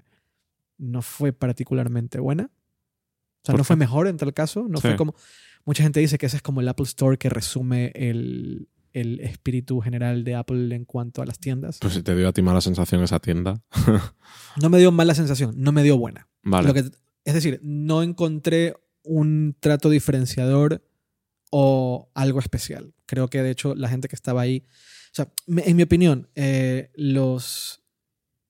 [0.76, 2.50] no fue particularmente buena.
[3.43, 4.66] O sea, ¿Por no fue mejor en tal caso.
[4.68, 5.14] No fue como.
[5.64, 9.80] Mucha gente dice que ese es como el Apple Store que resume el, el espíritu
[9.80, 11.78] general de Apple en cuanto a las tiendas.
[11.80, 13.62] Pues si te dio a ti mala sensación esa tienda.
[14.61, 16.28] No me dio mala sensación, no me dio buena.
[16.43, 16.66] Vale.
[16.68, 16.91] Lo que-
[17.24, 20.82] es decir, no encontré un trato diferenciador
[21.51, 22.95] o algo especial.
[23.07, 26.91] Creo que de hecho la gente que estaba ahí, o sea, en mi opinión, eh,
[26.95, 27.82] los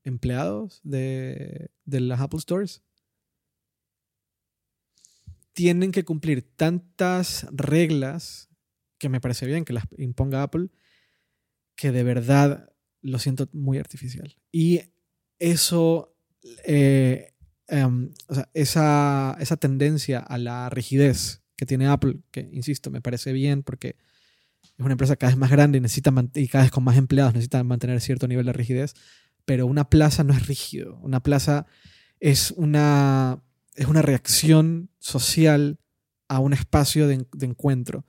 [0.04, 2.82] empleados de, de las Apple Stores
[5.52, 8.48] tienen que cumplir tantas reglas
[8.98, 10.68] que me parece bien que las imponga Apple,
[11.74, 12.72] que de verdad
[13.02, 14.36] lo siento muy artificial.
[14.52, 14.82] Y
[15.38, 16.10] eso
[16.64, 17.34] eh,
[17.68, 23.00] em, o sea, esa, esa tendencia a la rigidez que tiene Apple, que insisto, me
[23.00, 23.96] parece bien porque
[24.62, 27.34] es una empresa cada vez más grande y, necesita y cada vez con más empleados
[27.34, 28.94] necesita mantener cierto nivel de rigidez,
[29.44, 30.98] pero una plaza no es rígido.
[31.02, 31.66] Una plaza
[32.18, 33.42] es una,
[33.74, 35.78] es una reacción social
[36.28, 38.04] a un espacio de, de encuentro.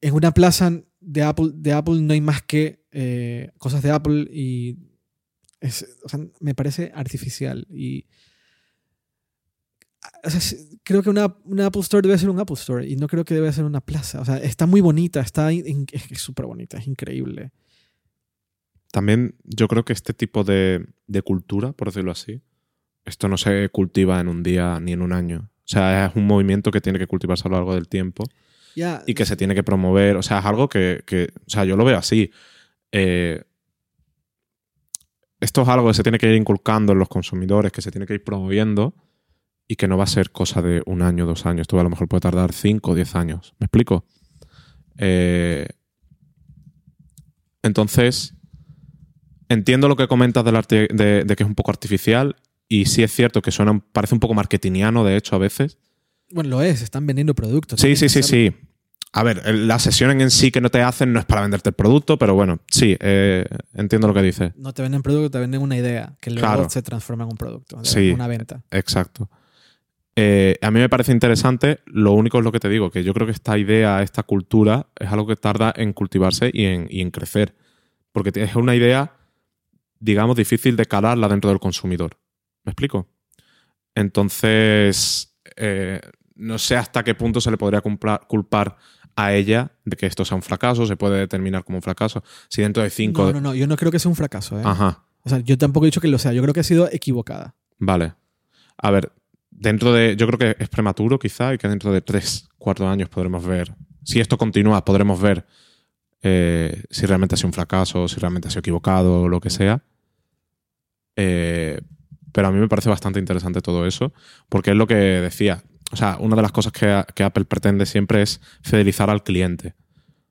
[0.00, 4.28] En una plaza de Apple, de Apple no hay más que eh, cosas de Apple
[4.32, 4.78] y
[5.60, 8.06] es- o sea, me parece artificial y
[10.24, 12.96] o sea, sí, creo que una, una Apple Store debe ser un Apple Store y
[12.96, 14.20] no creo que debe ser una plaza.
[14.20, 17.52] O sea, está muy bonita, está in- es súper bonita, es increíble.
[18.90, 22.40] También yo creo que este tipo de, de cultura, por decirlo así,
[23.08, 25.50] esto no se cultiva en un día ni en un año.
[25.64, 28.24] O sea, es un movimiento que tiene que cultivarse a lo largo del tiempo
[29.06, 30.16] y que se tiene que promover.
[30.16, 32.30] O sea, es algo que, que- o sea, yo lo veo así.
[32.92, 33.42] Eh,
[35.40, 38.06] esto es algo que se tiene que ir inculcando en los consumidores, que se tiene
[38.06, 38.94] que ir promoviendo
[39.68, 41.62] y que no va a ser cosa de un año, dos años.
[41.62, 43.54] Esto a lo mejor puede tardar cinco o diez años.
[43.58, 44.04] ¿Me explico?
[44.96, 45.68] Eh,
[47.62, 48.34] entonces,
[49.48, 52.36] entiendo lo que comentas del arte- de, de que es un poco artificial
[52.68, 55.78] y sí es cierto que suena, parece un poco marketingiano, de hecho, a veces.
[56.30, 57.80] Bueno, lo es, están vendiendo productos.
[57.80, 58.52] Sí, sí, sí, sí.
[59.12, 61.74] A ver, la sesión en sí que no te hacen no es para venderte el
[61.74, 64.52] producto, pero bueno, sí, eh, entiendo lo que dices.
[64.56, 66.68] No te venden producto, te venden una idea que luego Claro.
[66.68, 68.10] se transforma en un producto, Sí.
[68.10, 68.62] una venta.
[68.70, 69.30] Exacto.
[70.14, 73.14] Eh, a mí me parece interesante, lo único es lo que te digo, que yo
[73.14, 77.00] creo que esta idea, esta cultura, es algo que tarda en cultivarse y en, y
[77.00, 77.54] en crecer.
[78.12, 79.14] Porque es una idea,
[80.00, 82.18] digamos, difícil de calarla dentro del consumidor.
[82.68, 83.08] ¿Me explico?
[83.94, 86.02] Entonces, eh,
[86.34, 88.76] no sé hasta qué punto se le podría culpar
[89.16, 92.22] a ella de que esto sea un fracaso, se puede determinar como un fracaso.
[92.50, 93.24] Si dentro de cinco...
[93.24, 94.60] No, no, no, yo no creo que sea un fracaso.
[94.60, 94.62] ¿eh?
[94.66, 95.02] Ajá.
[95.22, 97.54] O sea, yo tampoco he dicho que lo sea, yo creo que ha sido equivocada.
[97.78, 98.12] Vale.
[98.76, 99.12] A ver,
[99.50, 100.14] dentro de.
[100.14, 103.74] Yo creo que es prematuro, quizá, y que dentro de tres, cuatro años podremos ver.
[104.04, 105.46] Si esto continúa, podremos ver
[106.20, 109.48] eh, si realmente ha sido un fracaso, si realmente ha sido equivocado, o lo que
[109.48, 109.82] sea.
[111.16, 111.80] Eh,
[112.38, 114.12] pero a mí me parece bastante interesante todo eso,
[114.48, 115.64] porque es lo que decía.
[115.90, 119.74] O sea, una de las cosas que, que Apple pretende siempre es fidelizar al cliente.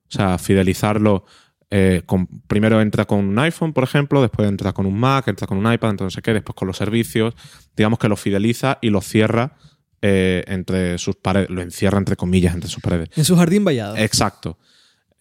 [0.07, 1.25] O sea, fidelizarlo.
[1.69, 5.47] eh, con- primero entra con un iPhone, por ejemplo, después entra con un Mac, entra
[5.47, 7.33] con un iPad, entonces no sé qué, después con los servicios.
[7.75, 9.57] Digamos que lo fideliza y lo cierra
[10.01, 13.09] eh, entre sus paredes, lo encierra entre comillas entre sus paredes.
[13.17, 13.97] En su jardín vallado.
[13.97, 14.57] Exacto.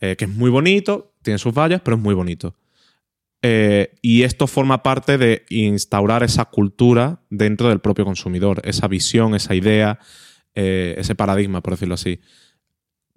[0.00, 2.54] Eh, que es muy bonito, tiene sus vallas, pero es muy bonito.
[3.42, 9.34] Eh, y esto forma parte de instaurar esa cultura dentro del propio consumidor, esa visión,
[9.34, 9.98] esa idea,
[10.54, 12.20] eh, ese paradigma, por decirlo así.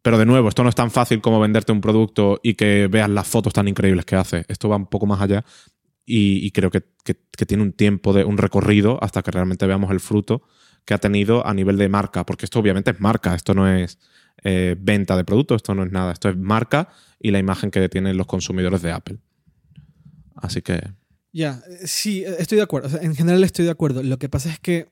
[0.02, 3.10] Pero de nuevo, esto no es tan fácil como venderte un producto y que veas
[3.10, 4.46] las fotos tan increíbles que hace.
[4.48, 5.44] Esto va un poco más allá
[6.06, 6.82] y, creo que,
[7.46, 10.42] tiene un tiempo, de un recorrido hasta que realmente veamos el fruto
[10.86, 14.00] que ha tenido a nivel de marca, porque esto obviamente es marca, esto no es
[14.44, 16.90] eh, venta de productos, esto no es nada, esto es marca
[17.20, 19.20] y la imagen que tienen los consumidores de Apple.
[20.42, 20.82] Así que,
[21.32, 22.88] Ya, eh, sí, eh, estoy de acuerdo.
[22.88, 24.02] O sea, en general estoy de acuerdo.
[24.04, 24.88] Lo que pasa es que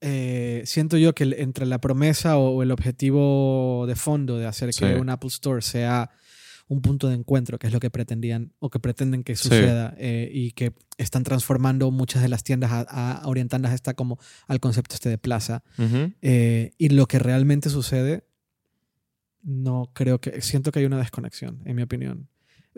[0.00, 4.80] eh, siento yo que entre la promesa o, el objetivo de fondo de hacer Sí.
[4.84, 6.10] que un Apple Store sea
[6.68, 9.44] un punto de encuentro, que es lo que pretendían o que pretenden que Sí.
[9.44, 12.82] suceda eh, y que están transformando muchas de las tiendas a,
[13.22, 15.62] a orientándolas esta como al concepto este de plaza.
[16.22, 18.24] Eh, y lo que realmente sucede,
[19.42, 20.40] no creo que.
[20.42, 22.28] Siento que hay una desconexión, en mi opinión.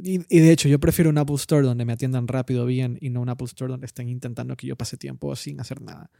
[0.02, 3.10] Y, y de hecho, yo prefiero un Apple Store donde me atiendan rápido, bien, y
[3.10, 6.10] no un Apple Store donde estén intentando que yo pase tiempo sin hacer nada.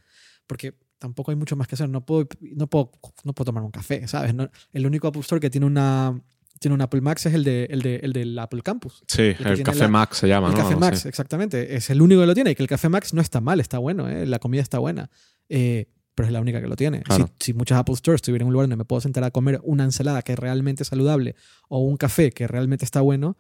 [0.47, 1.89] Porque tampoco hay mucho más que hacer.
[1.89, 2.93] No puedo, no puedo,
[3.25, 4.35] no puedo tomar un café, ¿sabes?
[4.35, 6.21] No- el único Apple Store que tiene una.
[6.59, 9.03] Tiene un Apple Max es el, de, el, de, el del Apple Campus.
[9.09, 10.59] sí, el Café la- Max se llama, El ¿no?
[10.61, 11.75] Café Max, exactamente.
[11.75, 12.51] Es el único que lo tiene.
[12.51, 14.11] Y que el Café Max no está mal, está bueno.
[14.11, 14.27] ¿eh?
[14.27, 15.09] La comida está buena.
[15.49, 17.01] Eh, pero es la única que lo tiene.
[17.01, 17.29] Claro.
[17.39, 19.59] Si, si muchas Apple Stores estuvieran en un lugar donde me puedo sentar a comer
[19.63, 21.35] una ensalada que es realmente saludable
[21.71, 23.39] o un café que realmente está bueno,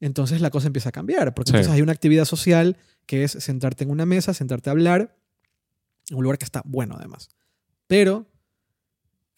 [0.00, 1.34] entonces la cosa empieza a cambiar.
[1.34, 1.56] Porque Sí.
[1.56, 5.16] entonces hay una actividad social que es sentarte en una mesa, sentarte a hablar,
[6.10, 7.28] en un lugar que está bueno además.
[7.86, 8.26] Pero,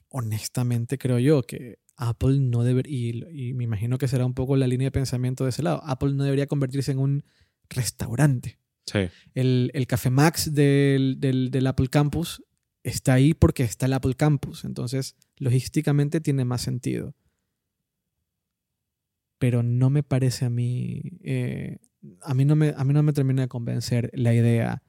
[0.08, 2.92] honestamente, creo yo que Apple no debería,
[3.32, 5.82] y, y me imagino que será un poco la línea de pensamiento de ese lado,
[5.84, 7.24] Apple no debería convertirse en un
[7.70, 8.58] restaurante.
[8.86, 8.98] Sí,
[9.34, 12.42] El, el Café Max del, del, del Apple Campus
[12.82, 14.64] está ahí porque está el Apple Campus.
[14.64, 17.14] Entonces, logísticamente tiene más sentido.
[19.42, 21.02] Pero no me parece a mí.
[21.24, 21.78] eh,
[22.22, 24.84] a, mí no me, a mí no me termina de convencer la idea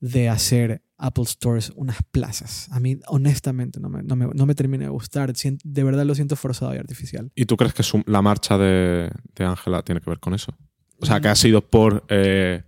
[0.00, 2.68] de hacer Apple Stores unas plazas.
[2.72, 5.32] A mí, honestamente, no me, no me, no me termina de gustar.
[5.64, 7.32] De verdad lo siento forzado y artificial.
[7.34, 10.52] ¿Y tú crees que su- la marcha de de Ángela tiene que ver con eso?
[11.00, 12.62] O sea, que ha sido por eh,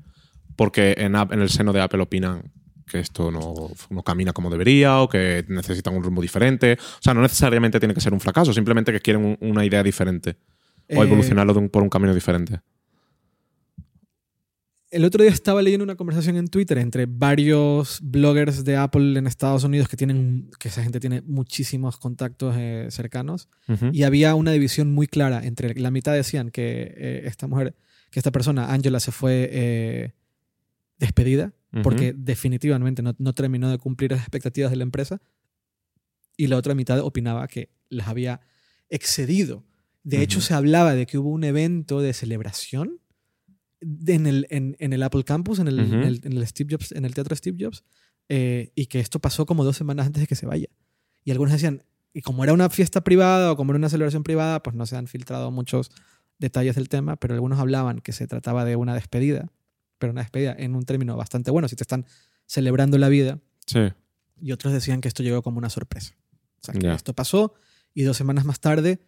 [0.57, 2.51] porque en, en el seno de Apple opinan
[2.87, 3.55] que esto no,
[3.91, 6.73] no camina como debería o que necesitan un rumbo diferente.
[6.81, 9.83] O sea, no necesariamente tiene que ser un fracaso, simplemente que quieren un- una idea
[9.83, 10.37] diferente
[10.91, 12.61] o Eh, evolucionarlo un- por un camino diferente.
[14.91, 19.29] El otro día estaba leyendo una conversación en Twitter entre varios bloggers de Apple en
[19.29, 23.49] Estados Unidos que tienen, que esa gente tiene muchísimos contactos eh, cercanos
[23.93, 27.77] y había una división muy clara entre la mitad decían que eh, esta mujer,
[28.11, 30.13] que esta persona, Angela, se fue eh,
[30.99, 31.53] despedida
[31.85, 35.21] porque definitivamente no, no terminó de cumplir las expectativas de la empresa
[36.37, 38.41] y la otra mitad opinaba que las había
[38.89, 39.63] excedido.
[40.03, 43.01] De hecho, se hablaba de que hubo un evento de celebración
[43.81, 45.95] en el, en, en el Apple Campus, en el, Ujú.
[45.95, 47.85] en el, en el Steve Jobs, en el teatro Steve Jobs,
[48.29, 50.69] eh, y que esto pasó como dos semanas antes de que se vaya.
[51.25, 51.83] Y algunos decían,
[52.13, 54.97] y como era una fiesta privada o como era una celebración privada, pues no se
[54.97, 55.91] han filtrado muchos
[56.39, 59.53] detalles del tema, pero algunos hablaban que se trataba de una despedida,
[59.99, 62.07] pero una despedida en un término bastante bueno, si te están
[62.47, 63.81] celebrando la vida, Sí.
[64.41, 66.17] y otros decían que esto llegó como una sorpresa.
[66.63, 67.55] O sea, que esto pasó
[67.95, 69.01] y dos semanas más tarde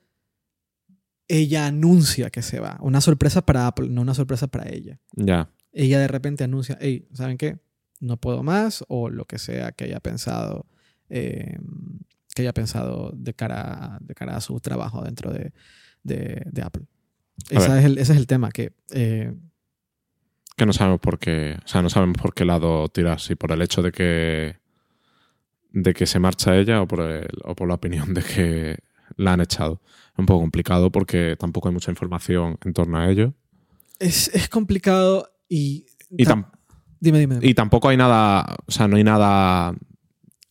[1.28, 2.78] ella anuncia que se va.
[2.80, 4.98] Una sorpresa para Apple, no una sorpresa para ella.
[5.12, 5.50] Ya.
[5.72, 7.58] Ella de repente anuncia, hey, ¿saben qué?
[8.00, 10.66] No puedo más o lo que sea que haya pensado,
[11.08, 11.58] eh,
[12.34, 15.52] que haya pensado de cara, de cara a su trabajo dentro de,
[16.02, 16.84] de- de Apple.
[17.54, 19.32] A Esa es el- ese es el tema, que eh,
[20.56, 21.56] Que no sabemos por qué.
[21.64, 23.20] O sea, no sabemos por qué lado tirar.
[23.20, 24.56] Si por el hecho de que.
[25.70, 28.78] de que se marcha ella o por, el- o por la opinión de que
[29.16, 29.80] la han echado.
[30.12, 33.34] Es un poco complicado porque tampoco hay mucha información en torno a ello.
[33.98, 35.86] es, es complicado y...
[36.10, 36.50] Y, tam-
[37.00, 37.36] dime, dime.
[37.36, 37.46] dime.
[37.48, 38.56] y tampoco hay nada.
[38.66, 39.74] O sea, no hay nada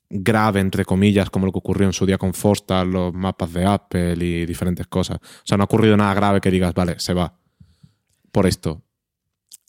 [0.10, 3.66] grave, entre comillas, como lo que ocurrió en su día con Forstar, los mapas de
[3.66, 5.18] Apple y diferentes cosas.
[5.22, 7.38] O sea, no ha ocurrido nada grave que digas, vale, se va.
[8.32, 8.82] Por esto.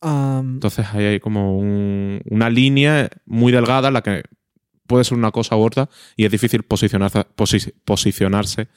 [0.00, 4.22] Am, Entonces ahí hay como un- una línea muy delgada en la que
[4.92, 8.68] puede ser una cosa u otra y es difícil posicionarse, posi- posicionarse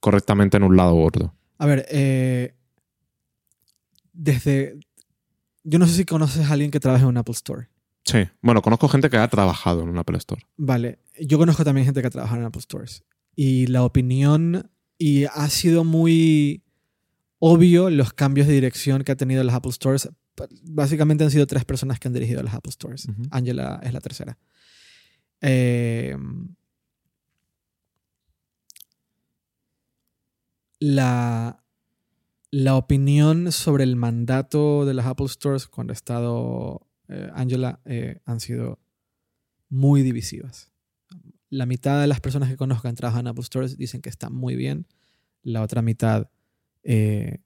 [0.00, 1.34] correctamente en un lado u otro.
[1.58, 2.54] a ver, eh,
[4.12, 4.78] desde...
[5.64, 7.68] Yo no sé si conoces a alguien que trabaja en un Apple Store.
[8.04, 8.18] Sí.
[8.40, 10.42] Bueno, conozco gente que ha trabajado en un Apple Store.
[10.56, 13.04] Vale, yo conozco también gente que trabaja en Apple Stores.
[13.36, 16.62] Y la opinión, y ha sido muy
[17.38, 20.08] obvio los cambios de dirección que ha tenido las Apple Stores.
[20.64, 23.06] Básicamente han sido tres personas que han dirigido las Apple Stores.
[23.08, 23.22] Ujú.
[23.30, 24.38] Angela es la tercera.
[25.42, 26.16] Eh,
[30.80, 31.62] la,
[32.50, 38.20] la opinión sobre el mandato de las Apple Stores cuando ha estado eh, Angela eh,
[38.24, 38.80] han sido
[39.68, 40.70] muy divisivas.
[41.50, 44.30] La mitad de las personas que conozco que trabajan en Apple Stores dicen que está
[44.30, 44.86] muy bien.
[45.42, 46.30] La otra mitad
[46.82, 47.38] eh,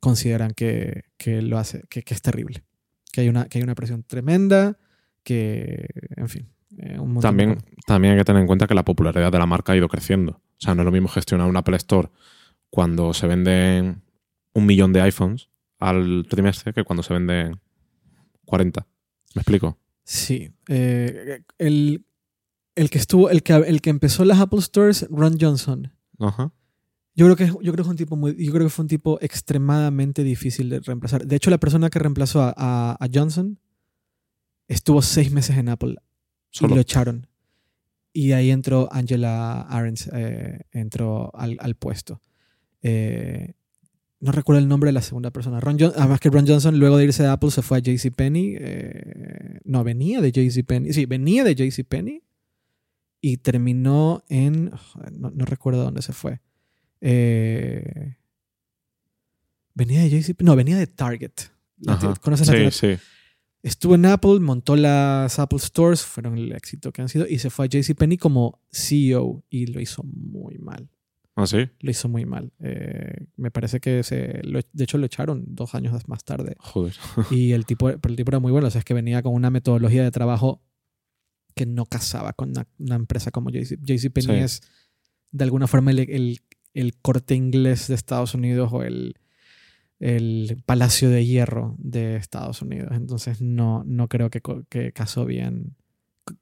[0.00, 2.64] consideran que, que lo hace, que, que es terrible.
[3.12, 4.78] Que hay, una, que hay una presión tremenda,
[5.22, 6.53] que, en fin.
[6.78, 9.72] Eh, un También, también hay que tener en cuenta que la popularidad de la marca
[9.72, 10.32] ha ido creciendo.
[10.32, 12.08] O sea, no es lo mismo gestionar un Apple Store
[12.70, 14.02] cuando se venden
[14.52, 15.48] un millón de iPhones
[15.78, 17.60] al trimestre que cuando se venden
[18.44, 18.86] 40.
[19.34, 19.78] ¿Me explico?
[20.04, 20.50] Sí.
[20.68, 22.04] eh, el,
[22.74, 25.92] el que estuvo, el que, el que empezó las Apple Stores, Ron Johnson.
[26.18, 26.52] Ajá.
[27.16, 28.88] Yo creo que yo creo que fue un tipo muy, yo creo que fue un
[28.88, 31.24] tipo extremadamente difícil de reemplazar.
[31.26, 33.60] De hecho, la persona que reemplazó a, a- a Johnson
[34.68, 35.96] estuvo seis meses en Apple
[36.60, 37.26] y lo echaron.
[38.12, 42.20] Y ahí entró Angela Ahrens, eh, entró al, al puesto.
[42.82, 43.54] Eh,
[44.20, 45.58] no recuerdo el nombre de la segunda persona.
[45.60, 48.56] Ron Jon- además que Ron Johnson, luego de irse de Apple, se fue a JCPenney.
[48.58, 50.92] Eh, no, venía de JCPenney.
[50.92, 52.22] Sí, venía de JCPenney
[53.20, 54.70] y terminó en.
[55.12, 56.40] No, no recuerdo dónde se fue.
[57.00, 58.16] Eh,
[59.74, 60.46] venía de JCPenney.
[60.46, 61.32] No, venía de Target.
[62.20, 62.96] ¿Conoces Sí, sí.
[63.64, 67.48] Estuvo en Apple, montó las Apple Stores, fueron el éxito que han sido, y se
[67.50, 70.88] fue a JCPenney como CEO y lo hizo muy mal.
[71.34, 71.56] ¿Ah, sí?
[71.80, 72.52] Lo hizo muy mal.
[72.60, 76.54] Eh, me parece que se, lo- de hecho lo echaron dos años más tarde.
[76.60, 76.94] Joder.
[77.30, 79.32] Y el tipo, pero el tipo era muy bueno, o sea, es que venía con
[79.34, 80.62] una metodología de trabajo
[81.56, 84.38] que no casaba con una, una empresa como JC, JCPenney.
[84.38, 84.44] Sí.
[84.44, 84.60] Es
[85.32, 86.40] de alguna forma el, el-
[86.74, 89.14] el corte inglés de Estados Unidos o el,
[90.06, 92.90] el Palacio de Hierro de Estados Unidos.
[92.92, 95.76] Entonces no, no creo que, que casó bien.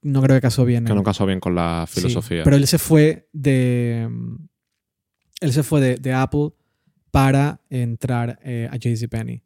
[0.03, 0.85] No creo que casó bien.
[0.85, 2.43] Que no casó bien con la Sí, filosofía.
[2.43, 4.09] pero él se fue de.
[4.11, 4.37] mm,
[5.43, 6.51] Él se fue de, de Apple
[7.13, 9.43] para entrar eh, a JCPenney.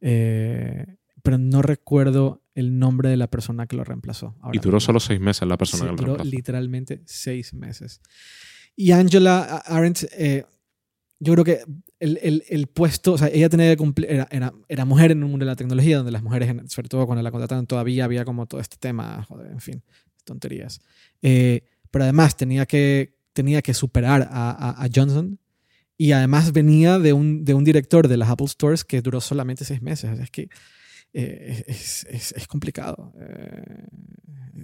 [0.00, 4.34] Eh, pero no recuerdo el nombre de la persona que lo reemplazó.
[4.40, 4.86] ahora y duró mismo.
[4.86, 6.30] solo seis meses la persona Sí, que lo duró reemplazó.
[6.36, 8.00] literalmente seis meses.
[8.74, 10.44] Y Angela Arendt, eh,
[11.20, 11.60] yo creo que
[12.00, 15.22] el, el- el puesto, o sea, ella tenía que cumplir, era, era, era mujer en
[15.22, 18.24] un mundo de la tecnología, donde las mujeres, sobre todo cuando la contrataron, todavía había
[18.24, 19.82] como todo este tema, joder, en fin,
[20.24, 20.80] tonterías.
[21.22, 25.38] Eh, pero además tenía que, tenía que superar a, a- a Johnson
[25.96, 29.64] y además venía de un, de un director de las Apple Stores que duró solamente
[29.64, 30.10] seis meses.
[30.10, 30.48] O sea, es que
[31.12, 33.86] eh, es, es- es complicado, eh,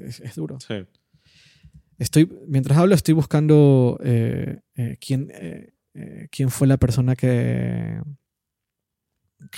[0.07, 0.59] es- es duro.
[0.61, 0.75] Sí.
[1.99, 5.31] Estoy, mientras hablo, estoy buscando eh, eh, quién,
[5.97, 8.01] eh, quién fue la persona que,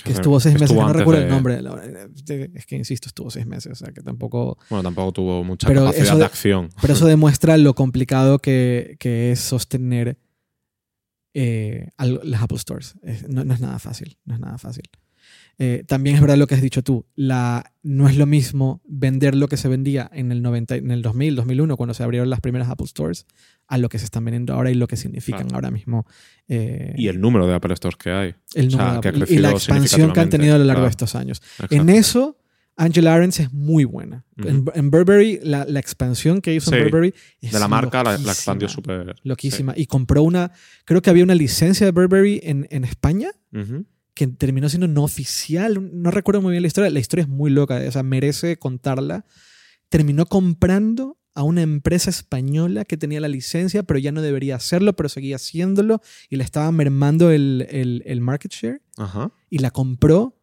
[0.03, 0.69] que estuvo seis meses.
[0.71, 1.59] estuvo no recuerdo el nombre.
[2.53, 3.71] Es que, insisto, estuvo seis meses.
[3.71, 4.57] O sea, que tampoco...
[4.69, 6.69] Bueno, tampoco tuvo mucha Pero capacidad eso de de- acción.
[6.81, 10.17] Pero eso demuestra lo complicado que, que es sostener
[11.33, 12.95] eh, las Apple Stores.
[13.03, 14.17] Es- no, no es nada fácil.
[14.25, 14.83] No es nada fácil.
[15.61, 17.05] Eh, también es verdad lo que has dicho tú.
[17.15, 21.01] La, no es lo mismo vender lo que se vendía en el, 90, en el
[21.01, 23.25] 2000, 2001, cuando se abrieron las primeras Apple Stores,
[23.67, 25.55] a lo que se están vendiendo ahora y lo que significan Claro.
[25.55, 26.07] ahora mismo.
[26.47, 28.35] eh, Y el número de Apple Stores que hay.
[28.55, 30.63] el o sea, número de que ha y la expansión que han tenido a lo
[30.63, 31.41] largo de estos años.
[31.43, 31.75] exacto.
[31.75, 32.37] En eso,
[32.77, 34.23] Angela Arendt es muy buena.
[34.37, 38.17] en, en Burberry, la, la expansión que hizo en Burberry es De la marca la,
[38.17, 39.13] la expandió súper.
[39.23, 39.73] Loquísima.
[39.75, 40.53] Y compró una,
[40.85, 43.85] creo que había una licencia de Burberry en, en España Ujú.
[44.19, 45.89] Que terminó siendo no oficial.
[45.93, 46.89] No recuerdo muy bien la historia.
[46.89, 49.25] La historia es muy loca, o sea, merece contarla.
[49.87, 54.93] Terminó comprando a una empresa española que tenía la licencia, pero ya no debería hacerlo,
[54.93, 58.81] pero seguía haciéndolo y le estaba mermando el, el- el market share.
[58.97, 59.31] Ajá.
[59.49, 60.35] Y la compró,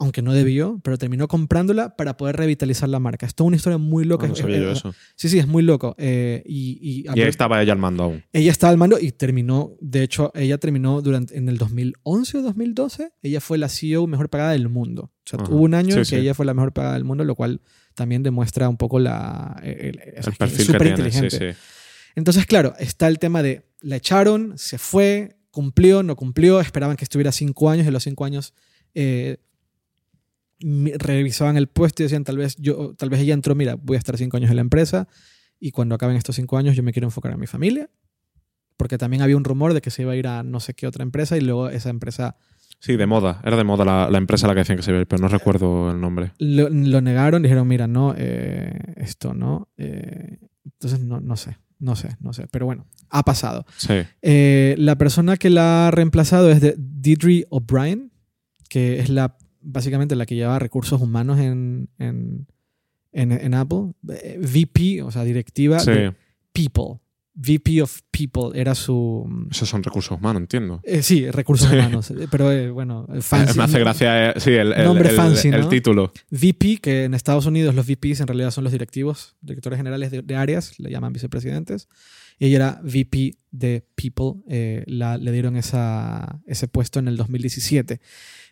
[0.00, 3.26] aunque no debió, pero terminó comprándola para poder revitalizar la marca.
[3.26, 4.26] Es toda una historia muy loca.
[4.26, 4.94] Ah, no sabía es- yo eso.
[5.16, 5.96] Sí, sí, es muy loco.
[5.98, 8.24] Eh, y, y- Y ahí estaba ella al mando aún.
[8.32, 12.42] ella estaba al mando y terminó, de hecho, ella terminó durante, en el 2011 o
[12.42, 15.10] 2012, ella fue la CEO mejor pagada del mundo.
[15.26, 15.52] O sea, Ajá.
[15.52, 16.16] hubo un año Sí, en que sí.
[16.16, 17.60] ella fue la mejor pagada del mundo, lo cual
[17.94, 21.52] también demuestra un poco la, el, el- El perfil súper inteligente.
[21.54, 21.58] Sí.
[22.14, 27.04] Entonces, claro, está el tema de la echaron, se fue, cumplió, no cumplió, esperaban que
[27.04, 28.54] estuviera cinco años, y los cinco años
[28.94, 29.38] eh,
[30.60, 33.98] revisaban el puesto y decían, tal vez, yo, tal vez ella entró, mira, voy a
[33.98, 35.08] estar cinco años en la empresa
[35.60, 37.90] y cuando acaben estos cinco años yo me quiero enfocar en mi familia.
[38.76, 40.86] Porque también había un rumor de que se iba a ir a no sé qué
[40.86, 42.36] otra empresa y luego esa empresa
[42.80, 43.40] Sí, de moda.
[43.44, 45.08] Era de moda la, la empresa a la que decían que se iba a ir,
[45.08, 46.30] pero no recuerdo el nombre.
[46.38, 49.68] lo, lo negaron, dijeron, mira, no, eh, esto no.
[49.78, 52.46] eh, entonces, no, no sé, no sé, no sé.
[52.52, 53.66] Pero bueno, ha pasado.
[53.78, 53.94] Sí.
[54.22, 58.12] Eh, la persona que la ha reemplazado es de Deirdre O'Brien,
[58.68, 59.37] que es la
[59.70, 62.46] básicamente la que lleva recursos humanos en, en,
[63.12, 63.92] en- en Apple.
[64.10, 65.90] Eh, VP, o sea, directiva Sí.
[65.90, 66.14] de
[66.52, 67.00] People.
[67.40, 69.24] VP of People era su...
[69.48, 70.80] Esos son recursos humanos, entiendo.
[70.82, 71.76] eh, sí, recursos Sí.
[71.76, 72.10] humanos.
[72.10, 73.56] eh, Pero eh, bueno, Eh, fancy.
[73.56, 75.68] me hace gracia, sí, el, el- Nombre el- fancy, el ¿no?
[75.68, 76.12] título.
[76.30, 80.22] VP, que en Estados Unidos los VPs en realidad son los directivos, directores generales de,
[80.22, 81.88] de áreas, le llaman vicepresidentes.
[82.40, 87.16] Y ella era VP de People, eh, la- le dieron esa, ese puesto en el
[87.16, 88.00] 2017.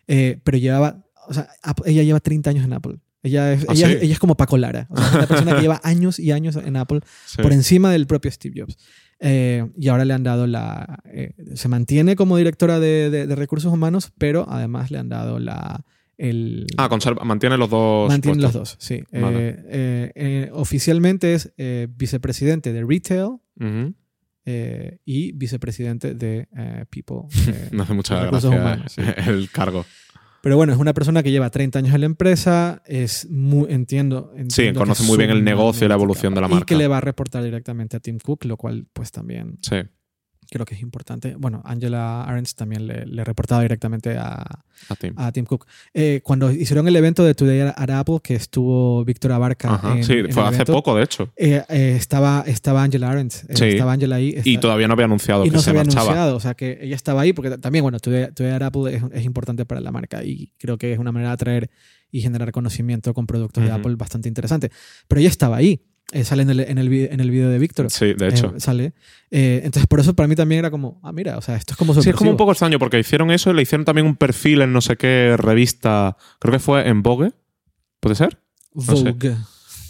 [0.07, 1.47] Eh, pero llevaba, o sea,
[1.85, 2.97] ella lleva 30 años en Apple.
[3.23, 3.97] Ella es, ¿Ah, ella, sí?
[4.01, 6.55] ella es como Paco Lara, o sea, es una persona que lleva años y años
[6.55, 7.41] en Apple Sí.
[7.41, 8.77] por encima del propio Steve Jobs.
[9.19, 10.99] Eh, y ahora le han dado la...
[11.05, 15.39] eh, se mantiene como directora de, de- de recursos humanos, pero además le han dado
[15.39, 15.83] la...
[16.19, 18.09] El, Ah, conserva, mantiene los dos.
[18.09, 19.03] Mantienen los dos, sí.
[19.11, 19.59] Vale.
[19.69, 21.51] Eh, oficialmente es
[21.97, 23.37] vicepresidente de Retail
[24.45, 27.27] eh, y vicepresidente de eh, People.
[27.47, 29.01] eh, Me hace mucha gracia humanos, sí.
[29.27, 29.85] el cargo.
[30.47, 34.31] Pero bueno, es una persona que lleva 30 años en la empresa, es muy, entiendo,
[34.33, 36.63] entiendo que conoce muy bien el negocio y la evolución de la marca.
[36.63, 39.75] Y que le va a reportar directamente a Tim Cook, lo cual pues también Sí,
[40.49, 41.35] creo que es importante.
[41.37, 44.35] Bueno, Angela Arendt también le, le reportaba directamente a,
[44.89, 45.09] a ti.
[45.15, 45.65] a Tim Cook.
[45.93, 50.03] Eh, cuando hicieron el evento de Today at Apple, que estuvo Víctor Abarca Ajá, en-
[50.03, 51.29] sí, en fue hace evento, poco, de hecho.
[51.35, 53.33] eh, eh, estaba, estaba Angela Arendt.
[53.49, 53.65] eh, Sí.
[53.65, 54.35] Estaba Angela ahí.
[54.43, 56.03] Y está- todavía no había anunciado y que no se, se había marchaba.
[56.03, 59.03] anunciado, o sea que ella estaba ahí porque también, bueno, Today, Today at Apple es,
[59.13, 61.69] es importante para la marca y creo que es una manera de atraer
[62.11, 63.79] y generar conocimiento con productos de Ujú.
[63.79, 64.71] Apple bastante interesante.
[65.09, 65.81] Pero ella estaba ahí,
[66.13, 67.89] eh, sale en el, en, el, vi- en el video de Víctor.
[67.91, 68.53] Sí, de hecho.
[68.55, 68.93] eh, sale.
[69.31, 71.77] Eh, entonces, por eso para mí también era como, ah, mira, o sea, esto es
[71.77, 72.31] como Sí, es como sorpresivo.
[72.31, 74.95] un poco extraño porque hicieron eso y le hicieron también un perfil en no sé
[74.95, 76.15] qué revista.
[76.39, 77.31] Creo que fue en Vogue.
[77.99, 78.39] ¿Puede ser?
[78.73, 79.35] Vogue.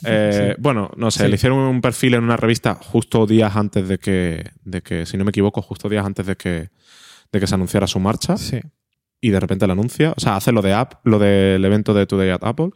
[0.06, 0.62] Eh, Sí.
[0.62, 1.30] Bueno, no sé, Sí.
[1.30, 5.18] le hicieron un perfil en una revista justo días antes de que, de que, si
[5.18, 6.70] no me equivoco, justo días antes de que,
[7.32, 8.60] de que se anunciara su marcha Sí.
[9.22, 10.14] y de repente la anuncia.
[10.16, 12.70] O sea, hace lo de app, lo del evento de Today at Apple,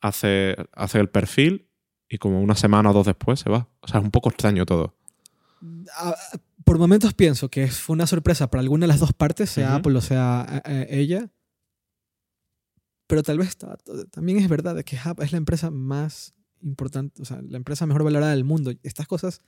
[0.00, 1.68] hace, hace el perfil
[2.12, 3.68] y como una semana o dos después se va.
[3.80, 4.94] O sea, es un poco extraño todo.
[6.64, 9.76] Por momentos pienso que fue una sorpresa para alguna de las dos partes, sea.
[9.76, 11.30] Apple o sea eh, eh, ella.
[13.06, 13.76] Pero tal vez está-
[14.10, 17.86] también es verdad de que Apple es la empresa más importante, o sea, la empresa
[17.86, 18.72] mejor valorada del mundo.
[18.82, 19.40] Estas cosas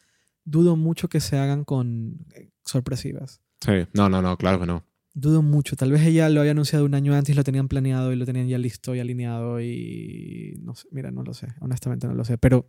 [0.45, 3.41] dudo mucho que se hagan con eh, sorpresivas.
[3.61, 4.85] Sí, no, no, no, claro que no.
[5.16, 5.77] Dudo mucho.
[5.77, 8.49] Tal vez ella lo había anunciado un año antes, lo tenían planeado y lo tenían
[8.49, 12.36] ya listo y alineado y no sé, mira, no lo sé, honestamente no lo sé,
[12.36, 12.69] pero,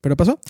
[0.00, 0.40] pero pasó.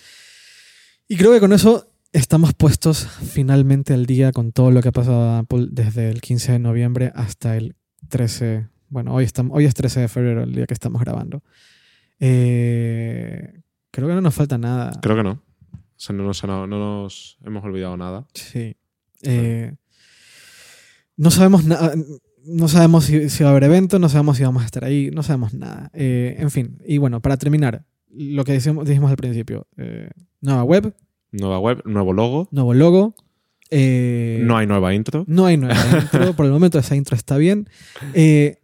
[1.09, 4.93] Y creo que con eso estamos puestos finalmente al día con todo lo que ha
[4.93, 7.75] pasado a Apple desde el 15 de noviembre hasta el
[8.09, 11.43] 13, bueno, hoy, estamos, hoy es 13 de febrero, el día que estamos grabando.
[12.21, 14.93] Eh, creo que no nos falta nada.
[15.03, 15.31] Creo que no.
[15.33, 15.41] O
[15.97, 18.27] sea, no, nos- no, no nos hemos olvidado nada.
[18.35, 18.77] Sí.
[19.23, 19.75] Eh,
[21.17, 21.95] no sabemos nada.
[22.45, 25.11] No sabemos si, si va a haber evento, no sabemos si vamos a estar ahí,
[25.13, 25.91] no sabemos nada.
[25.95, 30.11] Eh, en fin, y bueno, para terminar, lo que dijimos, dijimos al principio: eh,
[30.41, 30.95] nueva web,
[31.31, 32.49] Nueva web, nuevo logo.
[32.51, 33.15] nuevo logo.
[33.71, 35.25] eh, No hay nueva intro.
[35.29, 36.35] no hay nueva intro.
[36.35, 37.69] Por el momento, esa intro está bien.
[38.13, 38.59] Eh,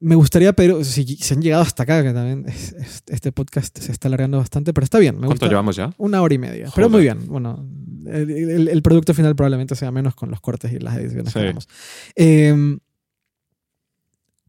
[0.00, 3.78] me gustaría pedir, si, si han llegado hasta acá, que también es- es- este podcast
[3.78, 5.14] se está alargando bastante, pero está bien.
[5.16, 5.48] Me ¿Cuánto gusta.
[5.48, 5.90] llevamos ya?
[5.98, 6.70] Una hora y media.
[6.74, 7.26] Pero muy bien.
[7.28, 7.66] Bueno,
[8.08, 11.38] el, el- el producto final probablemente sea menos con los cortes y las ediciones Sí.
[11.38, 11.68] que hagamos.
[12.14, 12.78] Eh,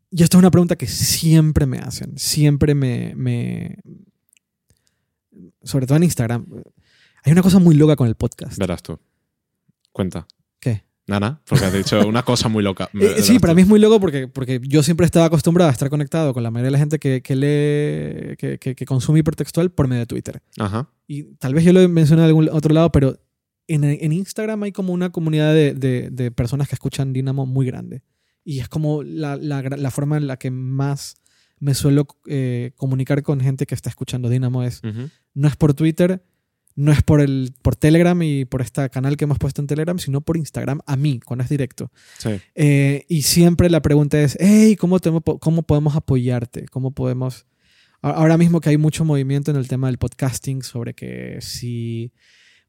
[0.10, 3.78] y esta es una pregunta que siempre me hacen, siempre me, me...
[5.64, 6.46] Sobre todo en Instagram.
[7.24, 8.58] Hay una cosa muy loca con el podcast.
[8.58, 8.98] Verás tú.
[9.92, 10.26] Cuenta.
[10.62, 10.86] ¿Qué?
[11.08, 12.90] Nana, porque has dicho una cosa muy loca.
[13.00, 15.90] Eh, sí, para mí es muy loco porque, porque yo siempre estaba acostumbrado a estar
[15.90, 19.72] conectado con la mayoría de la gente que, que lee, que, que- que consume hipertextual
[19.72, 20.42] por medio de Twitter.
[20.58, 20.90] Ajá.
[21.06, 23.20] Y tal vez yo lo mencioné en algún otro lado, pero
[23.68, 27.66] en, en Instagram hay como una comunidad de, de- de personas que escuchan Dynamo muy
[27.66, 28.04] grande.
[28.44, 31.18] Y es como la, la la forma en la que más
[31.60, 35.10] me suelo eh, comunicar con gente que está escuchando Dynamo es Ujú.
[35.34, 36.24] no es por Twitter,
[36.76, 39.98] no es por el por Telegram y por este canal que hemos puesto en Telegram,
[40.00, 41.92] sino por Instagram a mí, cuando es directo.
[42.20, 42.40] Sí.
[42.56, 46.66] Eh, y siempre la pregunta es, hey, ¿cómo, te- ¿cómo podemos apoyarte?
[46.68, 47.46] ¿Cómo podemos...?
[48.02, 52.14] Ahora mismo que hay mucho movimiento en el tema del podcasting sobre que si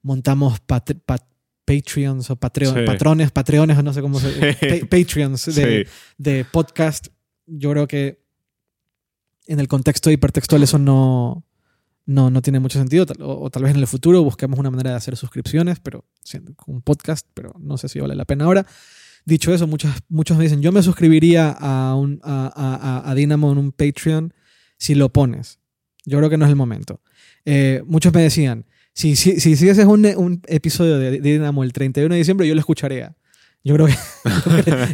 [0.02, 1.26] montamos pat- pat-
[1.64, 2.80] Patreons o Patreon, Sí.
[2.86, 5.90] patrones, patreones, o no sé cómo se pa- Patreons de, Sí.
[6.16, 7.08] de podcast,
[7.46, 8.22] yo creo que
[9.46, 11.44] en el contexto hipertextual eso no,
[12.06, 13.04] no, no tiene mucho sentido.
[13.20, 16.54] O, o tal vez en el futuro busquemos una manera de hacer suscripciones, pero siendo
[16.66, 18.66] un podcast, pero no sé si vale la pena ahora.
[19.26, 22.50] Dicho eso, muchos, muchos me dicen, yo me suscribiría a, un, a-
[23.04, 24.32] a- a Dynamo en un Patreon
[24.78, 25.58] si lo pones.
[26.06, 27.02] Yo creo que no es el momento.
[27.44, 28.64] Eh, muchos me decían,
[28.98, 32.58] si, si, si hicieses un, un episodio de Dynamo el 31 de diciembre, yo lo
[32.58, 33.14] escucharía.
[33.64, 33.94] Yo creo que,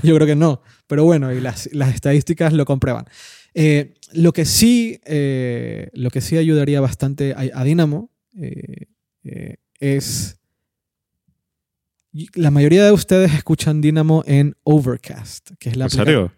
[0.02, 0.62] yo creo que no.
[0.86, 3.04] Pero bueno, y las, las estadísticas lo comprueban.
[3.52, 8.10] Eh, lo, que sí, eh, lo que sí ayudaría bastante a, a Dynamo
[8.40, 10.40] eh, es...
[12.34, 16.32] La mayoría de ustedes escuchan Dynamo en Overcast, que es la ¿En serio?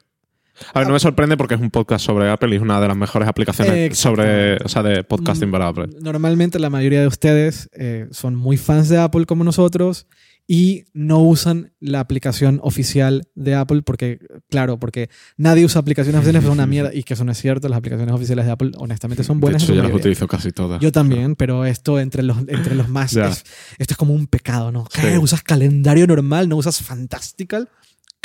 [0.75, 2.89] A ver, no me sorprende porque es un podcast sobre Apple y es una de
[2.89, 5.87] las mejores aplicaciones sobre, o sea, de podcasting Mm, para Apple.
[6.01, 10.07] Normalmente la mayoría de ustedes eh, son muy fans de Apple como nosotros
[10.49, 16.45] y no usan la aplicación oficial de Apple porque, claro, porque nadie usa aplicaciones oficiales,
[16.45, 17.69] es una mierda y que eso no es cierto.
[17.69, 19.63] Las aplicaciones oficiales de Apple honestamente son buenas.
[19.63, 20.81] de hecho, yo las utilizo casi todas.
[20.81, 23.15] Yo también, pero esto entre los, entre los más.
[23.17, 23.45] Es-
[23.79, 24.85] esto es como un pecado, ¿no?
[24.85, 25.13] ¿Qué?
[25.13, 25.19] Sí.
[25.19, 26.49] ¿Usas calendario normal?
[26.49, 27.69] ¿No usas Fantastical?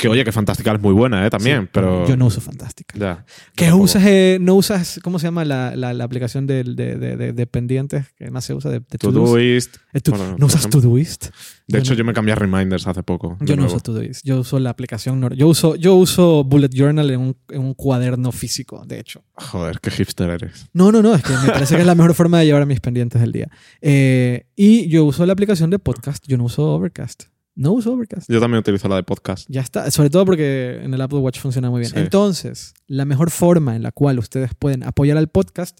[0.02, 1.30] Que oye, que Fantastical es muy buena, ¿eh?
[1.30, 2.06] También, Sí, pero...
[2.08, 3.00] Yo no uso Fantastical.
[3.00, 3.24] Ya.
[3.54, 3.84] ¿Qué Tampoco.
[3.84, 4.02] usas?
[4.04, 6.96] eh, ¿No usas, cómo se llama la, la, la aplicación de, de,
[7.32, 8.70] de- pendientes que más se usa?
[8.70, 8.80] De?
[8.80, 9.76] Todoist.
[9.92, 10.68] Eh, tú- bueno, ¿No usas.
[10.68, 11.26] Todoist?
[11.68, 13.36] De hecho, no- yo me cambié a Reminders hace poco.
[13.40, 13.74] Yo no nuevo.
[13.76, 14.24] uso Todoist.
[14.24, 15.20] Yo uso la aplicación.
[15.36, 19.22] Yo uso, yo uso Bullet Journal en un, en un cuaderno físico, de hecho.
[19.34, 20.66] Joder, qué hipster eres.
[20.72, 21.14] No, no, no.
[21.14, 23.48] Es que me parece que es la mejor forma de llevar mis pendientes del día.
[23.80, 26.24] Eh, y yo uso la aplicación de podcast.
[26.26, 27.24] Yo no uso Overcast.
[27.54, 28.30] No uso Overcast.
[28.30, 29.46] Yo también utilizo la de podcast.
[29.50, 29.90] Ya está.
[29.90, 31.92] Sobre todo porque en el Apple Watch funciona muy bien.
[31.92, 31.98] Sí.
[31.98, 35.78] Entonces, la mejor forma en la cual ustedes pueden apoyar al podcast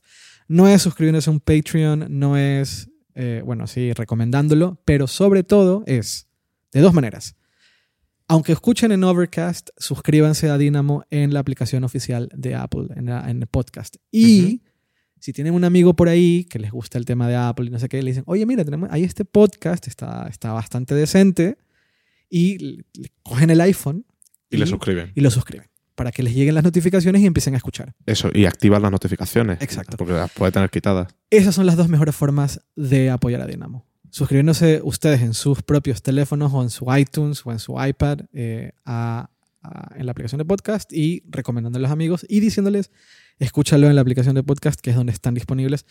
[0.48, 5.82] no es suscribiéndose a un Patreon, no es, eh, bueno, sí, recomendándolo, pero sobre todo
[5.86, 6.28] es
[6.72, 7.36] de dos maneras.
[8.28, 13.30] Aunque escuchen en Overcast, suscríbanse a Dynamo en la aplicación oficial de Apple, en, la-
[13.30, 13.96] en el podcast.
[14.10, 14.62] Y
[15.22, 17.78] si tienen un amigo por ahí que les gusta el tema de Apple y no
[17.78, 21.58] sé qué, le dicen, oye, mira, tenemos ahí este podcast, está, está bastante decente,
[22.28, 22.80] y
[23.22, 24.04] cogen el iPhone
[24.50, 25.12] Y le suscriben.
[25.14, 27.94] y lo suscriben para que les lleguen las notificaciones y empiecen a escuchar.
[28.06, 29.60] Eso, y activan las notificaciones.
[29.60, 29.96] Exacto.
[29.98, 31.14] Porque las puede tener quitadas.
[31.30, 33.86] Esas son las dos mejores formas de apoyar a Dynamo.
[34.10, 38.72] Suscribiéndose ustedes en sus propios teléfonos o en su iTunes o en su iPad eh,
[38.84, 39.30] a-
[39.62, 42.90] a- en la aplicación de podcast y recomendándole a los amigos y diciéndoles,
[43.43, 45.85] escúchalo en la aplicación de podcast, que es donde están disponibles.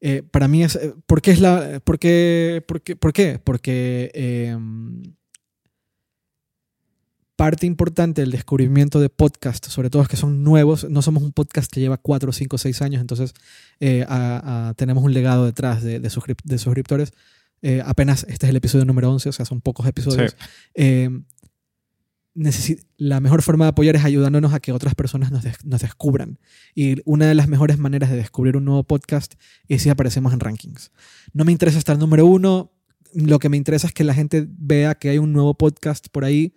[0.00, 0.76] Eh, para mí es...
[0.76, 1.80] eh, ¿Por qué es la...?
[1.84, 2.62] ¿Por qué?
[2.66, 2.96] ¿Por qué?
[2.96, 3.38] ¿Por qué?
[3.42, 4.10] Porque...
[4.14, 5.02] em,
[7.36, 11.30] parte importante del descubrimiento de podcast, sobre todo es que son nuevos, no somos un
[11.32, 13.32] podcast que lleva 4, 5, 6 años, entonces
[13.78, 17.12] eh, a- a- tenemos un legado detrás de, de, suscrip- de suscriptores.
[17.62, 20.36] Eh, apenas este es el episodio número 11, o sea, son pocos episodios.
[20.74, 21.24] Eh, necesi-
[22.96, 26.38] la mejor forma de apoyar es ayudándonos a que otras personas nos, des- nos descubran.
[26.74, 29.34] Y una de las mejores maneras de descubrir un nuevo podcast
[29.68, 30.92] es si aparecemos en rankings.
[31.32, 32.72] No me interesa estar número uno,
[33.14, 36.24] lo que me interesa es que la gente vea que hay un nuevo podcast por
[36.24, 36.54] ahí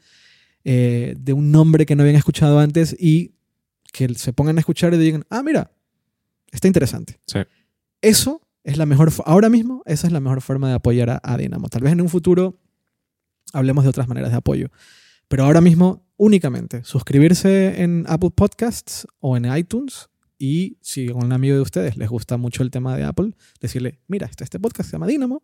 [0.63, 3.35] eh, de un nombre que no habían escuchado antes y
[3.93, 5.71] que se pongan a escuchar y digan, ah, mira,
[6.51, 7.19] está interesante.
[7.25, 7.39] Sí.
[8.01, 11.37] Eso es la mejor, ahora mismo, esa es la mejor forma de apoyar a, a
[11.37, 11.67] Dynamo.
[11.69, 12.59] Tal vez en un futuro
[13.53, 14.69] hablemos de otras maneras de apoyo.
[15.31, 20.09] Pero ahora mismo, únicamente suscribirse en Apple Podcasts o en iTunes.
[20.37, 23.31] Y si a un amigo de ustedes les gusta mucho el tema de Apple,
[23.61, 25.41] decirle, mira, está este podcast se llama Dynamo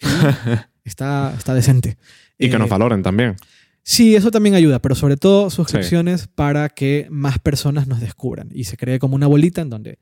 [0.00, 0.06] y
[0.84, 1.98] está, está decente.
[2.36, 3.36] Y que Eh, nos valoren también.
[3.84, 8.64] Sí, eso también ayuda, pero sobre todo suscripciones para que más personas nos descubran y
[8.64, 10.00] se cree como una bolita en donde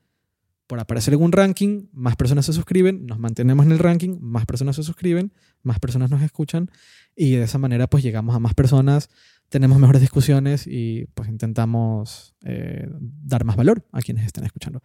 [0.67, 4.45] por aparecer en un ranking, más personas se suscriben, nos mantenemos en el ranking, más
[4.45, 5.33] personas se suscriben,
[5.63, 6.69] más personas nos escuchan
[7.15, 9.09] y de esa manera pues llegamos a más personas,
[9.49, 14.83] tenemos mejores discusiones y pues intentamos eh, dar más valor a quienes estén escuchando.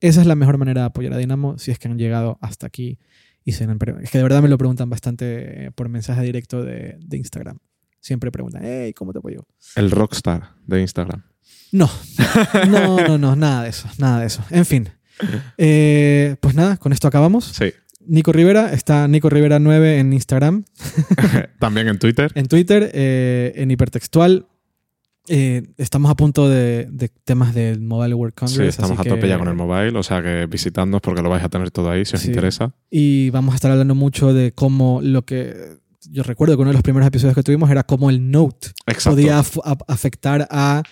[0.00, 2.66] Esa es la mejor manera de apoyar a Dinamo si es que han llegado hasta
[2.66, 2.98] aquí
[3.44, 6.62] y se han Es que de verdad me lo preguntan bastante eh, por mensaje directo
[6.62, 7.58] de, de Instagram.
[8.00, 9.46] Siempre preguntan, hey, ¿cómo te apoyo?
[9.76, 11.24] El rockstar de Instagram.
[11.72, 11.90] No,
[12.68, 14.44] no, no, no, nada de eso, nada de eso.
[14.50, 14.88] En fin,
[15.58, 17.44] Eh, pues nada, con esto acabamos.
[17.46, 17.72] Sí.
[18.06, 20.64] Nico Rivera, está Nico Rivera 9 en Instagram,
[21.58, 22.30] También en Twitter.
[22.34, 24.46] en Twitter, eh, en Hipertextual.
[25.26, 28.58] Eh, estamos a punto de, de temas del Mobile World Congress.
[28.58, 31.22] Sí, estamos así a tope que- ya con el mobile, o sea que visitadnos porque
[31.22, 32.28] lo vais a tener todo ahí si os Sí.
[32.28, 32.74] interesa.
[32.90, 35.78] Y vamos a estar hablando mucho de cómo lo que.
[36.10, 39.12] Yo recuerdo que uno de los primeros episodios que tuvimos era cómo el Note Exacto.
[39.12, 40.82] podía af- afectar a.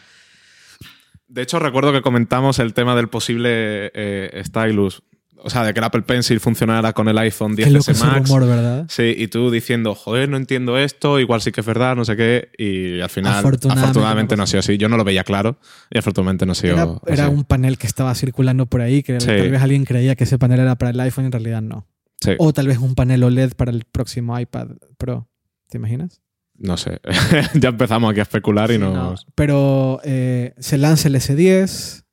[1.32, 5.02] De hecho, recuerdo que comentamos el tema del posible eh, stylus,
[5.44, 8.04] o sea, de que el Apple Pencil funcionara con el iPhone Qué loco 10S ese
[8.04, 8.28] Max.
[8.28, 8.86] rumor, ¿verdad?
[8.88, 12.16] Sí, y tú diciendo, joder, no entiendo esto, igual sí que es verdad, no sé
[12.16, 14.76] qué, y al final, Afortunadamente afortunadamente, no ha sido así.
[14.76, 15.58] Yo no lo veía claro
[15.90, 17.34] y afortunadamente no ha sido Era, era así.
[17.34, 19.26] un panel que estaba circulando por ahí, que Sí.
[19.26, 21.88] tal vez alguien creía que ese panel era para el iPhone y en realidad no.
[22.20, 24.68] Sí, O tal vez un panel OLED para el próximo iPad
[24.98, 25.28] Pro.
[25.70, 26.20] ¿Te imaginas?
[26.62, 27.00] No sé.
[27.54, 28.94] ya empezamos aquí a especular y nos...
[28.94, 29.14] no.
[29.34, 32.04] Pero eh, se lanza el S10,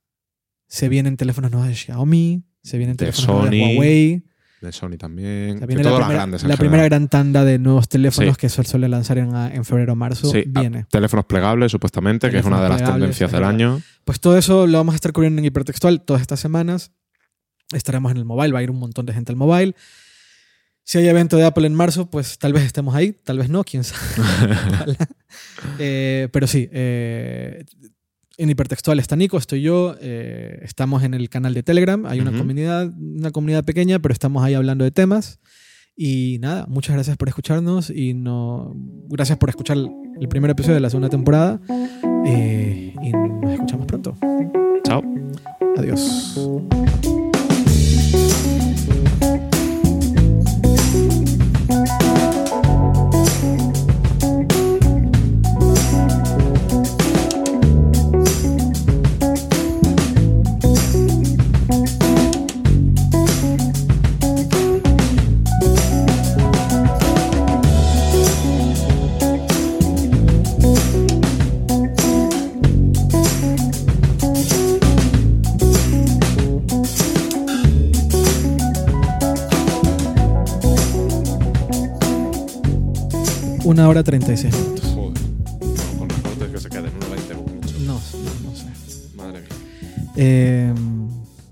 [0.67, 4.23] se vienen teléfonos nuevos de Xiaomi, se vienen De teléfonos nuevos de Sony, Huawei.
[4.61, 5.55] De Sony también.
[5.55, 6.43] O sea, de la primera, grandes.
[6.43, 8.39] la primera gran tanda de nuevos teléfonos Sí.
[8.41, 10.29] que se suele lanzar en, en febrero o marzo.
[10.29, 10.85] Sí, ah, viene.
[10.89, 13.81] teléfonos plegables, supuestamente, que es una de las tendencias del año.
[14.03, 16.91] Pues todo eso lo vamos a estar cubriendo en hipertextual todas estas semanas.
[17.71, 19.75] Estaremos en el mobile, va a ir un montón de gente al mobile.
[20.89, 23.63] Si hay evento de Apple en marzo, pues tal vez estemos ahí, tal vez no,
[23.63, 24.97] quién sabe.
[25.77, 27.63] Eh, pero sí, eh,
[28.37, 32.35] en hipertextual está Nico, estoy yo, eh, estamos en el canal de Telegram, hay una
[32.35, 35.39] comunidad, una comunidad pequeña, pero estamos ahí hablando de temas.
[35.95, 38.73] Y nada, muchas gracias por escucharnos y no,
[39.09, 41.61] gracias por escuchar el primer episodio de la segunda temporada.
[42.25, 44.17] Eh, y nos escuchamos pronto.
[44.85, 45.03] Chao.
[45.77, 46.35] Adiós.
[83.69, 84.85] Una hora 36 minutos.
[84.95, 85.21] Joder.
[85.99, 87.75] Con recortes que se queden 1.20 como mucho.
[87.81, 89.15] No, no, no sé.
[89.15, 90.11] Madre mía.
[90.15, 90.73] Eh,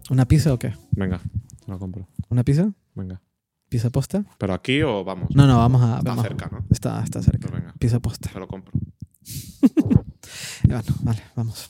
[0.09, 0.73] ¿Una pizza o qué?
[0.93, 1.21] Venga,
[1.67, 2.07] lo compro.
[2.29, 2.71] ¿Una pizza?
[2.95, 3.21] Venga.
[3.69, 4.23] ¿Pizza posta?
[4.39, 5.29] ¿Pero aquí o vamos?
[5.35, 5.99] No, no, vamos a.
[5.99, 6.65] Está vamos- cerca, ¿no?
[6.71, 7.49] Está, está cerca.
[7.49, 8.31] Pues venga, Pizza posta.
[8.33, 8.73] te lo compro.
[10.67, 11.69] Bueno, vale, vamos.